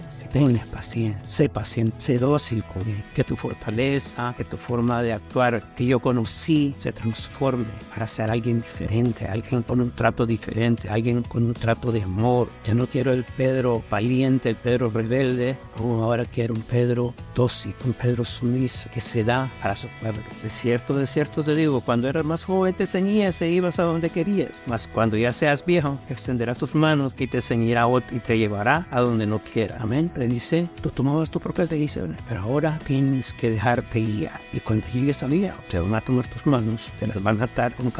paciencia, 0.70 1.24
sé 1.24 1.48
paciente, 1.48 1.94
sé 1.98 2.18
dócil 2.18 2.62
con 2.64 2.82
él, 2.82 3.03
que 3.14 3.24
tu 3.24 3.34
fortaleza, 3.34 4.34
que 4.36 4.44
tu 4.44 4.59
forma 4.59 5.03
de 5.03 5.14
actuar 5.14 5.62
que 5.74 5.86
yo 5.86 6.00
conocí 6.00 6.74
se 6.78 6.92
transforme 6.92 7.64
para 7.90 8.07
ser 8.07 8.30
alguien 8.30 8.41
alguien 8.43 8.61
diferente, 8.61 9.28
alguien 9.28 9.62
con 9.62 9.80
un 9.80 9.93
trato 9.93 10.26
diferente, 10.26 10.88
alguien 10.88 11.22
con 11.22 11.45
un 11.45 11.55
trato 11.55 11.93
de 11.93 12.03
amor. 12.03 12.49
Ya 12.64 12.74
no 12.74 12.88
quiero 12.88 13.12
el 13.12 13.22
Pedro 13.22 13.84
valiente, 13.88 14.49
el 14.49 14.57
Pedro 14.57 14.90
rebelde, 14.90 15.57
ahora 15.78 16.24
quiero 16.24 16.55
un 16.55 16.62
Pedro 16.62 17.14
dócil, 17.36 17.72
un 17.84 17.93
Pedro 17.93 18.24
sumiso 18.24 18.90
que 18.93 19.01
se 19.01 19.22
da 19.22 19.49
para 19.62 19.76
su 19.76 19.86
pueblo. 20.01 20.24
De 20.43 20.51
cierto, 20.51 20.95
de 20.95 21.07
cierto 21.07 21.45
te 21.45 21.55
digo, 21.55 21.80
cuando 21.82 22.09
eras 22.09 22.24
más 22.24 22.45
joven 22.45 22.74
te 22.74 22.84
ceñías 22.84 23.40
e 23.43 23.49
ibas 23.49 23.78
a 23.78 23.84
donde 23.84 24.11
querías, 24.11 24.61
mas 24.66 24.88
cuando 24.88 25.16
ya 25.16 25.30
seas 25.30 25.64
viejo, 25.64 26.01
extenderá 26.09 26.57
tus 26.57 26.74
manos 26.74 27.12
y 27.16 27.28
te 27.28 27.40
ceñirá 27.40 27.86
y 28.11 28.18
te 28.18 28.38
llevará 28.38 28.88
a 28.90 29.03
donde 29.03 29.24
no 29.24 29.38
quiera. 29.38 29.76
Amén. 29.78 30.11
Le 30.16 30.26
dice, 30.26 30.68
tú 30.80 30.90
tomabas 30.90 31.30
tu 31.30 31.38
propia 31.38 31.66
decisión, 31.66 32.16
pero 32.28 32.40
ahora 32.40 32.80
tienes 32.84 33.34
que 33.34 33.51
dejarte 33.51 34.01
guiar. 34.01 34.40
Y 34.53 34.59
cuando 34.59 34.84
llegues 34.93 35.22
a 35.22 35.28
viejo, 35.28 35.59
te 35.70 35.78
van 35.78 35.95
a 35.95 36.01
tomar 36.01 36.26
tus 36.26 36.45
manos, 36.45 36.90
te 36.99 37.07
las 37.07 37.22
van 37.22 37.40
a 37.40 37.45
atar 37.45 37.72
con 37.74 37.93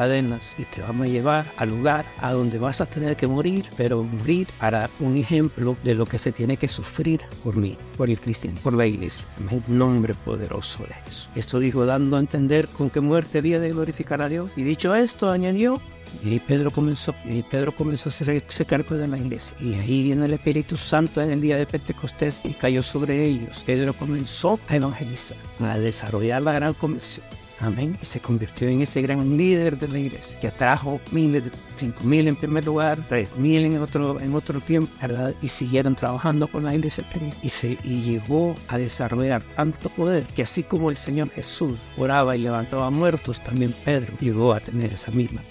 y 0.57 0.63
te 0.63 0.81
vamos 0.81 1.07
a 1.07 1.09
llevar 1.09 1.51
al 1.57 1.69
lugar 1.69 2.05
a 2.19 2.31
donde 2.31 2.59
vas 2.59 2.81
a 2.81 2.85
tener 2.85 3.15
que 3.15 3.27
morir, 3.27 3.65
pero 3.75 4.03
morir 4.03 4.47
para 4.59 4.89
un 4.99 5.17
ejemplo 5.17 5.75
de 5.83 5.95
lo 5.95 6.05
que 6.05 6.19
se 6.19 6.31
tiene 6.31 6.57
que 6.57 6.67
sufrir 6.67 7.21
por 7.43 7.55
mí, 7.55 7.77
por 7.97 8.09
el 8.09 8.19
cristiano, 8.19 8.57
por 8.63 8.73
la 8.73 8.85
iglesia. 8.85 9.27
En 9.39 9.57
el 9.57 9.63
nombre 9.67 10.13
poderoso 10.13 10.83
de 10.83 10.93
Jesús. 11.05 11.29
Esto 11.35 11.59
dijo 11.59 11.85
dando 11.85 12.17
a 12.17 12.19
entender 12.19 12.67
con 12.67 12.89
qué 12.89 13.01
muerte 13.01 13.39
había 13.39 13.59
de 13.59 13.71
glorificar 13.71 14.21
a 14.21 14.29
Dios. 14.29 14.49
Y 14.55 14.63
dicho 14.63 14.95
esto, 14.95 15.29
añadió, 15.29 15.81
y 16.23 16.39
Pedro 16.39 16.71
comenzó, 16.71 17.13
y 17.25 17.41
Pedro 17.43 17.75
comenzó 17.75 18.09
a 18.09 18.11
hacerse 18.11 18.65
cargo 18.65 18.95
de 18.95 19.07
la 19.07 19.17
iglesia. 19.17 19.57
Y 19.59 19.73
ahí 19.73 20.03
viene 20.03 20.25
el 20.25 20.33
Espíritu 20.33 20.77
Santo 20.77 21.21
en 21.21 21.31
el 21.31 21.41
día 21.41 21.57
de 21.57 21.65
Pentecostés 21.65 22.41
y 22.43 22.53
cayó 22.53 22.83
sobre 22.83 23.25
ellos. 23.25 23.63
Pedro 23.65 23.93
comenzó 23.93 24.59
a 24.67 24.75
evangelizar, 24.75 25.37
a 25.59 25.77
desarrollar 25.77 26.41
la 26.41 26.53
gran 26.53 26.73
comisión. 26.73 27.25
Amén. 27.63 27.97
Y 28.01 28.05
se 28.05 28.19
convirtió 28.19 28.67
en 28.67 28.81
ese 28.81 29.01
gran 29.01 29.37
líder 29.37 29.79
de 29.79 29.87
la 29.87 29.97
iglesia 29.97 30.37
que 30.39 30.47
atrajo 30.49 30.99
miles, 31.11 31.43
cinco 31.77 32.03
mil 32.03 32.27
en 32.27 32.35
primer 32.35 32.65
lugar, 32.65 32.99
tres 33.07 33.37
mil 33.37 33.63
en 33.63 33.77
otro, 33.77 34.19
en 34.19 34.35
otro 34.35 34.59
tiempo, 34.59 34.91
¿verdad? 35.01 35.33
Y 35.41 35.47
siguieron 35.47 35.95
trabajando 35.95 36.49
con 36.49 36.65
la 36.65 36.75
iglesia 36.75 37.05
y, 37.41 37.49
se, 37.49 37.77
y 37.83 38.01
llegó 38.01 38.53
a 38.67 38.77
desarrollar 38.77 39.41
tanto 39.55 39.87
poder 39.89 40.25
que 40.25 40.43
así 40.43 40.63
como 40.63 40.89
el 40.89 40.97
Señor 40.97 41.29
Jesús 41.29 41.79
oraba 41.97 42.35
y 42.35 42.41
levantaba 42.41 42.89
muertos, 42.89 43.41
también 43.41 43.73
Pedro 43.85 44.13
llegó 44.19 44.53
a 44.53 44.59
tener 44.59 44.91
esa 44.91 45.11
misma 45.11 45.41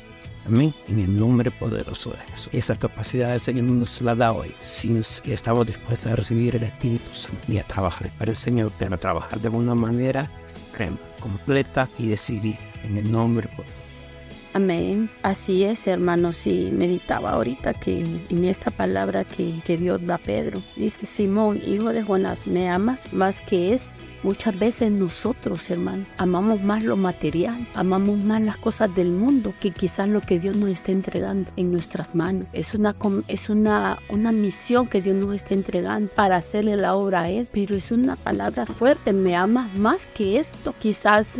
Amén. 0.44 0.74
En 0.88 0.98
el 0.98 1.16
nombre 1.16 1.50
poderoso 1.50 2.10
de 2.10 2.18
Jesús. 2.30 2.50
Esa 2.52 2.74
capacidad 2.74 3.32
el 3.32 3.40
Señor 3.40 3.64
nos 3.66 4.00
la 4.02 4.14
da 4.14 4.32
hoy. 4.32 4.52
Si 4.60 5.00
estamos 5.24 5.66
dispuestos 5.66 6.10
a 6.10 6.16
recibir 6.16 6.56
el 6.56 6.64
Espíritu 6.64 7.14
Santo 7.14 7.52
y 7.52 7.58
a 7.58 7.62
trabajar 7.62 8.10
para 8.18 8.32
el 8.32 8.36
Señor, 8.36 8.72
pero 8.78 8.94
a 8.94 8.98
trabajar 8.98 9.38
de 9.40 9.48
una 9.48 9.74
manera 9.74 10.28
extrema 10.72 10.98
completa 11.20 11.88
y 11.98 12.08
decidir 12.08 12.56
en 12.84 12.98
el 12.98 13.10
nombre 13.10 13.48
poderoso. 13.48 13.82
Amén. 14.54 15.08
Así 15.22 15.64
es, 15.64 15.86
hermanos. 15.86 16.46
Y 16.46 16.70
meditaba 16.72 17.30
ahorita 17.30 17.72
que 17.72 18.04
en 18.28 18.44
esta 18.44 18.70
palabra 18.70 19.24
que, 19.24 19.54
que 19.64 19.76
Dios 19.76 20.04
da 20.06 20.16
a 20.16 20.18
Pedro, 20.18 20.60
dice, 20.76 21.06
Simón, 21.06 21.60
hijo 21.64 21.92
de 21.92 22.02
Jonás, 22.02 22.46
¿me 22.46 22.68
amas 22.68 23.12
más 23.14 23.40
que 23.40 23.72
es? 23.72 23.90
Muchas 24.22 24.56
veces 24.56 24.92
nosotros, 24.92 25.68
hermano, 25.70 26.04
amamos 26.16 26.62
más 26.62 26.84
lo 26.84 26.96
material, 26.96 27.66
amamos 27.74 28.18
más 28.18 28.40
las 28.40 28.56
cosas 28.56 28.94
del 28.94 29.10
mundo 29.10 29.52
que 29.60 29.72
quizás 29.72 30.08
lo 30.08 30.20
que 30.20 30.38
Dios 30.38 30.56
nos 30.56 30.68
está 30.68 30.92
entregando 30.92 31.50
en 31.56 31.72
nuestras 31.72 32.14
manos. 32.14 32.46
Es 32.52 32.74
una, 32.74 32.94
es 33.26 33.48
una, 33.48 33.98
una 34.08 34.30
misión 34.30 34.86
que 34.86 35.00
Dios 35.00 35.16
nos 35.16 35.34
está 35.34 35.54
entregando 35.54 36.08
para 36.14 36.36
hacerle 36.36 36.76
la 36.76 36.94
obra 36.94 37.22
a 37.22 37.30
Él, 37.30 37.48
pero 37.50 37.76
es 37.76 37.90
una 37.90 38.16
palabra 38.16 38.64
fuerte, 38.66 39.12
me 39.12 39.34
amas 39.34 39.76
más 39.78 40.06
que 40.06 40.38
esto. 40.38 40.74
Quizás 40.78 41.38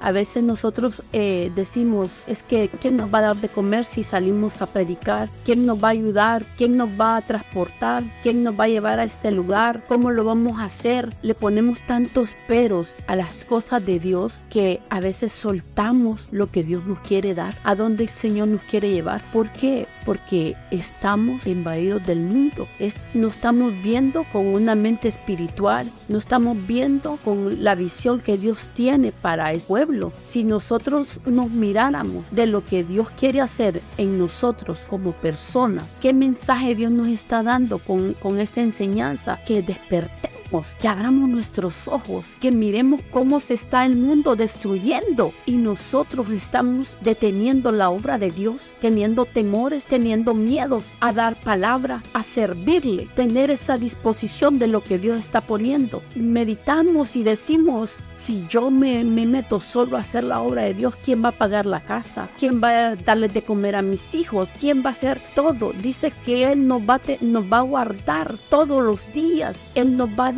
A 0.00 0.12
veces 0.12 0.42
nosotros 0.42 1.02
eh, 1.12 1.50
decimos, 1.54 2.22
es 2.26 2.42
que 2.42 2.70
¿quién 2.80 2.96
nos 2.96 3.12
va 3.12 3.18
a 3.18 3.22
dar 3.22 3.36
de 3.36 3.48
comer 3.48 3.84
si 3.84 4.02
salimos 4.02 4.62
a 4.62 4.66
predicar? 4.66 5.28
¿Quién 5.44 5.66
nos 5.66 5.82
va 5.82 5.88
a 5.88 5.92
ayudar? 5.92 6.44
¿Quién 6.56 6.76
nos 6.76 6.88
va 6.90 7.16
a 7.16 7.22
transportar? 7.22 8.04
¿Quién 8.22 8.44
nos 8.44 8.58
va 8.58 8.64
a 8.64 8.68
llevar 8.68 9.00
a 9.00 9.04
este 9.04 9.30
lugar? 9.30 9.84
¿Cómo 9.88 10.10
lo 10.10 10.24
vamos 10.24 10.58
a 10.58 10.64
hacer? 10.64 11.08
Le 11.22 11.34
ponemos 11.34 11.80
tantos 11.86 12.30
peros 12.46 12.94
a 13.06 13.16
las 13.16 13.44
cosas 13.44 13.84
de 13.84 13.98
Dios 13.98 14.42
que 14.50 14.80
a 14.90 15.00
veces 15.00 15.32
soltamos 15.32 16.28
lo 16.30 16.50
que 16.50 16.62
Dios 16.62 16.84
nos 16.86 17.00
quiere 17.00 17.34
dar, 17.34 17.56
a 17.64 17.74
donde 17.74 18.04
el 18.04 18.10
Señor 18.10 18.48
nos 18.48 18.62
quiere 18.62 18.90
llevar. 18.90 19.22
¿Por 19.32 19.50
qué? 19.52 19.86
Porque 20.04 20.56
estamos 20.70 21.46
invadidos 21.46 22.02
del 22.06 22.20
mundo. 22.20 22.66
no 23.14 23.28
estamos 23.28 23.72
viendo 23.82 24.24
con 24.32 24.46
una 24.46 24.74
mente 24.74 25.08
espiritual, 25.08 25.90
no 26.08 26.18
estamos 26.18 26.56
viendo 26.66 27.16
con 27.24 27.62
la 27.62 27.74
visión 27.74 28.20
que 28.20 28.38
Dios 28.38 28.70
tiene 28.74 29.12
para 29.12 29.50
el 29.52 29.60
pueblo. 29.60 30.12
Si 30.20 30.44
nosotros 30.44 31.20
nos 31.26 31.50
miráramos 31.50 32.24
de 32.30 32.46
lo 32.46 32.64
que 32.64 32.84
Dios 32.84 33.10
quiere 33.10 33.40
hacer 33.40 33.80
en 33.96 34.18
nosotros 34.18 34.78
como 34.88 35.12
personas, 35.12 35.84
¿qué 36.00 36.12
mensaje 36.12 36.74
Dios 36.74 36.90
nos 36.90 37.08
está 37.08 37.42
dando 37.42 37.78
con, 37.78 38.14
con 38.14 38.38
esta 38.38 38.60
enseñanza? 38.60 39.38
Que 39.46 39.62
despertemos 39.62 40.37
que 40.80 40.88
abramos 40.88 41.28
nuestros 41.28 41.74
ojos, 41.86 42.24
que 42.40 42.50
miremos 42.50 43.00
cómo 43.10 43.40
se 43.40 43.54
está 43.54 43.84
el 43.84 43.96
mundo 43.96 44.36
destruyendo 44.36 45.32
y 45.46 45.52
nosotros 45.52 46.30
estamos 46.30 46.98
deteniendo 47.00 47.72
la 47.72 47.90
obra 47.90 48.18
de 48.18 48.30
Dios, 48.30 48.74
teniendo 48.80 49.24
temores, 49.24 49.86
teniendo 49.86 50.34
miedos 50.34 50.84
a 51.00 51.12
dar 51.12 51.36
palabra, 51.36 52.02
a 52.12 52.22
servirle, 52.22 53.08
tener 53.14 53.50
esa 53.50 53.76
disposición 53.76 54.58
de 54.58 54.68
lo 54.68 54.82
que 54.82 54.98
Dios 54.98 55.18
está 55.18 55.40
poniendo. 55.40 56.02
Meditamos 56.14 57.16
y 57.16 57.22
decimos, 57.22 57.96
si 58.16 58.46
yo 58.48 58.70
me, 58.70 59.04
meto 59.04 59.60
solo 59.60 59.96
a 59.96 60.00
hacer 60.00 60.24
la 60.24 60.40
obra 60.40 60.62
de 60.62 60.74
Dios, 60.74 60.94
¿quién 61.04 61.24
va 61.24 61.28
a 61.28 61.32
pagar 61.32 61.66
la 61.66 61.80
casa? 61.80 62.28
¿Quién 62.38 62.60
va 62.62 62.88
a 62.88 62.96
darle 62.96 63.28
de 63.28 63.42
comer 63.42 63.76
a 63.76 63.82
mis 63.82 64.14
hijos? 64.14 64.50
¿Quién 64.58 64.82
va 64.82 64.88
a 64.88 64.92
hacer 64.92 65.20
todo? 65.34 65.72
Dice 65.72 66.12
que 66.24 66.50
Él 66.50 66.66
nos 66.66 66.82
va, 66.82 67.00
nos 67.20 67.44
va 67.44 67.58
a 67.58 67.62
guardar 67.62 68.34
todos 68.50 68.82
los 68.82 69.12
días. 69.12 69.64
Él 69.74 69.96
nos 69.96 70.10
va 70.10 70.28
a 70.28 70.32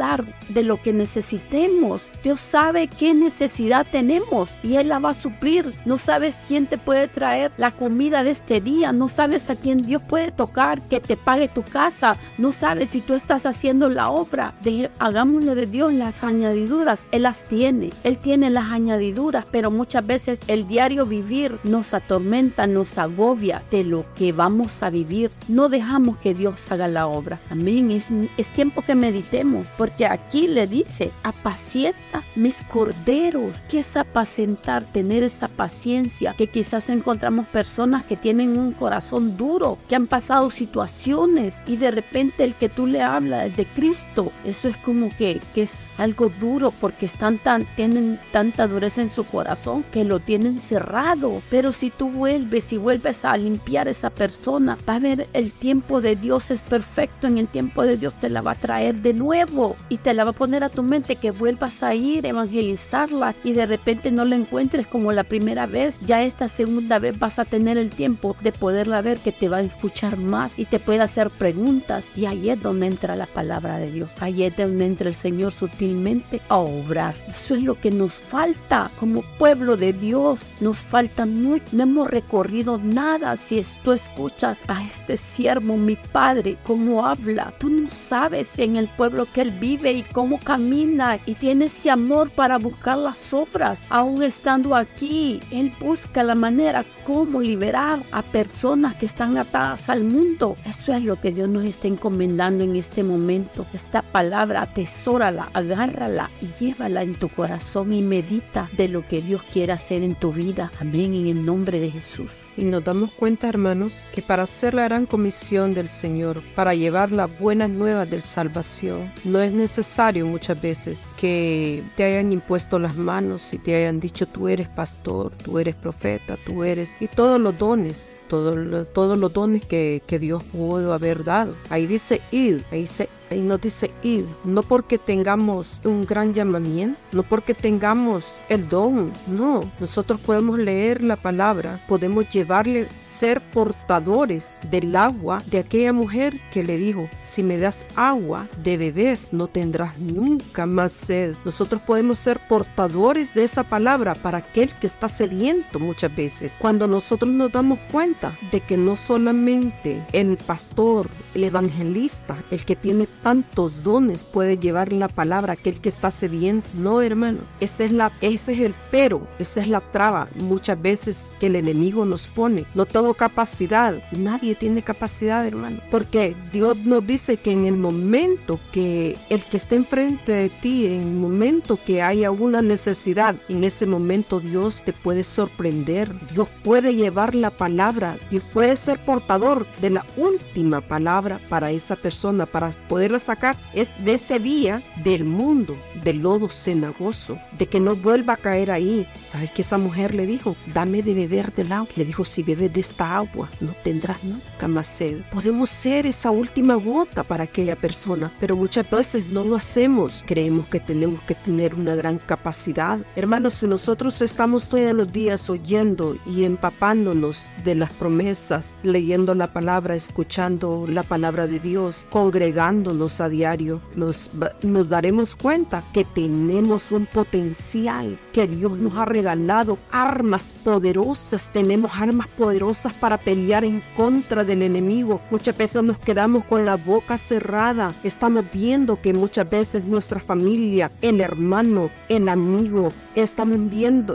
de 0.48 0.62
lo 0.62 0.80
que 0.80 0.92
necesitemos. 0.92 2.08
Dios 2.24 2.40
sabe 2.40 2.88
qué 2.88 3.12
necesidad 3.12 3.86
tenemos 3.90 4.48
y 4.62 4.76
Él 4.76 4.88
la 4.88 4.98
va 4.98 5.10
a 5.10 5.14
suplir. 5.14 5.74
No 5.84 5.98
sabes 5.98 6.34
quién 6.48 6.66
te 6.66 6.78
puede 6.78 7.08
traer 7.08 7.52
la 7.58 7.70
comida 7.70 8.24
de 8.24 8.30
este 8.30 8.60
día. 8.60 8.92
No 8.92 9.08
sabes 9.08 9.50
a 9.50 9.56
quién 9.56 9.78
Dios 9.78 10.02
puede 10.02 10.32
tocar 10.32 10.80
que 10.82 11.00
te 11.00 11.16
pague 11.16 11.48
tu 11.48 11.62
casa. 11.62 12.16
No 12.38 12.50
sabes 12.50 12.90
si 12.90 13.00
tú 13.00 13.14
estás 13.14 13.44
haciendo 13.46 13.88
la 13.90 14.10
obra. 14.10 14.54
De, 14.62 14.90
hagámosle 14.98 15.54
de 15.54 15.66
Dios 15.66 15.92
las 15.92 16.22
añadiduras. 16.22 17.06
Él 17.12 17.22
las 17.22 17.44
tiene 17.44 17.90
él 18.04 18.18
tiene 18.18 18.50
las 18.50 18.70
añadiduras, 18.70 19.44
pero 19.50 19.70
muchas 19.70 20.06
veces 20.06 20.40
el 20.46 20.66
diario 20.66 21.06
vivir 21.06 21.58
nos 21.64 21.94
atormenta, 21.94 22.66
nos 22.66 22.98
agobia 22.98 23.62
de 23.70 23.84
lo 23.84 24.04
que 24.14 24.32
vamos 24.32 24.82
a 24.82 24.90
vivir. 24.90 25.30
No 25.48 25.68
dejamos 25.68 26.16
que 26.18 26.34
Dios 26.34 26.70
haga 26.70 26.88
la 26.88 27.06
obra. 27.06 27.40
Amén. 27.50 27.90
Es 27.90 28.48
tiempo 28.48 28.82
que 28.82 28.94
meditemos, 28.94 29.66
porque 29.90 30.06
aquí 30.06 30.46
le 30.46 30.66
dice, 30.66 31.10
apacienta 31.24 32.22
mis 32.36 32.62
corderos. 32.62 33.56
¿Qué 33.68 33.80
es 33.80 33.96
apacentar? 33.96 34.84
Tener 34.84 35.22
esa 35.22 35.48
paciencia, 35.48 36.34
que 36.36 36.46
quizás 36.46 36.88
encontramos 36.90 37.46
personas 37.48 38.04
que 38.04 38.16
tienen 38.16 38.56
un 38.58 38.72
corazón 38.72 39.36
duro, 39.36 39.78
que 39.88 39.96
han 39.96 40.06
pasado 40.06 40.50
situaciones 40.50 41.62
y 41.66 41.76
de 41.76 41.90
repente 41.90 42.44
el 42.44 42.54
que 42.54 42.68
tú 42.68 42.86
le 42.86 43.02
hablas 43.02 43.56
de 43.56 43.66
Cristo, 43.66 44.30
eso 44.44 44.68
es 44.68 44.76
como 44.78 45.08
que, 45.16 45.40
que 45.54 45.62
es 45.62 45.92
algo 45.98 46.30
duro 46.40 46.72
porque 46.80 47.06
están 47.06 47.38
tan 47.38 47.66
tienen 47.74 48.18
tanta 48.32 48.68
dureza 48.68 49.02
en 49.02 49.10
su 49.10 49.24
corazón 49.24 49.84
que 49.92 50.04
lo 50.04 50.20
tienen 50.20 50.58
cerrado. 50.58 51.42
Pero 51.50 51.72
si 51.72 51.90
tú 51.90 52.10
vuelves 52.10 52.72
y 52.72 52.76
vuelves 52.76 53.24
a 53.24 53.36
limpiar 53.36 53.88
esa 53.88 54.10
persona, 54.10 54.78
va 54.88 54.96
a 54.96 55.00
ver 55.00 55.28
el 55.32 55.50
tiempo 55.50 56.00
de 56.00 56.16
Dios 56.16 56.50
es 56.50 56.62
perfecto. 56.62 57.26
En 57.26 57.38
el 57.38 57.48
tiempo 57.48 57.82
de 57.82 57.96
Dios 57.96 58.14
te 58.20 58.28
la 58.28 58.40
va 58.40 58.52
a 58.52 58.54
traer 58.54 58.94
de 58.96 59.14
nuevo 59.14 59.76
y 59.88 59.98
te 59.98 60.14
la 60.14 60.24
va 60.24 60.30
a 60.30 60.34
poner 60.34 60.64
a 60.64 60.68
tu 60.68 60.82
mente 60.82 61.16
que 61.16 61.30
vuelvas 61.30 61.82
a 61.82 61.94
ir, 61.94 62.26
evangelizarla 62.26 63.34
y 63.44 63.52
de 63.52 63.66
repente 63.66 64.10
no 64.10 64.24
la 64.24 64.36
encuentres 64.36 64.86
como 64.86 65.12
la 65.12 65.24
primera 65.24 65.66
vez. 65.66 65.98
Ya 66.06 66.22
esta 66.22 66.48
segunda 66.48 66.98
vez 66.98 67.18
vas 67.18 67.38
a 67.38 67.44
tener 67.44 67.78
el 67.78 67.90
tiempo 67.90 68.36
de 68.40 68.52
poderla 68.52 69.02
ver 69.02 69.18
que 69.18 69.32
te 69.32 69.48
va 69.48 69.58
a 69.58 69.62
escuchar 69.62 70.16
más 70.16 70.58
y 70.58 70.64
te 70.64 70.78
puede 70.78 71.00
hacer 71.00 71.30
preguntas. 71.30 72.08
Y 72.16 72.26
ahí 72.26 72.50
es 72.50 72.62
donde 72.62 72.86
entra 72.86 73.16
la 73.16 73.26
palabra 73.26 73.78
de 73.78 73.90
Dios. 73.90 74.10
Ahí 74.20 74.44
es 74.44 74.56
donde 74.56 74.86
entra 74.86 75.08
el 75.08 75.14
Señor 75.14 75.52
sutilmente 75.52 76.40
a 76.48 76.58
obrar. 76.58 77.14
Eso 77.28 77.54
es 77.54 77.62
lo 77.62 77.80
que 77.80 77.90
nos 77.90 78.14
falta 78.14 78.90
como 78.98 79.22
pueblo 79.38 79.76
de 79.76 79.92
Dios. 79.92 80.40
Nos 80.60 80.78
falta 80.78 81.26
mucho. 81.26 81.64
No 81.72 81.84
hemos 81.84 82.10
recorrido 82.10 82.78
nada. 82.78 83.36
Si 83.36 83.62
tú 83.82 83.92
escuchas 83.92 84.58
a 84.68 84.84
este 84.84 85.16
siervo, 85.16 85.76
mi 85.76 85.96
padre, 85.96 86.58
cómo 86.64 87.06
habla, 87.06 87.52
tú 87.58 87.68
no 87.68 87.88
sabes 87.88 88.58
en 88.58 88.76
el 88.76 88.88
pueblo 88.88 89.26
que 89.32 89.42
él 89.42 89.50
vive 89.50 89.69
y 89.72 90.02
cómo 90.12 90.40
camina 90.40 91.18
y 91.26 91.34
tiene 91.34 91.66
ese 91.66 91.90
amor 91.90 92.30
para 92.30 92.58
buscar 92.58 92.98
las 92.98 93.32
obras. 93.32 93.84
Aún 93.88 94.20
estando 94.22 94.74
aquí, 94.74 95.38
él 95.52 95.72
busca 95.78 96.24
la 96.24 96.34
manera 96.34 96.84
como 97.06 97.40
liberar 97.40 98.00
a 98.10 98.22
personas 98.22 98.96
que 98.96 99.06
están 99.06 99.38
atadas 99.38 99.88
al 99.88 100.02
mundo. 100.02 100.56
Eso 100.66 100.92
es 100.92 101.04
lo 101.04 101.20
que 101.20 101.30
Dios 101.30 101.48
nos 101.48 101.64
está 101.64 101.86
encomendando 101.86 102.64
en 102.64 102.74
este 102.74 103.04
momento. 103.04 103.64
Esta 103.72 104.02
palabra, 104.02 104.62
atesórala, 104.62 105.48
agárrala 105.54 106.30
y 106.42 106.64
llévala 106.64 107.02
en 107.02 107.14
tu 107.14 107.28
corazón 107.28 107.92
y 107.92 108.02
medita 108.02 108.68
de 108.76 108.88
lo 108.88 109.06
que 109.06 109.20
Dios 109.20 109.42
quiere 109.52 109.72
hacer 109.72 110.02
en 110.02 110.16
tu 110.16 110.32
vida. 110.32 110.72
Amén, 110.80 111.14
en 111.14 111.28
el 111.28 111.46
nombre 111.46 111.78
de 111.78 111.90
Jesús. 111.90 112.32
Y 112.56 112.64
nos 112.64 112.82
damos 112.82 113.12
cuenta, 113.12 113.48
hermanos, 113.48 113.94
que 114.12 114.20
para 114.20 114.42
hacer 114.42 114.74
la 114.74 114.84
gran 114.84 115.06
comisión 115.06 115.74
del 115.74 115.88
Señor, 115.88 116.42
para 116.56 116.74
llevar 116.74 117.12
las 117.12 117.38
buenas 117.38 117.70
nuevas 117.70 118.10
de 118.10 118.20
salvación, 118.20 119.12
no 119.24 119.40
es 119.40 119.52
necesario 119.60 120.26
muchas 120.26 120.60
veces 120.60 121.08
que 121.16 121.82
te 121.96 122.04
hayan 122.04 122.32
impuesto 122.32 122.78
las 122.78 122.96
manos 122.96 123.52
y 123.54 123.58
te 123.58 123.74
hayan 123.74 124.00
dicho 124.00 124.26
tú 124.26 124.48
eres 124.48 124.68
pastor, 124.68 125.32
tú 125.44 125.58
eres 125.58 125.74
profeta, 125.74 126.36
tú 126.46 126.64
eres, 126.64 126.94
y 127.00 127.06
todos 127.06 127.40
los 127.40 127.56
dones 127.56 128.20
todos, 128.30 128.86
todos 128.94 129.18
los 129.18 129.32
dones 129.32 129.66
que, 129.66 130.02
que, 130.06 130.20
Dios 130.20 130.44
pudo 130.44 130.94
haber 130.94 131.24
dado. 131.24 131.54
Ahí 131.68 131.86
dice 131.86 132.22
id, 132.30 132.60
ahí, 132.70 132.86
se, 132.86 133.08
ahí 133.28 133.40
nos 133.40 133.60
dice 133.60 133.90
id, 134.02 134.24
no 134.44 134.62
porque 134.62 134.98
tengamos 134.98 135.80
un 135.84 136.02
gran 136.02 136.32
llamamiento, 136.32 136.98
no 137.12 137.24
porque 137.24 137.54
tengamos 137.54 138.32
el 138.48 138.68
don, 138.68 139.12
no, 139.26 139.60
nosotros 139.80 140.20
podemos 140.20 140.58
leer 140.58 141.02
la 141.02 141.16
palabra, 141.16 141.80
podemos 141.88 142.30
llevarle 142.30 142.86
ser 143.20 143.42
portadores 143.52 144.54
del 144.70 144.96
agua 144.96 145.42
de 145.50 145.58
aquella 145.58 145.92
mujer 145.92 146.32
que 146.50 146.64
le 146.64 146.78
dijo, 146.78 147.06
si 147.26 147.42
me 147.42 147.58
das 147.58 147.84
agua 147.94 148.48
de 148.64 148.78
beber, 148.78 149.18
no 149.30 149.46
tendrás 149.46 149.98
nunca 149.98 150.64
más 150.64 150.94
sed. 150.94 151.34
Nosotros 151.44 151.82
podemos 151.82 152.18
ser 152.18 152.40
portadores 152.48 153.34
de 153.34 153.44
esa 153.44 153.62
palabra 153.62 154.14
para 154.14 154.38
aquel 154.38 154.72
que 154.80 154.86
está 154.86 155.10
sediento 155.10 155.78
muchas 155.78 156.16
veces. 156.16 156.56
Cuando 156.58 156.86
nosotros 156.86 157.30
nos 157.30 157.52
damos 157.52 157.78
cuenta 157.92 158.34
de 158.50 158.60
que 158.60 158.78
no 158.78 158.96
solamente 158.96 160.02
el 160.12 160.38
pastor, 160.38 161.06
el 161.34 161.44
evangelista, 161.44 162.38
el 162.50 162.64
que 162.64 162.74
tiene 162.74 163.06
tantos 163.22 163.84
dones 163.84 164.24
puede 164.24 164.56
llevar 164.56 164.94
la 164.94 165.08
palabra 165.08 165.52
a 165.52 165.56
aquel 165.56 165.78
que 165.82 165.90
está 165.90 166.10
sediento. 166.10 166.70
No, 166.78 167.02
hermano, 167.02 167.40
ese 167.60 167.84
es, 167.84 167.92
la, 167.92 168.12
ese 168.22 168.54
es 168.54 168.60
el 168.60 168.74
pero, 168.90 169.26
esa 169.38 169.60
es 169.60 169.68
la 169.68 169.82
traba 169.82 170.28
muchas 170.36 170.80
veces 170.80 171.18
que 171.38 171.48
el 171.48 171.56
enemigo 171.56 172.06
nos 172.06 172.26
pone. 172.28 172.64
No 172.74 172.86
todo 172.86 173.09
capacidad. 173.14 174.02
Nadie 174.12 174.54
tiene 174.54 174.82
capacidad, 174.82 175.46
hermano. 175.46 175.80
Porque 175.90 176.36
Dios 176.52 176.76
nos 176.78 177.06
dice 177.06 177.36
que 177.36 177.52
en 177.52 177.66
el 177.66 177.76
momento 177.76 178.58
que 178.72 179.16
el 179.28 179.44
que 179.44 179.56
esté 179.56 179.76
enfrente 179.76 180.32
de 180.32 180.48
ti, 180.48 180.86
en 180.86 181.02
el 181.02 181.14
momento 181.14 181.78
que 181.84 182.02
haya 182.02 182.30
una 182.30 182.62
necesidad, 182.62 183.36
en 183.48 183.64
ese 183.64 183.86
momento 183.86 184.40
Dios 184.40 184.82
te 184.84 184.92
puede 184.92 185.24
sorprender. 185.24 186.10
Dios 186.32 186.48
puede 186.62 186.94
llevar 186.94 187.34
la 187.34 187.50
palabra. 187.50 188.16
Dios 188.30 188.44
puede 188.52 188.76
ser 188.76 188.98
portador 189.04 189.66
de 189.80 189.90
la 189.90 190.04
última 190.16 190.80
palabra 190.80 191.40
para 191.48 191.70
esa 191.70 191.96
persona, 191.96 192.46
para 192.46 192.70
poderla 192.88 193.18
sacar 193.18 193.56
es 193.74 193.90
de 194.04 194.14
ese 194.14 194.38
día 194.38 194.82
del 195.02 195.24
mundo, 195.24 195.76
del 196.02 196.22
lodo 196.22 196.48
cenagoso, 196.48 197.38
de 197.58 197.66
que 197.66 197.80
no 197.80 197.96
vuelva 197.96 198.34
a 198.34 198.36
caer 198.36 198.70
ahí. 198.70 199.06
¿Sabes 199.20 199.50
que 199.50 199.62
esa 199.62 199.78
mujer 199.78 200.14
le 200.14 200.26
dijo? 200.26 200.56
Dame 200.74 201.02
de 201.02 201.14
beber 201.14 201.52
del 201.52 201.72
agua. 201.72 201.88
Le 201.96 202.04
dijo, 202.04 202.24
si 202.24 202.42
bebes 202.42 202.72
de 202.72 202.80
esta 202.80 202.99
agua 203.00 203.48
no 203.60 203.74
tendrá 203.82 204.16
nunca 204.22 204.68
más 204.68 204.86
sed. 204.86 205.20
Podemos 205.32 205.70
ser 205.70 206.06
esa 206.06 206.30
última 206.30 206.74
gota 206.74 207.22
para 207.22 207.44
aquella 207.44 207.76
persona, 207.76 208.32
pero 208.40 208.56
muchas 208.56 208.88
veces 208.90 209.30
no 209.30 209.44
lo 209.44 209.56
hacemos. 209.56 210.24
Creemos 210.26 210.66
que 210.66 210.80
tenemos 210.80 211.20
que 211.22 211.34
tener 211.34 211.74
una 211.74 211.94
gran 211.94 212.18
capacidad. 212.18 212.98
Hermanos, 213.16 213.54
si 213.54 213.66
nosotros 213.66 214.20
estamos 214.22 214.68
todos 214.68 214.92
los 214.92 215.12
días 215.12 215.48
oyendo 215.50 216.16
y 216.26 216.44
empapándonos 216.44 217.46
de 217.64 217.74
las 217.74 217.92
promesas, 217.92 218.74
leyendo 218.82 219.34
la 219.34 219.52
palabra, 219.52 219.94
escuchando 219.94 220.86
la 220.88 221.02
palabra 221.02 221.46
de 221.46 221.60
Dios, 221.60 222.06
congregándonos 222.10 223.20
a 223.20 223.28
diario, 223.28 223.80
nos, 223.94 224.30
nos 224.62 224.88
daremos 224.88 225.36
cuenta 225.36 225.82
que 225.92 226.04
tenemos 226.04 226.92
un 226.92 227.06
potencial, 227.06 228.18
que 228.32 228.46
Dios 228.46 228.78
nos 228.78 228.96
ha 228.96 229.04
regalado 229.04 229.78
armas 229.90 230.54
poderosas, 230.64 231.50
tenemos 231.52 231.90
armas 231.94 232.28
poderosas 232.28 232.89
para 232.92 233.18
pelear 233.18 233.64
en 233.64 233.82
contra 233.96 234.44
del 234.44 234.62
enemigo. 234.62 235.20
Muchas 235.30 235.56
veces 235.56 235.82
nos 235.82 235.98
quedamos 235.98 236.44
con 236.44 236.64
la 236.64 236.76
boca 236.76 237.18
cerrada, 237.18 237.92
estamos 238.04 238.44
viendo 238.52 239.00
que 239.00 239.12
muchas 239.12 239.48
veces 239.48 239.84
nuestra 239.84 240.20
familia, 240.20 240.90
el 241.02 241.20
hermano, 241.20 241.90
el 242.08 242.28
amigo, 242.28 242.88
estamos 243.14 243.58
viendo, 243.70 244.14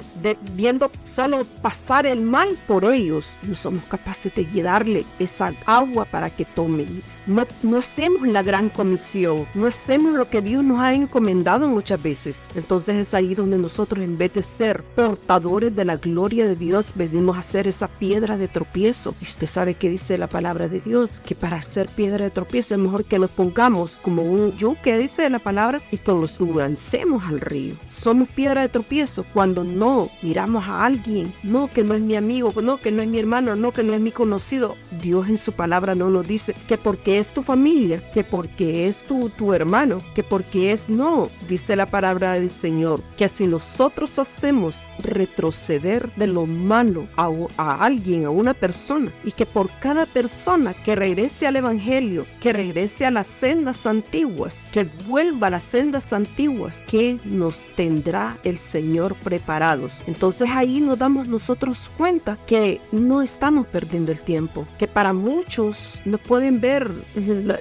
viendo 0.54 0.92
solo 1.06 1.46
pasar 1.62 2.06
el 2.06 2.22
mal 2.22 2.50
por 2.68 2.86
ellos. 2.86 3.38
No 3.48 3.56
somos 3.56 3.84
capaces 3.84 4.34
de 4.36 4.46
darle 4.62 5.06
esa 5.20 5.54
agua 5.66 6.06
para 6.06 6.30
que 6.30 6.46
tomen. 6.46 7.15
No, 7.28 7.46
no 7.64 7.78
hacemos 7.78 8.28
la 8.28 8.44
gran 8.44 8.70
comisión, 8.70 9.48
no 9.56 9.66
hacemos 9.66 10.14
lo 10.14 10.30
que 10.30 10.42
Dios 10.42 10.64
nos 10.64 10.80
ha 10.80 10.94
encomendado 10.94 11.68
muchas 11.68 12.02
veces. 12.02 12.40
Entonces 12.56 12.98
es 12.98 13.14
ahí 13.14 13.34
donde 13.34 13.58
nosotros 13.58 14.04
en 14.04 14.18
vez 14.18 14.34
de 14.34 14.44
ser 14.44 14.84
portadores 14.96 15.76
de 15.76 15.86
la 15.86 15.98
gloria 15.98 16.48
de 16.48 16.56
Dios, 16.56 16.94
venimos 16.96 17.38
a 17.38 17.42
ser 17.42 17.68
esa 17.68 17.88
piedra 17.88 18.38
de 18.38 18.48
tropiezo. 18.48 19.16
Y 19.22 19.26
usted 19.26 19.48
sabe 19.48 19.74
que 19.74 19.90
dice 19.90 20.18
la 20.18 20.28
palabra 20.28 20.68
de 20.68 20.80
Dios, 20.80 21.20
que 21.20 21.34
para 21.34 21.62
ser 21.62 21.90
piedra 21.90 22.26
de 22.26 22.32
tropiezo 22.32 22.76
es 22.76 22.80
mejor 22.80 23.06
que 23.06 23.18
nos 23.18 23.32
pongamos 23.32 23.98
como 24.02 24.22
un 24.22 24.56
yuque, 24.56 24.98
dice 24.98 25.30
la 25.30 25.40
palabra, 25.40 25.82
y 25.92 25.98
que 25.98 26.12
los 26.12 26.40
lancemos 26.40 27.24
al 27.26 27.42
río. 27.42 27.76
Somos 27.90 28.30
piedra 28.30 28.62
de 28.62 28.70
tropiezo 28.70 29.26
cuando 29.34 29.64
no 29.64 30.10
miramos 30.22 30.66
a 30.66 30.86
alguien, 30.86 31.34
no 31.44 31.70
que 31.72 31.84
no 31.84 31.96
es 31.96 32.02
mi 32.02 32.16
amigo, 32.16 32.54
no 32.62 32.78
que 32.78 32.92
no 32.92 33.02
es 33.02 33.08
mi 33.08 33.20
hermano, 33.20 33.56
no 33.56 33.72
que 33.72 33.84
no 33.84 33.94
es 33.94 34.02
mi 34.02 34.12
conocido. 34.12 34.76
Dios 35.02 35.28
en 35.28 35.38
su 35.38 35.54
palabra 35.54 35.96
no 35.96 36.10
nos 36.10 36.28
dice 36.28 36.56
que 36.68 36.78
porque 36.78 37.15
es 37.20 37.30
tu 37.34 37.42
familia, 37.42 38.02
que 38.12 38.24
porque 38.24 38.88
es 38.88 39.04
tu, 39.04 39.30
tu 39.30 39.54
hermano, 39.54 40.00
que 40.14 40.24
porque 40.24 40.72
es 40.72 40.90
no, 40.90 41.28
dice 41.48 41.76
la 41.76 41.86
palabra 41.86 42.34
del 42.34 42.50
Señor, 42.50 43.02
que 43.18 43.28
si 43.28 43.48
nosotros 43.48 44.18
hacemos 44.20 44.78
retroceder 45.00 46.12
de 46.16 46.28
lo 46.28 46.46
malo 46.46 47.08
a, 47.18 47.30
a, 47.58 47.84
alguien, 47.84 48.26
a 48.26 48.30
una 48.30 48.54
persona, 48.54 49.12
y 49.24 49.32
que 49.32 49.46
por 49.46 49.70
cada 49.80 50.06
persona 50.06 50.74
que 50.74 50.96
regrese 50.96 51.48
al 51.48 51.58
Evangelio, 51.58 52.26
que 52.42 52.54
regrese 52.54 53.06
a 53.06 53.12
las 53.12 53.28
sendas 53.28 53.86
antiguas, 53.86 54.68
que 54.72 54.88
vuelva 55.08 55.48
a 55.48 55.52
las 55.52 55.64
sendas 55.64 56.14
antiguas, 56.14 56.84
que 56.88 57.20
nos 57.26 57.58
tendrá 57.76 58.38
el 58.44 58.58
Señor 58.58 59.16
preparados. 59.16 60.04
Entonces 60.08 60.50
ahí 60.52 60.80
nos 60.82 61.00
damos 61.00 61.28
nosotros 61.28 61.92
cuenta 61.98 62.38
que 62.48 62.80
no 62.92 63.22
estamos 63.22 63.68
perdiendo 63.68 64.12
el 64.12 64.20
tiempo, 64.20 64.66
que 64.78 64.88
para 64.88 65.14
muchos 65.14 66.02
no 66.06 66.18
pueden 66.18 66.60
ver 66.62 66.92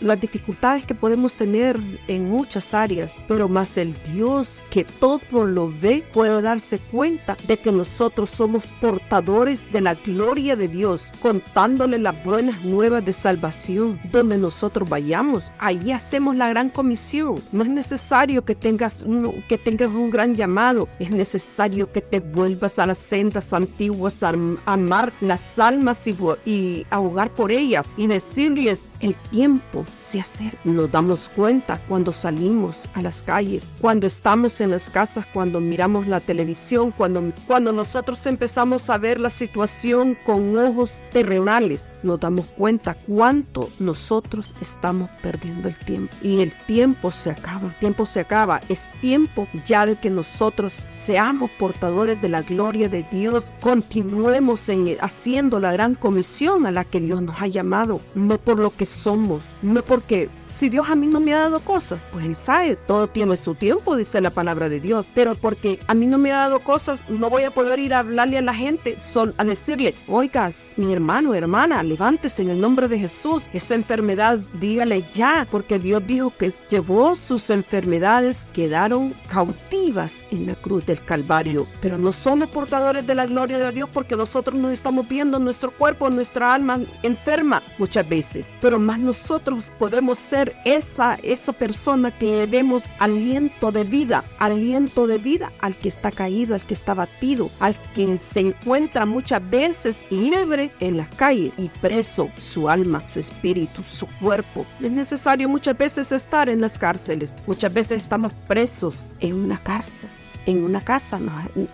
las 0.01 0.21
dificultades 0.21 0.87
que 0.87 0.95
podemos 0.95 1.35
tener 1.35 1.79
en 2.09 2.29
muchas 2.29 2.75
áreas, 2.75 3.19
pero 3.29 3.49
más 3.49 3.77
el 3.77 3.95
Dios 4.13 4.61
que 4.71 4.85
todo 4.85 5.45
lo 5.45 5.73
ve 5.81 6.05
puede 6.13 6.43
darse 6.43 6.79
cuenta 6.79 7.37
de 7.47 7.59
que 7.59 7.73
nosotros 7.73 8.31
somos 8.31 8.67
portadores 8.81 9.71
de 9.73 9.81
la 9.81 9.95
gloria 9.95 10.57
de 10.57 10.69
Dios, 10.69 11.13
contándole 11.21 11.99
las 11.99 12.23
buenas 12.25 12.63
nuevas 12.65 13.05
de 13.05 13.13
salvación 13.13 14.01
donde 14.11 14.39
nosotros 14.39 14.89
vayamos. 14.89 15.51
Ahí 15.59 15.93
hacemos 15.93 16.37
la 16.37 16.49
gran 16.49 16.71
comisión. 16.71 17.35
No 17.53 17.63
es 17.63 17.71
necesario 17.71 18.45
que 18.45 18.55
tengas 18.55 19.03
un, 19.03 19.43
que 19.49 19.59
tengas 19.59 19.91
un 19.91 20.11
gran 20.11 20.35
llamado, 20.35 20.89
es 20.99 21.11
necesario 21.11 21.91
que 21.93 22.01
te 22.01 22.21
vuelvas 22.21 22.79
a 22.79 22.87
las 22.87 22.99
sendas 22.99 23.53
antiguas, 23.53 24.23
a 24.23 24.35
amar 24.67 25.13
las 25.21 25.59
almas 25.59 26.07
y, 26.07 26.17
y 26.45 26.87
ahogar 26.91 27.31
por 27.31 27.51
ellas 27.51 27.87
y 27.97 28.07
decirles 28.07 28.83
el 29.01 29.17
tiempo 29.35 29.85
se 30.05 30.21
acerca. 30.21 30.59
Nos 30.63 30.93
damos 30.93 31.29
cuenta 31.29 31.81
cuando 31.89 32.13
salimos 32.13 32.79
a 32.95 33.03
las 33.03 33.21
calles, 33.21 33.73
cuando 33.81 34.07
estamos 34.07 34.61
en 34.61 34.71
las 34.71 34.89
casas, 34.89 35.27
cuando 35.27 35.59
miramos 35.61 36.07
la 36.07 36.21
televisión, 36.21 36.93
cuando, 36.93 37.21
cuando 37.49 37.73
nosotros 37.73 38.25
empezamos 38.27 38.89
a 38.91 38.99
ver 38.99 39.19
la 39.19 39.31
situación 39.31 40.17
con 40.25 40.57
ojos 40.57 41.03
terrenales. 41.11 41.91
Nos 42.05 42.21
damos 42.21 42.47
cuenta 42.47 42.97
cuánto 43.09 43.69
nosotros 43.81 44.55
estamos 44.61 45.11
perdiendo 45.21 45.67
el 45.67 45.77
tiempo. 45.79 46.15
Y 46.23 46.41
el 46.41 46.53
tiempo 46.67 47.11
se 47.11 47.31
acaba, 47.31 47.67
el 47.67 47.75
tiempo 47.81 48.07
se 48.07 48.21
acaba. 48.21 48.61
Es 48.69 48.85
tiempo 49.01 49.49
ya 49.67 49.85
de 49.85 49.97
que 49.97 50.11
nosotros 50.11 50.85
seamos 50.97 51.51
portadores 51.59 52.23
de 52.23 52.29
la 52.29 52.43
gloria 52.43 52.89
de 52.89 53.05
Dios. 53.11 53.47
Continuemos 53.61 54.69
en, 54.69 54.97
haciendo 55.01 55.59
la 55.59 55.73
gran 55.73 55.97
comisión 55.97 56.67
a 56.67 56.71
la 56.71 56.85
que 56.85 57.01
Dios 57.01 57.21
nos 57.21 57.43
ha 57.43 57.49
llamado, 57.49 58.01
no 58.15 58.39
por 58.39 58.61
lo 58.61 58.71
que 58.71 58.87
somos, 58.87 59.24
no 59.63 59.83
porque 59.85 60.29
si 60.59 60.69
Dios 60.69 60.87
a 60.89 60.95
mí 60.95 61.07
no 61.07 61.21
me 61.21 61.35
ha 61.35 61.41
dado 61.41 61.61
cosas, 61.61 62.01
pues 62.13 62.25
Él 62.25 62.37
sabe, 62.37 62.77
todo 62.77 63.09
tiene 63.09 63.37
su 63.37 63.55
tiempo, 63.55 63.97
dice 63.97 64.21
la 64.21 64.31
palabra 64.31 64.69
de 64.69 64.81
Dios. 64.81 65.07
Pero 65.15 65.35
porque 65.35 65.79
a 65.87 65.95
mí 65.95 66.07
no 66.07 66.19
me 66.19 66.33
ha 66.33 66.39
dado 66.39 66.61
cosas, 66.61 67.01
no 67.09 67.31
voy 67.31 67.43
a 67.43 67.51
poder 67.51 67.79
ir 67.79 67.95
a 67.95 68.01
hablarle 68.01 68.39
a 68.39 68.43
la 68.43 68.55
gente, 68.55 68.99
son, 68.99 69.35
a 69.39 69.45
decirle, 69.45 69.95
oigas, 70.09 70.71
mi 70.77 70.93
hermano, 70.93 71.35
hermana, 71.35 71.83
levántese 71.83 72.43
en 72.43 72.51
el 72.51 72.61
nombre 72.61 72.89
de 72.89 72.99
Jesús. 72.99 73.45
Esa 73.53 73.75
enfermedad, 73.75 74.39
dígale 74.61 75.07
ya, 75.13 75.47
porque 75.51 75.79
Dios 75.79 76.03
dijo 76.07 76.33
que 76.37 76.53
llevó 76.71 77.17
sus 77.17 77.51
enfermedades, 77.51 78.49
quedaron 78.53 79.13
cautivas 79.29 80.25
en 80.31 80.47
la 80.47 80.55
cruz 80.55 80.87
del 80.87 81.05
Calvario. 81.05 81.67
Pero 81.81 81.99
no 81.99 82.13
somos 82.13 82.49
portadores 82.51 83.07
de 83.07 83.15
la 83.15 83.27
gloria 83.27 83.59
de 83.59 83.73
Dios 83.73 83.89
porque 83.93 84.17
nosotros 84.17 84.55
nos 84.57 84.73
estamos 84.73 85.09
viendo 85.09 85.39
nuestro 85.39 85.71
cuerpo, 85.71 86.11
nuestra 86.11 86.55
alma 86.55 86.81
enferma 87.03 87.63
muchas 87.79 88.09
veces. 88.09 88.47
Pero 88.61 88.79
más 88.79 88.99
nosotros 88.99 89.65
podemos 89.79 90.19
ser 90.19 90.44
esa, 90.65 91.15
esa 91.23 91.53
persona 91.53 92.11
que 92.11 92.27
le 92.27 92.47
demos 92.47 92.85
aliento 92.99 93.73
de 93.73 93.85
vida, 93.85 94.25
aliento 94.39 95.07
de 95.07 95.19
vida 95.19 95.53
al 95.61 95.77
que 95.77 95.89
está 95.89 96.11
caído, 96.11 96.55
al 96.55 96.63
que 96.63 96.75
está 96.75 96.95
batido, 96.95 97.51
al 97.61 97.79
que 97.95 98.19
se 98.19 98.41
encuentra 98.41 99.07
muchas 99.07 99.49
veces 99.49 100.05
libre 100.11 100.71
en 100.81 100.97
la 100.97 101.09
calle 101.09 101.53
y 101.57 101.69
preso 101.81 102.29
su 102.39 102.69
alma, 102.69 103.03
su 103.13 103.21
espíritu, 103.21 103.83
su 103.83 104.07
cuerpo. 104.21 104.67
Es 104.83 104.91
necesario 104.91 105.49
muchas 105.49 105.77
veces 105.77 106.13
estar 106.13 106.49
en 106.49 106.61
las 106.61 106.79
cárceles, 106.79 107.35
muchas 107.47 107.73
veces 107.73 108.03
estamos 108.03 108.35
presos 108.47 109.05
en 109.21 109.35
una 109.35 109.59
cárcel 109.59 110.11
en 110.47 110.65
una 110.65 110.81
casa. 110.81 111.19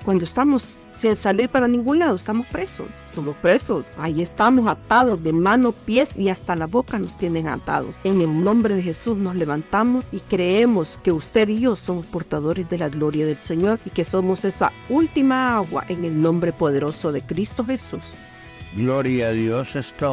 Cuando 0.05 0.25
estamos 0.25 0.79
sin 0.93 1.17
salir 1.17 1.49
para 1.49 1.69
ningún 1.69 1.99
lado, 1.99 2.17
estamos 2.17 2.47
presos. 2.47 2.87
Somos 3.07 3.37
presos. 3.37 3.91
Ahí 3.99 4.23
estamos 4.23 4.69
atados 4.69 5.23
de 5.23 5.33
mano, 5.33 5.73
pies 5.73 6.19
y 6.19 6.29
hasta 6.29 6.57
la 6.57 6.67
boca 6.67 6.99
nos 6.99 7.17
tienen 7.17 7.49
atados. 7.49 7.97
En 8.05 8.21
el 8.21 8.43
nombre 8.43 8.75
de 8.75 8.83
Jesús 8.83 9.17
nos 9.17 9.37
levantamos 9.37 10.05
y 10.13 10.21
creemos 10.21 10.99
que 11.03 11.13
usted 11.13 11.49
y 11.49 11.59
yo 11.61 11.77
somos 11.77 12.07
portadores 12.07 12.69
de 12.69 12.79
la 12.79 12.89
gloria 12.89 13.27
del 13.27 13.39
Señor 13.39 13.79
y 13.85 13.91
que 13.91 14.05
somos 14.05 14.45
esa 14.45 14.73
última 14.89 15.57
agua 15.57 15.85
en 15.89 16.05
el 16.05 16.21
nombre 16.21 16.53
poderoso 16.53 17.13
de 17.13 17.23
Cristo 17.23 17.65
Jesús. 17.65 18.03
Gloria 18.77 19.29
a 19.29 19.33
Dios, 19.33 19.75
esta 19.75 20.09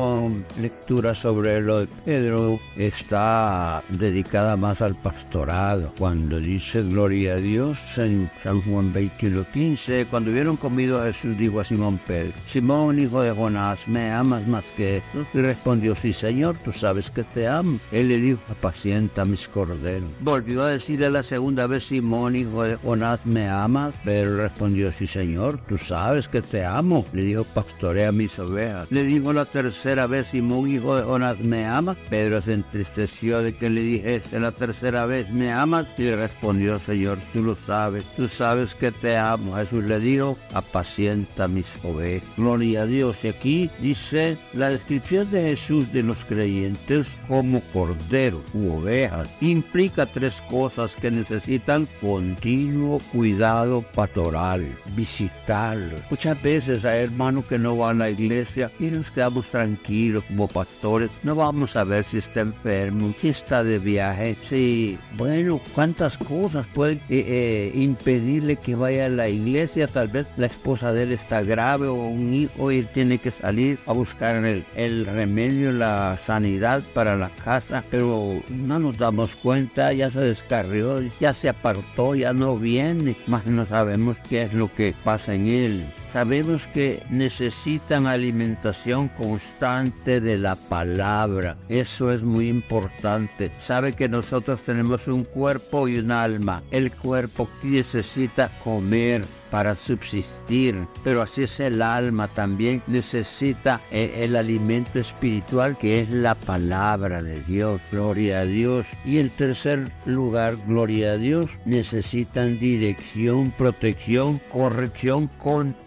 lectura 0.60 1.14
sobre 1.14 1.62
lo 1.62 1.82
de 1.82 1.88
Pedro 2.06 2.60
está 2.76 3.84
dedicada 3.90 4.58
más 4.58 4.82
al 4.82 4.96
pastorado. 4.96 5.94
Cuando 6.00 6.40
dice 6.40 6.82
Gloria 6.82 7.34
a 7.34 7.38
Dios 7.38 7.78
en 7.98 8.32
San 8.42 8.62
Juan 8.64 8.92
21:15, 8.92 10.08
cuando 10.08 10.32
hubieron 10.32 10.58
comido 10.58 11.04
Jesús 11.04 11.38
dijo 11.38 11.60
a 11.60 11.66
Simón 11.66 12.00
Pedro, 12.08 12.34
Simón 12.48 13.00
hijo 13.00 13.22
de 13.22 13.32
Jonás, 13.32 13.88
¿me 13.88 14.12
amas 14.12 14.48
más 14.48 14.64
que 14.76 14.98
esto? 14.98 15.28
Y 15.36 15.42
respondió, 15.42 15.96
sí 15.96 16.12
Señor, 16.12 16.58
tú 16.58 16.72
sabes 16.72 17.12
que 17.12 17.24
te 17.24 17.48
amo. 17.48 17.80
Él 17.92 18.08
le 18.08 18.18
dijo, 18.18 18.40
apacienta 18.50 19.24
mis 19.24 19.48
corderos. 19.48 20.10
Volvió 20.22 20.64
a 20.64 20.70
decirle 20.70 21.12
la 21.12 21.22
segunda 21.22 21.68
vez, 21.68 21.86
Simón 21.86 22.36
hijo 22.36 22.64
de 22.64 22.76
Jonás, 22.78 23.24
¿me 23.24 23.48
amas? 23.48 23.94
Pero 24.04 24.38
respondió, 24.38 24.92
sí 24.92 25.06
Señor, 25.06 25.60
tú 25.68 25.78
sabes 25.78 26.28
que 26.28 26.42
te 26.42 26.66
amo. 26.66 27.06
Le 27.14 27.22
dijo, 27.22 27.44
pastorea 27.44 28.12
mis 28.12 28.40
le 28.48 29.04
dijo 29.04 29.34
la 29.34 29.46
tercera 29.46 30.08
vez, 30.08 30.28
Simón, 30.28 30.72
hijo 30.72 30.96
de 30.96 31.04
Jonás, 31.04 31.40
¿me 31.40 31.66
amas? 31.66 31.98
Pedro 32.10 32.42
se 32.42 32.54
entristeció 32.54 33.42
de 33.42 33.56
que 33.56 33.70
le 33.70 33.82
dijese 33.82 34.40
la 34.40 34.52
tercera 34.52 35.06
vez, 35.06 35.30
¿me 35.30 35.52
amas? 35.52 35.88
Y 35.98 36.04
le 36.04 36.16
respondió, 36.16 36.80
Señor, 36.80 37.18
tú 37.34 37.44
lo 37.44 37.56
sabes, 37.56 38.06
tú 38.16 38.28
sabes 38.28 38.74
que 38.74 38.92
te 38.92 39.18
amo. 39.18 39.56
Jesús 39.56 39.84
le 39.84 40.00
dijo, 40.00 40.38
apacienta 40.54 41.48
mis 41.48 41.74
ovejas. 41.84 42.28
Gloria 42.38 42.84
a 42.84 42.86
Dios. 42.86 43.18
Y 43.24 43.30
aquí 43.30 43.70
dice 43.80 44.38
la 44.54 44.70
descripción 44.70 45.30
de 45.32 45.50
Jesús 45.50 45.92
de 45.92 46.04
los 46.04 46.18
creyentes 46.26 47.08
como 47.28 47.62
corderos 47.74 48.44
u 48.54 48.78
ovejas. 48.78 49.30
Implica 49.42 50.06
tres 50.06 50.42
cosas 50.50 50.96
que 50.96 51.12
necesitan 51.12 51.88
continuo 52.02 53.00
cuidado 53.12 53.84
pastoral, 53.94 54.78
visitar. 54.96 55.78
Muchas 56.10 56.42
veces 56.42 56.86
hay 56.86 57.04
hermanos 57.04 57.46
que 57.46 57.58
no 57.58 57.78
van 57.78 57.98
a 58.02 58.06
la 58.06 58.10
iglesia 58.12 58.37
y 58.80 58.86
nos 58.86 59.12
quedamos 59.12 59.48
tranquilos 59.48 60.24
como 60.26 60.48
pastores. 60.48 61.10
No 61.24 61.36
vamos 61.36 61.76
a 61.76 61.84
ver 61.84 62.04
si 62.04 62.18
está 62.18 62.42
enfermo, 62.42 63.14
si 63.20 63.30
está 63.30 63.64
de 63.64 63.80
viaje, 63.80 64.36
si, 64.36 64.98
bueno, 65.18 65.60
cuántas 65.74 66.18
cosas 66.18 66.66
pueden 66.74 66.98
eh, 67.10 67.26
eh, 67.28 67.72
impedirle 67.76 68.58
que 68.58 68.76
vaya 68.76 69.06
a 69.06 69.10
la 69.10 69.30
iglesia. 69.30 69.88
Tal 69.88 70.10
vez 70.10 70.28
la 70.38 70.48
esposa 70.48 70.94
de 70.94 71.04
él 71.04 71.12
está 71.14 71.42
grave 71.42 71.88
o 71.88 71.96
un 71.96 72.34
hijo 72.34 72.72
y 72.72 72.84
tiene 72.84 73.18
que 73.18 73.32
salir 73.32 73.80
a 73.86 73.94
buscar 73.94 74.44
el, 74.46 74.66
el 74.76 75.06
remedio, 75.06 75.72
la 75.72 76.18
sanidad 76.18 76.84
para 76.94 77.16
la 77.16 77.30
casa, 77.30 77.84
pero 77.90 78.42
no 78.50 78.80
nos 78.80 78.98
damos 78.98 79.36
cuenta, 79.36 79.94
ya 79.94 80.12
se 80.12 80.20
descarrió, 80.20 81.02
ya 81.20 81.34
se 81.34 81.50
apartó, 81.50 82.16
ya 82.16 82.34
no 82.34 82.58
viene, 82.58 83.18
más 83.28 83.46
no 83.46 83.66
sabemos 83.66 84.18
qué 84.30 84.44
es 84.44 84.54
lo 84.54 84.72
que 84.74 84.94
pasa 85.04 85.34
en 85.34 85.50
él. 85.50 85.94
Sabemos 86.14 86.68
que 86.68 87.04
necesitan 87.10 88.08
alimentación 88.08 89.10
constante 89.10 90.22
de 90.22 90.38
la 90.38 90.56
palabra. 90.56 91.58
Eso 91.70 92.12
es 92.12 92.24
muy 92.24 92.50
importante. 92.50 93.52
Sabe 93.58 93.94
que 93.94 94.10
nosotros 94.10 94.62
tenemos 94.66 95.08
un 95.08 95.26
cuerpo 95.26 95.88
y 95.88 96.00
un 96.00 96.12
alma. 96.12 96.64
El 96.72 96.92
cuerpo 96.92 97.50
necesita 97.64 98.50
comer 98.64 99.26
para 99.52 99.76
subsistir, 99.76 100.88
pero 101.04 101.22
así 101.22 101.44
es 101.44 101.60
el 101.60 101.82
alma 101.82 102.28
también 102.28 102.82
necesita 102.88 103.82
eh, 103.92 104.22
el 104.24 104.36
alimento 104.36 105.00
espiritual 105.00 105.78
que 105.78 106.02
es 106.02 106.10
la 106.10 106.36
palabra 106.36 107.24
de 107.24 107.42
Dios, 107.44 107.82
gloria 107.92 108.40
a 108.40 108.46
Dios. 108.46 108.86
Y 109.06 109.20
en 109.20 109.30
tercer 109.30 109.92
lugar, 110.06 110.56
gloria 110.68 111.12
a 111.12 111.18
Dios, 111.18 111.50
necesitan 111.66 112.60
dirección, 112.60 113.52
protección, 113.52 114.40
corrección 114.52 115.30
continua, 115.42 115.87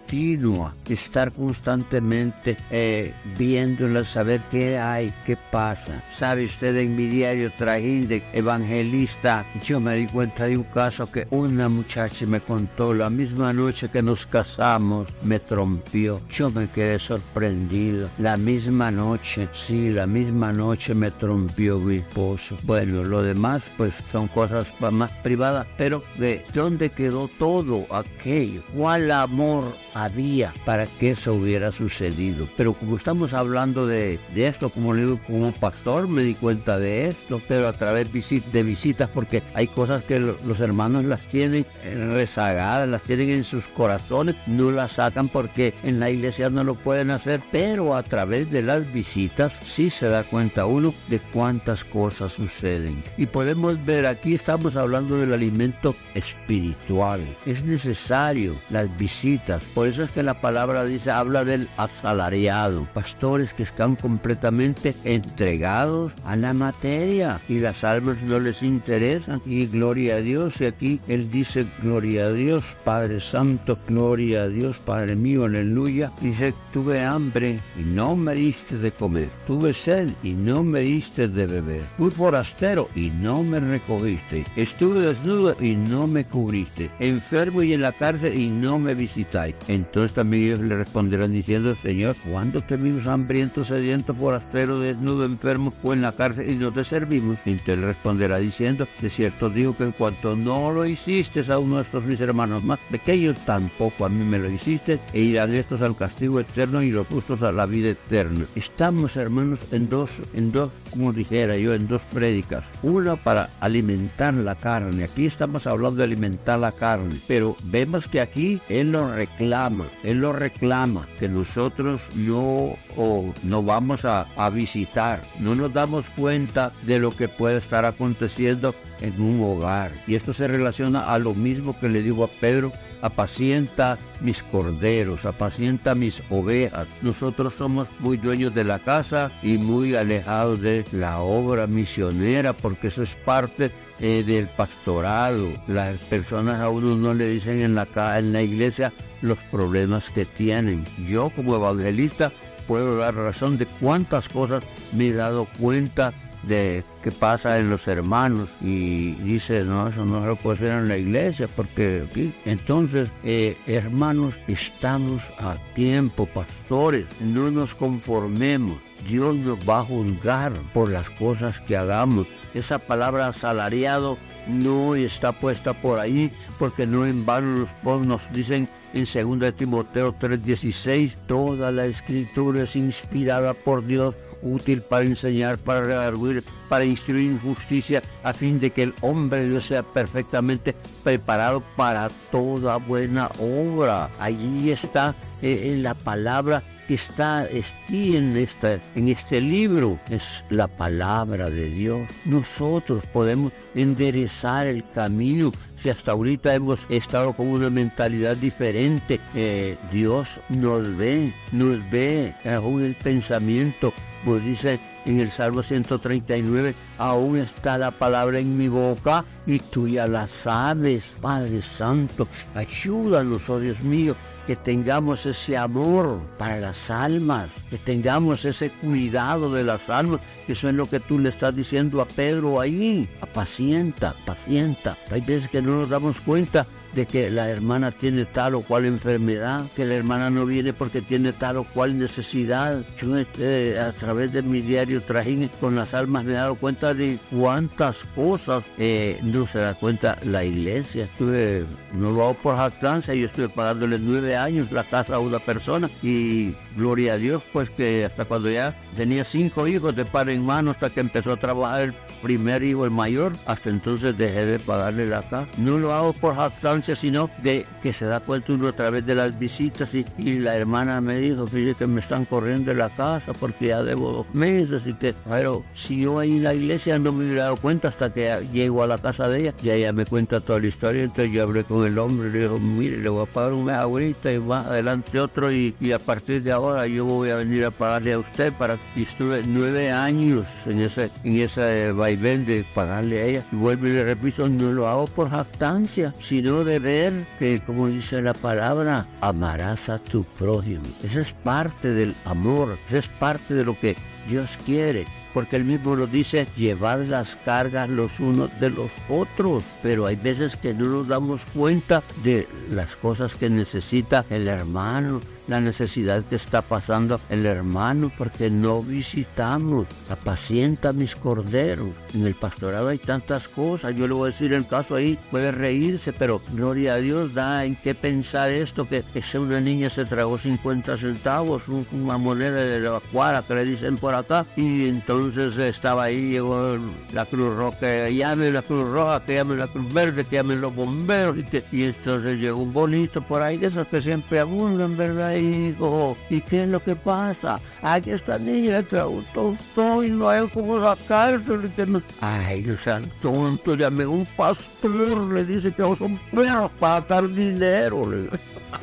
estar 0.88 1.30
constantemente 1.32 2.56
eh, 2.70 3.14
viéndola, 3.38 4.04
saber 4.04 4.40
qué 4.50 4.76
hay, 4.76 5.12
qué 5.24 5.36
pasa. 5.36 6.02
Sabe 6.10 6.44
usted, 6.44 6.76
en 6.76 6.96
mi 6.96 7.06
diario 7.06 7.52
trajín 7.56 8.08
de 8.08 8.22
evangelista, 8.32 9.46
yo 9.64 9.78
me 9.78 9.94
di 9.94 10.06
cuenta 10.06 10.46
de 10.46 10.56
un 10.56 10.64
caso 10.64 11.10
que 11.10 11.28
una 11.30 11.68
muchacha 11.68 12.26
me 12.26 12.40
contó 12.40 12.92
la 12.92 13.08
misma 13.08 13.52
noche 13.52 13.88
que 13.88 14.02
nos 14.02 14.26
casamos, 14.26 15.08
me 15.22 15.38
trompió. 15.38 16.20
Yo 16.28 16.50
me 16.50 16.68
quedé 16.68 16.98
sorprendido. 16.98 18.08
La 18.18 18.36
misma 18.36 18.90
noche, 18.90 19.48
sí, 19.52 19.90
la 19.90 20.06
misma 20.06 20.52
noche 20.52 20.94
me 20.94 21.10
trompió 21.12 21.78
mi 21.78 21.96
esposo. 21.96 22.56
Bueno, 22.64 23.04
lo 23.04 23.22
demás, 23.22 23.62
pues 23.76 23.94
son 24.10 24.26
cosas 24.28 24.66
más 24.90 25.12
privadas, 25.22 25.66
pero 25.78 26.02
¿de 26.16 26.44
dónde 26.52 26.90
quedó 26.90 27.28
todo 27.38 27.86
aquello? 27.94 28.62
¿Cuál 28.74 29.10
amor 29.10 29.64
había 30.04 30.52
para 30.64 30.86
que 30.86 31.12
eso 31.12 31.34
hubiera 31.34 31.72
sucedido? 31.72 32.48
Pero 32.56 32.72
como 32.72 32.96
estamos 32.96 33.34
hablando 33.34 33.86
de, 33.86 34.18
esto, 34.34 34.70
como 34.70 34.94
le 34.94 35.02
digo, 35.02 35.20
como 35.26 35.52
pastor 35.52 36.08
me 36.08 36.22
di 36.22 36.34
cuenta 36.34 36.78
de 36.78 37.08
esto, 37.08 37.40
pero 37.46 37.68
a 37.68 37.72
través 37.72 38.08
de 38.52 38.62
visitas, 38.62 39.10
porque 39.10 39.42
hay 39.54 39.66
cosas 39.66 40.04
que 40.04 40.18
los 40.20 40.60
hermanos 40.60 41.04
las 41.04 41.20
tienen 41.28 41.64
rezagadas, 41.84 42.88
las 42.88 43.02
tienen 43.02 43.30
en 43.30 43.44
sus 43.44 43.64
corazones, 43.66 44.36
no 44.46 44.70
las 44.70 44.92
sacan 44.92 45.28
porque 45.28 45.74
en 45.82 46.00
la 46.00 46.10
iglesia 46.10 46.50
no 46.50 46.64
lo 46.64 46.74
pueden 46.74 47.10
hacer, 47.10 47.40
pero 47.50 47.94
a 47.94 48.02
través 48.02 48.50
de 48.50 48.62
las 48.62 48.92
visitas 48.92 49.52
sí 49.62 49.90
se 49.90 50.08
da 50.08 50.24
cuenta 50.24 50.66
uno 50.66 50.94
de 51.08 51.18
cuántas 51.18 51.84
cosas 51.84 52.32
suceden. 52.32 53.02
Y 53.16 53.26
podemos 53.26 53.84
ver, 53.84 54.06
aquí 54.06 54.34
estamos 54.34 54.76
hablando 54.76 55.16
del 55.18 55.32
alimento 55.32 55.94
espiritual. 56.14 57.20
Es 57.46 57.64
necesario 57.64 58.56
las 58.70 58.96
visitas. 58.96 59.62
Eso 59.90 60.04
es 60.04 60.12
que 60.12 60.22
la 60.22 60.40
palabra 60.40 60.84
dice, 60.84 61.10
habla 61.10 61.44
del 61.44 61.68
asalariado. 61.76 62.86
Pastores 62.94 63.52
que 63.52 63.64
están 63.64 63.96
completamente 63.96 64.94
entregados 65.04 66.12
a 66.24 66.36
la 66.36 66.54
materia 66.54 67.40
y 67.48 67.58
las 67.58 67.82
almas 67.82 68.22
no 68.22 68.38
les 68.38 68.62
interesan. 68.62 69.42
Y 69.44 69.66
gloria 69.66 70.16
a 70.16 70.20
Dios. 70.20 70.60
Y 70.60 70.66
aquí 70.66 71.00
él 71.08 71.30
dice, 71.30 71.66
gloria 71.82 72.26
a 72.26 72.32
Dios, 72.32 72.62
Padre 72.84 73.20
Santo, 73.20 73.78
gloria 73.88 74.42
a 74.42 74.48
Dios, 74.48 74.76
Padre 74.78 75.16
mío, 75.16 75.44
aleluya. 75.44 76.10
Dice, 76.20 76.54
tuve 76.72 77.04
hambre 77.04 77.58
y 77.76 77.82
no 77.82 78.14
me 78.14 78.34
diste 78.34 78.78
de 78.78 78.92
comer. 78.92 79.28
Tuve 79.46 79.74
sed 79.74 80.10
y 80.22 80.34
no 80.34 80.62
me 80.62 80.80
diste 80.80 81.26
de 81.26 81.46
beber. 81.46 81.84
Fui 81.98 82.10
forastero 82.10 82.88
y 82.94 83.10
no 83.10 83.42
me 83.42 83.58
recogiste. 83.58 84.44
Estuve 84.54 85.00
desnudo 85.00 85.56
y 85.60 85.74
no 85.74 86.06
me 86.06 86.24
cubriste. 86.24 86.90
Enfermo 87.00 87.62
y 87.62 87.72
en 87.72 87.82
la 87.82 87.92
cárcel 87.92 88.38
y 88.38 88.48
no 88.50 88.78
me 88.78 88.94
visitáis. 88.94 89.56
Entonces 89.80 90.12
también 90.12 90.44
ellos 90.44 90.60
le 90.60 90.76
responderán 90.76 91.32
diciendo, 91.32 91.74
Señor, 91.74 92.14
¿cuándo 92.30 92.60
te 92.60 92.76
vimos 92.76 93.06
hambriento, 93.06 93.64
sediento, 93.64 94.14
forastero, 94.14 94.78
desnudo, 94.78 95.24
enfermo 95.24 95.72
o 95.82 95.92
en 95.92 96.02
la 96.02 96.12
cárcel 96.12 96.50
y 96.50 96.54
no 96.56 96.70
te 96.70 96.84
servimos? 96.84 97.38
Entonces 97.46 97.78
le 97.78 97.86
responderá 97.86 98.38
diciendo, 98.38 98.86
de 99.00 99.10
cierto 99.10 99.48
digo 99.48 99.76
que 99.76 99.84
en 99.84 99.92
cuanto 99.92 100.36
no 100.36 100.70
lo 100.70 100.86
hiciste 100.86 101.40
a 101.50 101.58
uno 101.58 101.76
de 101.76 101.82
estos 101.82 102.04
mis 102.04 102.20
hermanos 102.20 102.62
más 102.62 102.78
pequeños, 102.90 103.38
tampoco 103.46 104.04
a 104.04 104.08
mí 104.08 104.22
me 104.24 104.38
lo 104.38 104.50
hiciste, 104.50 105.00
e 105.12 105.20
irán 105.20 105.54
estos 105.54 105.80
al 105.80 105.96
castigo 105.96 106.40
eterno 106.40 106.82
y 106.82 106.90
los 106.90 107.06
justos 107.06 107.42
a 107.42 107.52
la 107.52 107.66
vida 107.66 107.90
eterna. 107.90 108.44
Estamos, 108.54 109.16
hermanos, 109.16 109.60
en 109.72 109.88
dos, 109.88 110.10
en 110.34 110.52
dos, 110.52 110.70
como 110.90 111.12
dijera 111.12 111.56
yo, 111.56 111.72
en 111.74 111.88
dos 111.88 112.02
prédicas. 112.12 112.64
Una 112.82 113.16
para 113.16 113.48
alimentar 113.60 114.34
la 114.34 114.54
carne. 114.54 115.04
Aquí 115.04 115.26
estamos 115.26 115.66
hablando 115.66 115.96
de 115.96 116.04
alimentar 116.04 116.58
la 116.58 116.72
carne, 116.72 117.16
pero 117.26 117.56
vemos 117.64 118.08
que 118.08 118.20
aquí 118.20 118.60
Él 118.68 118.92
lo 118.92 119.14
reclama, 119.14 119.69
Él 120.02 120.20
lo 120.20 120.32
reclama, 120.32 121.06
que 121.18 121.28
nosotros 121.28 122.00
no, 122.14 122.76
o 122.96 123.32
no 123.42 123.62
vamos 123.62 124.04
a, 124.04 124.22
a 124.36 124.50
visitar, 124.50 125.22
no 125.38 125.54
nos 125.54 125.72
damos 125.72 126.08
cuenta 126.10 126.72
de 126.82 126.98
lo 126.98 127.10
que 127.10 127.28
puede 127.28 127.58
estar 127.58 127.84
aconteciendo 127.84 128.74
en 129.00 129.20
un 129.20 129.42
hogar. 129.42 129.92
Y 130.06 130.14
esto 130.14 130.32
se 130.32 130.48
relaciona 130.48 131.12
a 131.12 131.18
lo 131.18 131.34
mismo 131.34 131.78
que 131.78 131.88
le 131.88 132.02
digo 132.02 132.24
a 132.24 132.28
Pedro, 132.28 132.72
apacienta 133.02 133.98
mis 134.20 134.42
corderos, 134.42 135.24
apacienta 135.24 135.94
mis 135.94 136.22
ovejas. 136.30 136.86
Nosotros 137.02 137.54
somos 137.54 137.88
muy 137.98 138.16
dueños 138.16 138.54
de 138.54 138.64
la 138.64 138.78
casa 138.78 139.32
y 139.42 139.58
muy 139.58 139.94
alejados 139.94 140.60
de 140.60 140.84
la 140.92 141.20
obra 141.20 141.66
misionera 141.66 142.52
porque 142.52 142.88
eso 142.88 143.02
es 143.02 143.14
parte 143.14 143.70
eh, 144.00 144.24
del 144.26 144.48
pastorado. 144.48 145.48
Las 145.66 145.98
personas 145.98 146.60
a 146.60 146.68
uno 146.68 146.96
no 146.96 147.14
le 147.14 147.28
dicen 147.28 147.60
en 147.60 147.74
la, 147.74 147.86
en 148.18 148.32
la 148.32 148.42
iglesia 148.42 148.92
los 149.22 149.38
problemas 149.50 150.10
que 150.10 150.24
tienen. 150.24 150.84
Yo 151.08 151.30
como 151.30 151.56
evangelista 151.56 152.32
puedo 152.66 152.98
dar 152.98 153.14
razón 153.14 153.58
de 153.58 153.66
cuántas 153.66 154.28
cosas 154.28 154.64
me 154.92 155.08
he 155.08 155.12
dado 155.12 155.46
cuenta 155.58 156.12
de 156.42 156.82
qué 157.02 157.10
pasa 157.12 157.58
en 157.58 157.70
los 157.70 157.86
hermanos 157.86 158.48
y 158.60 159.12
dice, 159.14 159.64
no, 159.64 159.88
eso 159.88 160.04
no 160.04 160.22
se 160.22 160.28
lo 160.28 160.36
puede 160.36 160.56
hacer 160.56 160.72
en 160.72 160.88
la 160.88 160.96
iglesia 160.96 161.48
porque 161.48 162.04
entonces, 162.44 163.10
eh, 163.24 163.56
hermanos, 163.66 164.34
estamos 164.48 165.22
a 165.38 165.56
tiempo, 165.74 166.26
pastores, 166.26 167.06
no 167.20 167.50
nos 167.50 167.74
conformemos. 167.74 168.78
Dios 169.08 169.36
nos 169.36 169.58
va 169.68 169.80
a 169.80 169.84
juzgar 169.84 170.52
por 170.72 170.90
las 170.90 171.08
cosas 171.10 171.60
que 171.60 171.76
hagamos. 171.76 172.26
Esa 172.54 172.78
palabra 172.78 173.28
asalariado 173.28 174.18
no 174.46 174.94
está 174.94 175.32
puesta 175.32 175.74
por 175.74 175.98
ahí 175.98 176.32
porque 176.58 176.86
no 176.86 177.06
en 177.06 177.24
vano 177.24 177.68
los 177.84 178.06
nos 178.06 178.32
dicen 178.32 178.68
en 178.92 179.04
2 179.04 179.54
Timoteo 179.54 180.14
3:16, 180.18 181.14
toda 181.26 181.70
la 181.70 181.86
escritura 181.86 182.64
es 182.64 182.74
inspirada 182.74 183.54
por 183.54 183.86
Dios 183.86 184.16
útil 184.42 184.82
para 184.82 185.04
enseñar, 185.04 185.58
para 185.58 185.82
redarguir, 185.82 186.42
para 186.68 186.84
instruir 186.84 187.30
en 187.30 187.40
justicia, 187.40 188.02
a 188.24 188.32
fin 188.32 188.58
de 188.58 188.70
que 188.70 188.84
el 188.84 188.94
hombre 189.00 189.40
de 189.40 189.50
Dios 189.50 189.66
sea 189.66 189.82
perfectamente 189.82 190.74
preparado 191.04 191.62
para 191.76 192.08
toda 192.30 192.76
buena 192.76 193.30
obra. 193.38 194.10
Allí 194.18 194.70
está 194.70 195.14
eh, 195.42 195.72
en 195.72 195.82
la 195.82 195.94
palabra 195.94 196.62
que 196.90 196.94
está 196.94 197.42
aquí 197.42 198.16
en, 198.16 198.34
esta, 198.34 198.80
en 198.96 199.10
este 199.10 199.40
libro 199.40 200.00
es 200.10 200.42
la 200.50 200.66
palabra 200.66 201.48
de 201.48 201.66
Dios. 201.66 202.10
Nosotros 202.24 203.06
podemos 203.12 203.52
enderezar 203.76 204.66
el 204.66 204.82
camino. 204.92 205.52
Si 205.76 205.88
hasta 205.88 206.10
ahorita 206.10 206.52
hemos 206.52 206.80
estado 206.88 207.32
con 207.32 207.46
una 207.46 207.70
mentalidad 207.70 208.36
diferente, 208.36 209.20
eh, 209.36 209.76
Dios 209.92 210.40
nos 210.48 210.96
ve, 210.96 211.32
nos 211.52 211.78
ve 211.92 212.34
aún 212.44 212.82
el 212.82 212.96
pensamiento. 212.96 213.92
Pues 214.24 214.44
dice 214.44 214.80
en 215.06 215.20
el 215.20 215.30
Salmo 215.30 215.62
139, 215.62 216.74
aún 216.98 217.38
está 217.38 217.78
la 217.78 217.92
palabra 217.92 218.40
en 218.40 218.58
mi 218.58 218.66
boca 218.66 219.24
y 219.46 219.60
tú 219.60 219.86
ya 219.86 220.08
la 220.08 220.26
sabes, 220.26 221.14
Padre 221.20 221.62
Santo. 221.62 222.26
Ayúdanos, 222.56 223.48
oh 223.48 223.60
Dios 223.60 223.80
mío, 223.80 224.16
que 224.50 224.56
tengamos 224.56 225.26
ese 225.26 225.56
amor 225.56 226.18
para 226.36 226.58
las 226.58 226.90
almas, 226.90 227.50
que 227.70 227.78
tengamos 227.78 228.44
ese 228.44 228.70
cuidado 228.70 229.54
de 229.54 229.62
las 229.62 229.88
almas, 229.88 230.22
que 230.44 230.54
eso 230.54 230.68
es 230.68 230.74
lo 230.74 230.86
que 230.86 230.98
tú 230.98 231.20
le 231.20 231.28
estás 231.28 231.54
diciendo 231.54 232.00
a 232.00 232.04
Pedro 232.04 232.60
ahí, 232.60 233.08
apacienta, 233.20 234.16
pacienta. 234.26 234.98
Hay 235.12 235.20
veces 235.20 235.48
que 235.50 235.62
no 235.62 235.78
nos 235.78 235.90
damos 235.90 236.18
cuenta 236.18 236.66
de 236.94 237.06
que 237.06 237.30
la 237.30 237.48
hermana 237.48 237.92
tiene 237.92 238.24
tal 238.24 238.54
o 238.54 238.62
cual 238.62 238.84
enfermedad, 238.84 239.62
que 239.76 239.84
la 239.84 239.94
hermana 239.94 240.30
no 240.30 240.46
viene 240.46 240.72
porque 240.72 241.02
tiene 241.02 241.32
tal 241.32 241.58
o 241.58 241.64
cual 241.64 241.98
necesidad. 241.98 242.84
Yo 243.00 243.16
este, 243.16 243.78
a 243.78 243.92
través 243.92 244.32
de 244.32 244.42
mi 244.42 244.60
diario 244.60 245.00
trajín 245.00 245.50
con 245.60 245.76
las 245.76 245.94
almas 245.94 246.24
me 246.24 246.32
he 246.32 246.34
dado 246.34 246.54
cuenta 246.56 246.94
de 246.94 247.18
cuántas 247.30 248.04
cosas 248.14 248.64
eh, 248.78 249.18
no 249.22 249.46
se 249.46 249.58
da 249.58 249.74
cuenta 249.74 250.18
la 250.22 250.44
iglesia. 250.44 251.04
Estuve, 251.04 251.64
no 251.92 252.10
lo 252.10 252.24
hago 252.24 252.34
por 252.34 252.56
jactancia, 252.56 253.14
yo 253.14 253.26
estuve 253.26 253.48
pagándole 253.48 253.98
nueve 253.98 254.36
años 254.36 254.72
la 254.72 254.84
casa 254.84 255.16
a 255.16 255.18
una 255.18 255.38
persona 255.38 255.88
y 256.02 256.54
gloria 256.76 257.14
a 257.14 257.16
Dios, 257.18 257.42
pues 257.52 257.70
que 257.70 258.04
hasta 258.04 258.24
cuando 258.24 258.50
ya 258.50 258.76
tenía 258.96 259.24
cinco 259.24 259.66
hijos 259.66 259.94
de 259.94 260.04
par 260.04 260.28
en 260.28 260.44
mano, 260.44 260.72
hasta 260.72 260.90
que 260.90 261.00
empezó 261.00 261.32
a 261.32 261.36
trabajar 261.36 261.94
primer 262.22 262.62
hijo, 262.62 262.84
el 262.84 262.90
mayor, 262.90 263.32
hasta 263.46 263.70
entonces 263.70 264.16
dejé 264.16 264.46
de 264.46 264.58
pagarle 264.58 265.06
la 265.06 265.22
casa. 265.22 265.46
No 265.58 265.78
lo 265.78 265.92
hago 265.92 266.12
por 266.12 266.36
jactancia, 266.36 266.94
sino 266.96 267.30
de 267.42 267.66
que 267.82 267.92
se 267.92 268.06
da 268.06 268.20
cuenta 268.20 268.52
uno 268.52 268.68
a 268.68 268.72
través 268.72 269.04
de 269.06 269.14
las 269.14 269.38
visitas 269.38 269.94
y, 269.94 270.04
la 270.40 270.56
hermana 270.56 271.00
me 271.00 271.18
dijo, 271.18 271.46
fíjate 271.46 271.80
que 271.80 271.86
me 271.86 272.00
están 272.00 272.24
corriendo 272.24 272.70
de 272.70 272.76
la 272.76 272.88
casa 272.90 273.32
porque 273.32 273.68
ya 273.68 273.82
debo 273.82 274.12
dos 274.12 274.34
meses 274.34 274.86
y 274.86 274.94
que, 274.94 275.14
pero 275.28 275.64
si 275.74 276.00
yo 276.00 276.18
ahí 276.18 276.36
en 276.36 276.44
la 276.44 276.54
iglesia 276.54 276.98
no 276.98 277.12
me 277.12 277.24
hubiera 277.24 277.44
dado 277.44 277.56
cuenta 277.56 277.88
hasta 277.88 278.12
que 278.12 278.34
llego 278.52 278.82
a 278.82 278.86
la 278.86 278.98
casa 278.98 279.28
de 279.28 279.40
ella 279.40 279.54
y 279.62 279.70
ella 279.70 279.92
me 279.92 280.06
cuenta 280.06 280.40
toda 280.40 280.60
la 280.60 280.66
historia, 280.66 281.02
entonces 281.02 281.32
yo 281.32 281.42
hablé 281.42 281.64
con 281.64 281.86
el 281.86 281.98
hombre 281.98 282.30
le 282.30 282.40
dijo, 282.40 282.58
mire, 282.58 282.98
le 282.98 283.08
voy 283.08 283.22
a 283.22 283.26
pagar 283.26 283.52
un 283.52 283.64
mes 283.64 283.74
ahorita 283.76 284.32
y 284.32 284.38
más 284.38 284.66
adelante 284.66 285.20
otro 285.20 285.52
y, 285.52 285.74
a 285.92 285.98
partir 285.98 286.42
de 286.42 286.52
ahora 286.52 286.86
yo 286.86 287.04
voy 287.04 287.30
a 287.30 287.36
venir 287.36 287.64
a 287.64 287.70
pagarle 287.70 288.12
a 288.12 288.18
usted 288.18 288.52
para 288.52 288.78
que 288.94 289.02
estuve 289.02 289.42
nueve 289.46 289.90
años 289.90 290.46
en 290.66 290.80
ese, 290.80 291.10
en 291.24 291.40
ese 291.40 291.92
vaivén 292.10 292.44
de 292.44 292.64
pagarle 292.74 293.20
a 293.20 293.24
ella. 293.26 293.44
Y 293.52 293.56
vuelvo 293.56 293.86
y 293.86 293.92
le 293.92 294.04
repito, 294.04 294.48
no 294.48 294.72
lo 294.72 294.88
hago 294.88 295.06
por 295.06 295.30
jactancia, 295.30 296.14
sino 296.20 296.64
de 296.64 296.78
ver 296.78 297.26
que, 297.38 297.60
como 297.64 297.88
dice 297.88 298.20
la 298.22 298.34
palabra, 298.34 299.06
amarás 299.20 299.88
a 299.88 299.98
tu 299.98 300.24
prójimo. 300.24 300.82
Esa 301.04 301.20
es 301.20 301.32
parte 301.32 301.90
del 301.90 302.14
amor, 302.24 302.76
esa 302.88 302.98
es 302.98 303.08
parte 303.08 303.54
de 303.54 303.64
lo 303.64 303.78
que 303.78 303.96
Dios 304.28 304.58
quiere 304.66 305.06
porque 305.32 305.56
él 305.56 305.64
mismo 305.64 305.94
lo 305.94 306.08
dice, 306.08 306.46
llevar 306.56 306.98
las 306.98 307.36
cargas 307.36 307.88
los 307.88 308.18
unos 308.18 308.50
de 308.58 308.70
los 308.70 308.90
otros, 309.08 309.62
pero 309.82 310.06
hay 310.06 310.16
veces 310.16 310.56
que 310.56 310.74
no 310.74 310.86
nos 310.86 311.08
damos 311.08 311.42
cuenta 311.54 312.02
de 312.24 312.48
las 312.70 312.96
cosas 312.96 313.34
que 313.34 313.48
necesita 313.48 314.24
el 314.28 314.48
hermano, 314.48 315.20
la 315.50 315.60
necesidad 315.60 316.24
que 316.24 316.36
está 316.36 316.62
pasando 316.62 317.20
el 317.28 317.44
hermano 317.44 318.12
porque 318.16 318.50
no 318.50 318.82
visitamos. 318.82 319.88
Apacienta 320.08 320.92
mis 320.92 321.16
corderos. 321.16 321.88
En 322.14 322.24
el 322.24 322.34
pastorado 322.36 322.88
hay 322.88 322.98
tantas 322.98 323.48
cosas. 323.48 323.94
Yo 323.96 324.06
le 324.06 324.14
voy 324.14 324.28
a 324.28 324.32
decir 324.32 324.52
el 324.52 324.66
caso 324.66 324.94
ahí, 324.94 325.18
puede 325.30 325.50
reírse, 325.50 326.12
pero 326.12 326.40
gloria 326.52 326.94
a 326.94 326.98
Dios 326.98 327.34
da 327.34 327.64
en 327.64 327.74
qué 327.74 327.96
pensar 327.96 328.50
esto, 328.50 328.88
que 328.88 329.02
esa 329.14 329.40
una 329.40 329.58
niña 329.58 329.90
se 329.90 330.04
tragó 330.04 330.38
50 330.38 330.96
centavos, 330.96 331.62
una 331.66 332.16
moneda 332.16 332.54
de 332.54 332.78
la 332.78 333.00
cuara 333.12 333.42
que 333.42 333.54
le 333.54 333.64
dicen 333.64 333.96
por 333.96 334.14
acá, 334.14 334.46
y 334.54 334.88
entonces 334.88 335.58
estaba 335.58 336.04
ahí, 336.04 336.30
llegó 336.30 336.78
la 337.12 337.26
Cruz 337.26 337.56
Roja, 337.56 338.08
llame 338.08 338.52
la 338.52 338.62
Cruz 338.62 338.88
Roja, 338.88 339.24
que 339.24 339.34
llame 339.34 339.56
la 339.56 339.66
Cruz 339.66 339.92
Verde, 339.92 340.24
que 340.24 340.36
llamen 340.36 340.60
los 340.60 340.74
bomberos, 340.74 341.36
y, 341.38 341.76
y 341.76 341.84
entonces 341.84 342.38
llegó 342.38 342.62
un 342.62 342.72
bonito 342.72 343.20
por 343.22 343.42
ahí, 343.42 343.58
de 343.58 343.66
esos 343.66 343.88
que 343.88 344.00
siempre 344.00 344.38
abundan, 344.38 344.96
¿verdad? 344.96 345.39
Hijo, 345.40 346.16
¿y 346.28 346.40
qué 346.40 346.62
es 346.62 346.68
lo 346.68 346.82
que 346.82 346.94
pasa? 346.94 347.60
Aquí 347.82 348.10
esta 348.10 348.38
niña 348.38 348.82
trajo 348.82 349.22
todo 349.34 350.04
y 350.04 350.10
no 350.10 350.28
hay 350.28 350.46
como 350.48 350.82
sacárselo. 350.82 352.02
Ay, 352.20 352.62
Dios 352.62 352.80
santo, 352.82 353.32
entonces 353.48 353.78
llame 353.78 354.06
un 354.06 354.26
pastor, 354.36 355.32
le 355.32 355.44
dice 355.44 355.72
que 355.72 355.82
son 355.82 356.18
perros 356.32 356.70
para 356.78 357.00
dar 357.00 357.28
dinero. 357.28 358.02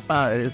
Padre 0.07 0.51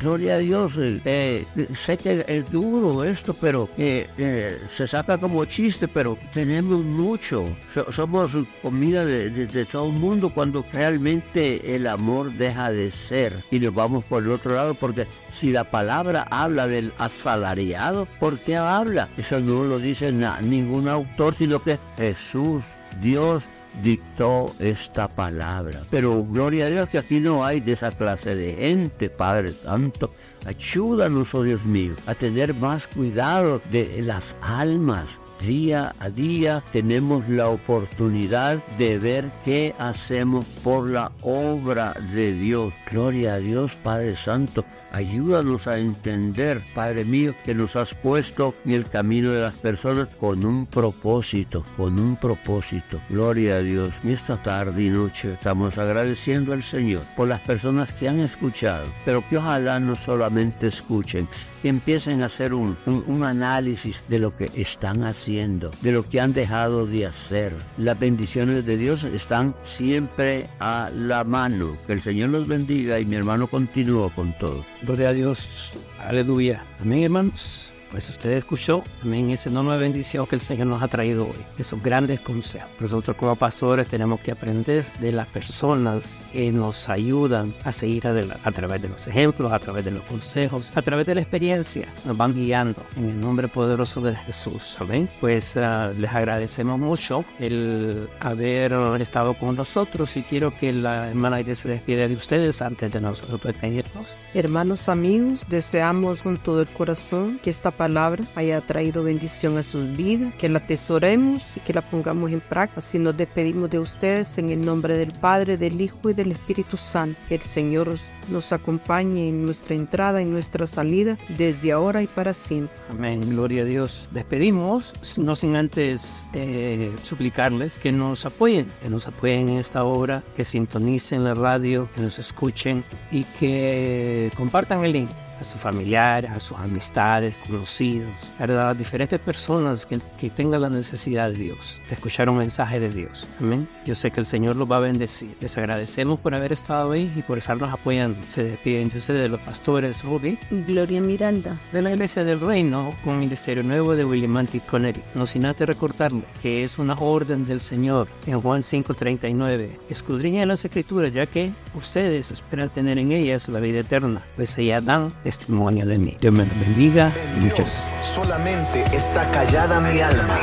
gloria 0.00 0.34
a 0.34 0.38
Dios. 0.38 0.72
Eh, 0.78 1.00
eh, 1.04 1.46
sé 1.74 1.96
que 1.96 2.24
es 2.26 2.50
duro 2.50 3.04
esto, 3.04 3.34
pero 3.34 3.68
eh, 3.76 4.58
se 4.74 4.86
saca 4.86 5.18
como 5.18 5.44
chiste, 5.44 5.88
pero 5.88 6.16
tenemos 6.32 6.84
mucho. 6.84 7.44
somos 7.90 8.30
comida 8.62 9.04
de, 9.04 9.64
todo 9.66 9.86
el 9.86 9.98
mundo 9.98 10.30
cuando 10.30 10.64
realmente 10.72 11.74
el 11.74 11.86
amor 11.86 12.32
deja 12.32 12.70
de 12.70 12.90
ser 12.90 13.32
y 13.50 13.58
nos 13.58 13.74
vamos 13.74 14.04
por 14.04 14.22
el 14.22 14.30
otro 14.30 14.54
lado, 14.54 14.74
porque 14.74 15.06
si 15.32 15.52
la 15.52 15.64
palabra 15.64 16.26
habla 16.30 16.66
del 16.66 16.92
asalariado, 16.98 18.06
¿por 18.18 18.38
qué 18.38 18.56
habla? 18.56 19.08
Eso 19.16 19.40
no 19.40 19.64
lo 19.64 19.78
dice 19.78 20.12
ningún 20.42 20.88
autor, 20.88 21.34
sino 21.34 21.62
que 21.62 21.78
Jesús, 21.96 22.62
Dios, 23.00 23.42
dictó 23.82 24.46
esta 24.58 25.08
palabra. 25.08 25.80
Pero 25.90 26.24
gloria 26.24 26.66
a 26.66 26.70
Dios 26.70 26.88
que 26.88 26.98
aquí 26.98 27.20
no 27.20 27.44
hay 27.44 27.60
de 27.60 27.72
esa 27.72 27.90
clase 27.90 28.34
de 28.34 28.54
gente, 28.54 29.10
Padre 29.10 29.52
Santo. 29.52 30.10
Ayúdanos, 30.46 31.34
oh 31.34 31.42
Dios 31.42 31.64
mío, 31.64 31.94
a 32.06 32.14
tener 32.14 32.54
más 32.54 32.86
cuidado 32.86 33.60
de 33.70 34.02
las 34.02 34.36
almas. 34.40 35.06
Día 35.40 35.94
a 35.98 36.10
día 36.10 36.62
tenemos 36.70 37.26
la 37.28 37.48
oportunidad 37.48 38.62
de 38.76 38.98
ver 38.98 39.30
qué 39.42 39.74
hacemos 39.78 40.44
por 40.62 40.90
la 40.90 41.12
obra 41.22 41.94
de 42.12 42.34
Dios. 42.34 42.74
Gloria 42.90 43.34
a 43.34 43.38
Dios, 43.38 43.72
Padre 43.82 44.16
Santo. 44.16 44.66
Ayúdanos 44.92 45.66
a 45.66 45.78
entender, 45.78 46.60
Padre 46.74 47.04
mío, 47.04 47.34
que 47.44 47.54
nos 47.54 47.76
has 47.76 47.94
puesto 47.94 48.54
en 48.64 48.72
el 48.72 48.88
camino 48.88 49.30
de 49.30 49.40
las 49.40 49.54
personas 49.54 50.08
con 50.16 50.44
un 50.44 50.66
propósito, 50.66 51.64
con 51.76 51.98
un 51.98 52.16
propósito. 52.16 53.00
Gloria 53.08 53.56
a 53.56 53.60
Dios. 53.60 53.90
Y 54.02 54.12
esta 54.12 54.36
tarde 54.42 54.84
y 54.84 54.88
noche 54.88 55.34
estamos 55.34 55.78
agradeciendo 55.78 56.52
al 56.52 56.62
Señor 56.62 57.02
por 57.16 57.28
las 57.28 57.40
personas 57.40 57.92
que 57.92 58.08
han 58.08 58.20
escuchado, 58.20 58.86
pero 59.04 59.22
que 59.28 59.38
ojalá 59.38 59.78
no 59.78 59.94
solamente 59.94 60.66
escuchen, 60.66 61.28
que 61.62 61.68
empiecen 61.68 62.22
a 62.22 62.26
hacer 62.26 62.54
un, 62.54 62.76
un, 62.86 63.24
análisis 63.24 64.02
de 64.08 64.18
lo 64.18 64.36
que 64.36 64.50
están 64.56 65.04
haciendo, 65.04 65.70
de 65.82 65.92
lo 65.92 66.02
que 66.02 66.20
han 66.20 66.32
dejado 66.32 66.86
de 66.86 67.06
hacer. 67.06 67.54
Las 67.78 67.98
bendiciones 67.98 68.64
de 68.64 68.76
Dios 68.76 69.04
están 69.04 69.54
siempre 69.64 70.48
a 70.58 70.90
la 70.94 71.24
mano. 71.24 71.76
Que 71.86 71.92
el 71.92 72.00
Señor 72.00 72.30
los 72.30 72.48
bendiga 72.48 72.98
y 72.98 73.04
mi 73.04 73.16
hermano 73.16 73.46
continúa 73.46 74.10
con 74.14 74.36
todo. 74.38 74.64
Gloria 74.82 75.10
a 75.10 75.12
Dios. 75.12 75.72
Aleluya. 75.98 76.64
Amén, 76.80 77.04
hermanos. 77.04 77.69
Pues 77.90 78.08
usted 78.08 78.30
escuchó 78.32 78.84
también 79.00 79.30
esa 79.30 79.50
enorme 79.50 79.76
bendición 79.76 80.26
que 80.26 80.36
el 80.36 80.40
Señor 80.40 80.68
nos 80.68 80.82
ha 80.82 80.88
traído 80.88 81.24
hoy, 81.24 81.44
esos 81.58 81.82
grandes 81.82 82.20
consejos. 82.20 82.70
Nosotros 82.78 83.16
como 83.16 83.34
pastores 83.34 83.88
tenemos 83.88 84.20
que 84.20 84.30
aprender 84.30 84.84
de 85.00 85.12
las 85.12 85.26
personas 85.26 86.20
que 86.32 86.52
nos 86.52 86.88
ayudan 86.88 87.52
a 87.64 87.72
seguir 87.72 88.06
adelante, 88.06 88.40
a 88.44 88.52
través 88.52 88.82
de 88.82 88.88
los 88.88 89.06
ejemplos, 89.08 89.52
a 89.52 89.58
través 89.58 89.84
de 89.84 89.90
los 89.90 90.02
consejos, 90.04 90.70
a 90.76 90.82
través 90.82 91.06
de 91.06 91.16
la 91.16 91.20
experiencia. 91.22 91.88
Nos 92.04 92.16
van 92.16 92.34
guiando 92.34 92.82
en 92.96 93.08
el 93.08 93.20
nombre 93.20 93.48
poderoso 93.48 94.00
de 94.00 94.14
Jesús. 94.14 94.76
Amén. 94.78 95.08
Pues 95.20 95.56
uh, 95.56 95.92
les 95.98 96.12
agradecemos 96.12 96.78
mucho 96.78 97.24
el 97.38 98.08
haber 98.20 98.72
estado 99.00 99.34
con 99.34 99.56
nosotros 99.56 100.16
y 100.16 100.22
quiero 100.22 100.56
que 100.56 100.72
la 100.72 101.08
hermana 101.08 101.36
Aide 101.36 101.56
se 101.56 101.68
despide 101.68 102.08
de 102.08 102.14
ustedes 102.14 102.62
antes 102.62 102.92
de 102.92 103.00
nosotros 103.00 103.40
despedirnos. 103.42 104.14
Hermanos 104.34 104.88
amigos, 104.88 105.44
deseamos 105.48 106.22
con 106.22 106.36
todo 106.36 106.62
el 106.62 106.68
corazón 106.68 107.40
que 107.42 107.50
esta 107.50 107.70
palabra 107.80 108.22
haya 108.36 108.60
traído 108.60 109.02
bendición 109.02 109.56
a 109.56 109.62
sus 109.62 109.96
vidas, 109.96 110.36
que 110.36 110.50
la 110.50 110.58
atesoremos 110.58 111.56
y 111.56 111.60
que 111.60 111.72
la 111.72 111.80
pongamos 111.80 112.30
en 112.30 112.40
práctica. 112.40 112.80
Así 112.80 112.98
nos 112.98 113.16
despedimos 113.16 113.70
de 113.70 113.78
ustedes 113.78 114.36
en 114.36 114.50
el 114.50 114.60
nombre 114.60 114.98
del 114.98 115.12
Padre, 115.18 115.56
del 115.56 115.80
Hijo 115.80 116.10
y 116.10 116.12
del 116.12 116.32
Espíritu 116.32 116.76
Santo. 116.76 117.18
Que 117.26 117.36
el 117.36 117.40
Señor 117.40 117.96
nos 118.28 118.52
acompañe 118.52 119.30
en 119.30 119.46
nuestra 119.46 119.74
entrada, 119.74 120.20
y 120.20 120.26
nuestra 120.26 120.66
salida, 120.66 121.16
desde 121.38 121.72
ahora 121.72 122.02
y 122.02 122.06
para 122.06 122.34
siempre. 122.34 122.76
Amén, 122.90 123.22
gloria 123.30 123.62
a 123.62 123.64
Dios. 123.64 124.10
Despedimos, 124.10 124.92
no 125.16 125.34
sin 125.34 125.56
antes 125.56 126.26
eh, 126.34 126.94
suplicarles 127.02 127.80
que 127.80 127.92
nos 127.92 128.26
apoyen, 128.26 128.66
que 128.82 128.90
nos 128.90 129.08
apoyen 129.08 129.48
en 129.48 129.58
esta 129.58 129.84
obra, 129.84 130.22
que 130.36 130.44
sintonicen 130.44 131.24
la 131.24 131.32
radio, 131.32 131.88
que 131.94 132.02
nos 132.02 132.18
escuchen 132.18 132.84
y 133.10 133.24
que 133.24 134.30
compartan 134.36 134.84
el 134.84 134.92
link 134.92 135.10
a 135.40 135.44
sus 135.44 135.60
familiares, 135.60 136.30
a 136.30 136.38
sus 136.40 136.58
amistades, 136.58 137.34
conocidos, 137.46 138.10
a 138.38 138.74
diferentes 138.74 139.18
personas 139.18 139.86
que, 139.86 139.98
que, 140.18 140.30
tengan 140.30 140.62
la 140.62 140.68
necesidad 140.68 141.30
de 141.30 141.36
Dios, 141.36 141.80
de 141.88 141.94
escuchar 141.94 142.28
un 142.28 142.38
mensaje 142.38 142.78
de 142.78 142.90
Dios. 142.90 143.26
Amén. 143.40 143.66
Yo 143.84 143.94
sé 143.94 144.10
que 144.10 144.20
el 144.20 144.26
Señor 144.26 144.56
los 144.56 144.70
va 144.70 144.76
a 144.76 144.80
bendecir. 144.80 145.34
Les 145.40 145.56
agradecemos 145.56 146.20
por 146.20 146.34
haber 146.34 146.52
estado 146.52 146.92
ahí 146.92 147.12
y 147.16 147.22
por 147.22 147.38
estarnos 147.38 147.72
apoyando. 147.72 148.18
Se 148.28 148.44
despiden 148.44 148.82
entonces 148.82 149.16
de 149.16 149.28
los 149.28 149.40
pastores 149.40 150.02
Ruby. 150.04 150.38
Gloria 150.50 151.00
Miranda. 151.00 151.56
De 151.72 151.82
la 151.82 151.92
Iglesia 151.92 152.24
del 152.24 152.40
Reino 152.40 152.90
con 153.04 153.18
Ministerio 153.18 153.62
Nuevo 153.62 153.96
de 153.96 154.04
Willimantic 154.04 154.64
Connecticut. 154.66 155.14
No 155.14 155.26
sin 155.26 155.46
antes 155.46 155.66
recordarle 155.66 156.22
que 156.42 156.64
es 156.64 156.78
una 156.78 156.94
orden 156.94 157.46
del 157.46 157.60
Señor 157.60 158.08
en 158.26 158.40
Juan 158.40 158.62
5:39. 158.62 159.78
Escudriña 159.88 160.46
las 160.46 160.64
escrituras 160.64 161.12
ya 161.12 161.26
que 161.26 161.52
ustedes 161.74 162.30
esperan 162.30 162.68
tener 162.68 162.98
en 162.98 163.12
ellas 163.12 163.48
la 163.48 163.60
vida 163.60 163.80
eterna, 163.80 164.20
pues 164.36 164.56
ellas 164.58 164.84
dan 164.84 165.12
testimonio 165.30 165.86
de 165.86 165.96
mí. 165.96 166.16
Dios 166.20 166.34
me 166.34 166.42
bendiga 166.44 167.12
y 167.36 167.44
muchas 167.44 167.58
gracias. 167.58 168.04
Solamente 168.04 168.84
está 168.92 169.30
callada 169.30 169.78
mi 169.80 170.00
alma. 170.00 170.36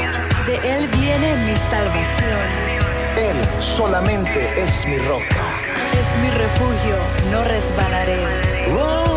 De 0.45 0.55
Él 0.55 0.87
viene 0.87 1.35
mi 1.45 1.55
salvación. 1.57 2.47
Él 3.17 3.37
solamente 3.59 4.39
es 4.55 4.87
mi 4.87 4.97
roca. 4.99 5.43
Es 5.99 6.17
mi 6.21 6.29
refugio, 6.29 6.95
no 7.31 7.43
resbalaré. 7.43 8.23
Oh. 8.71 9.16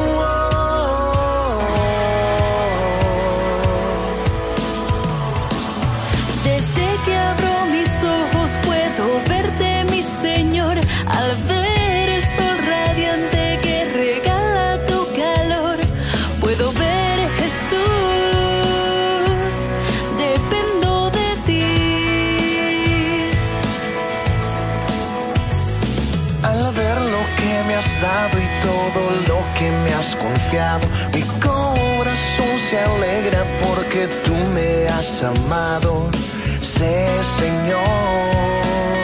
Mi 30.51 31.23
corazón 31.39 32.59
se 32.59 32.81
alegra 32.81 33.45
porque 33.63 34.09
tú 34.25 34.35
me 34.53 34.89
has 34.89 35.23
amado. 35.23 36.11
Sé, 36.61 37.07
Señor. 37.23 39.00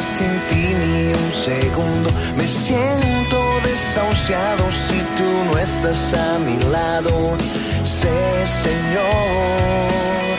sin 0.00 0.40
ti 0.48 0.74
ni 0.74 1.12
un 1.12 1.32
segundo. 1.32 2.10
Me 2.36 2.46
siento 2.46 3.38
desahuciado 3.62 4.70
si 4.70 4.98
tú 5.16 5.28
no 5.46 5.58
estás 5.58 6.14
a 6.14 6.38
mi 6.38 6.58
lado. 6.70 7.36
Sé, 7.84 8.46
Señor, 8.46 10.36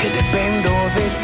que 0.00 0.08
dependo 0.10 0.70
de 0.98 1.06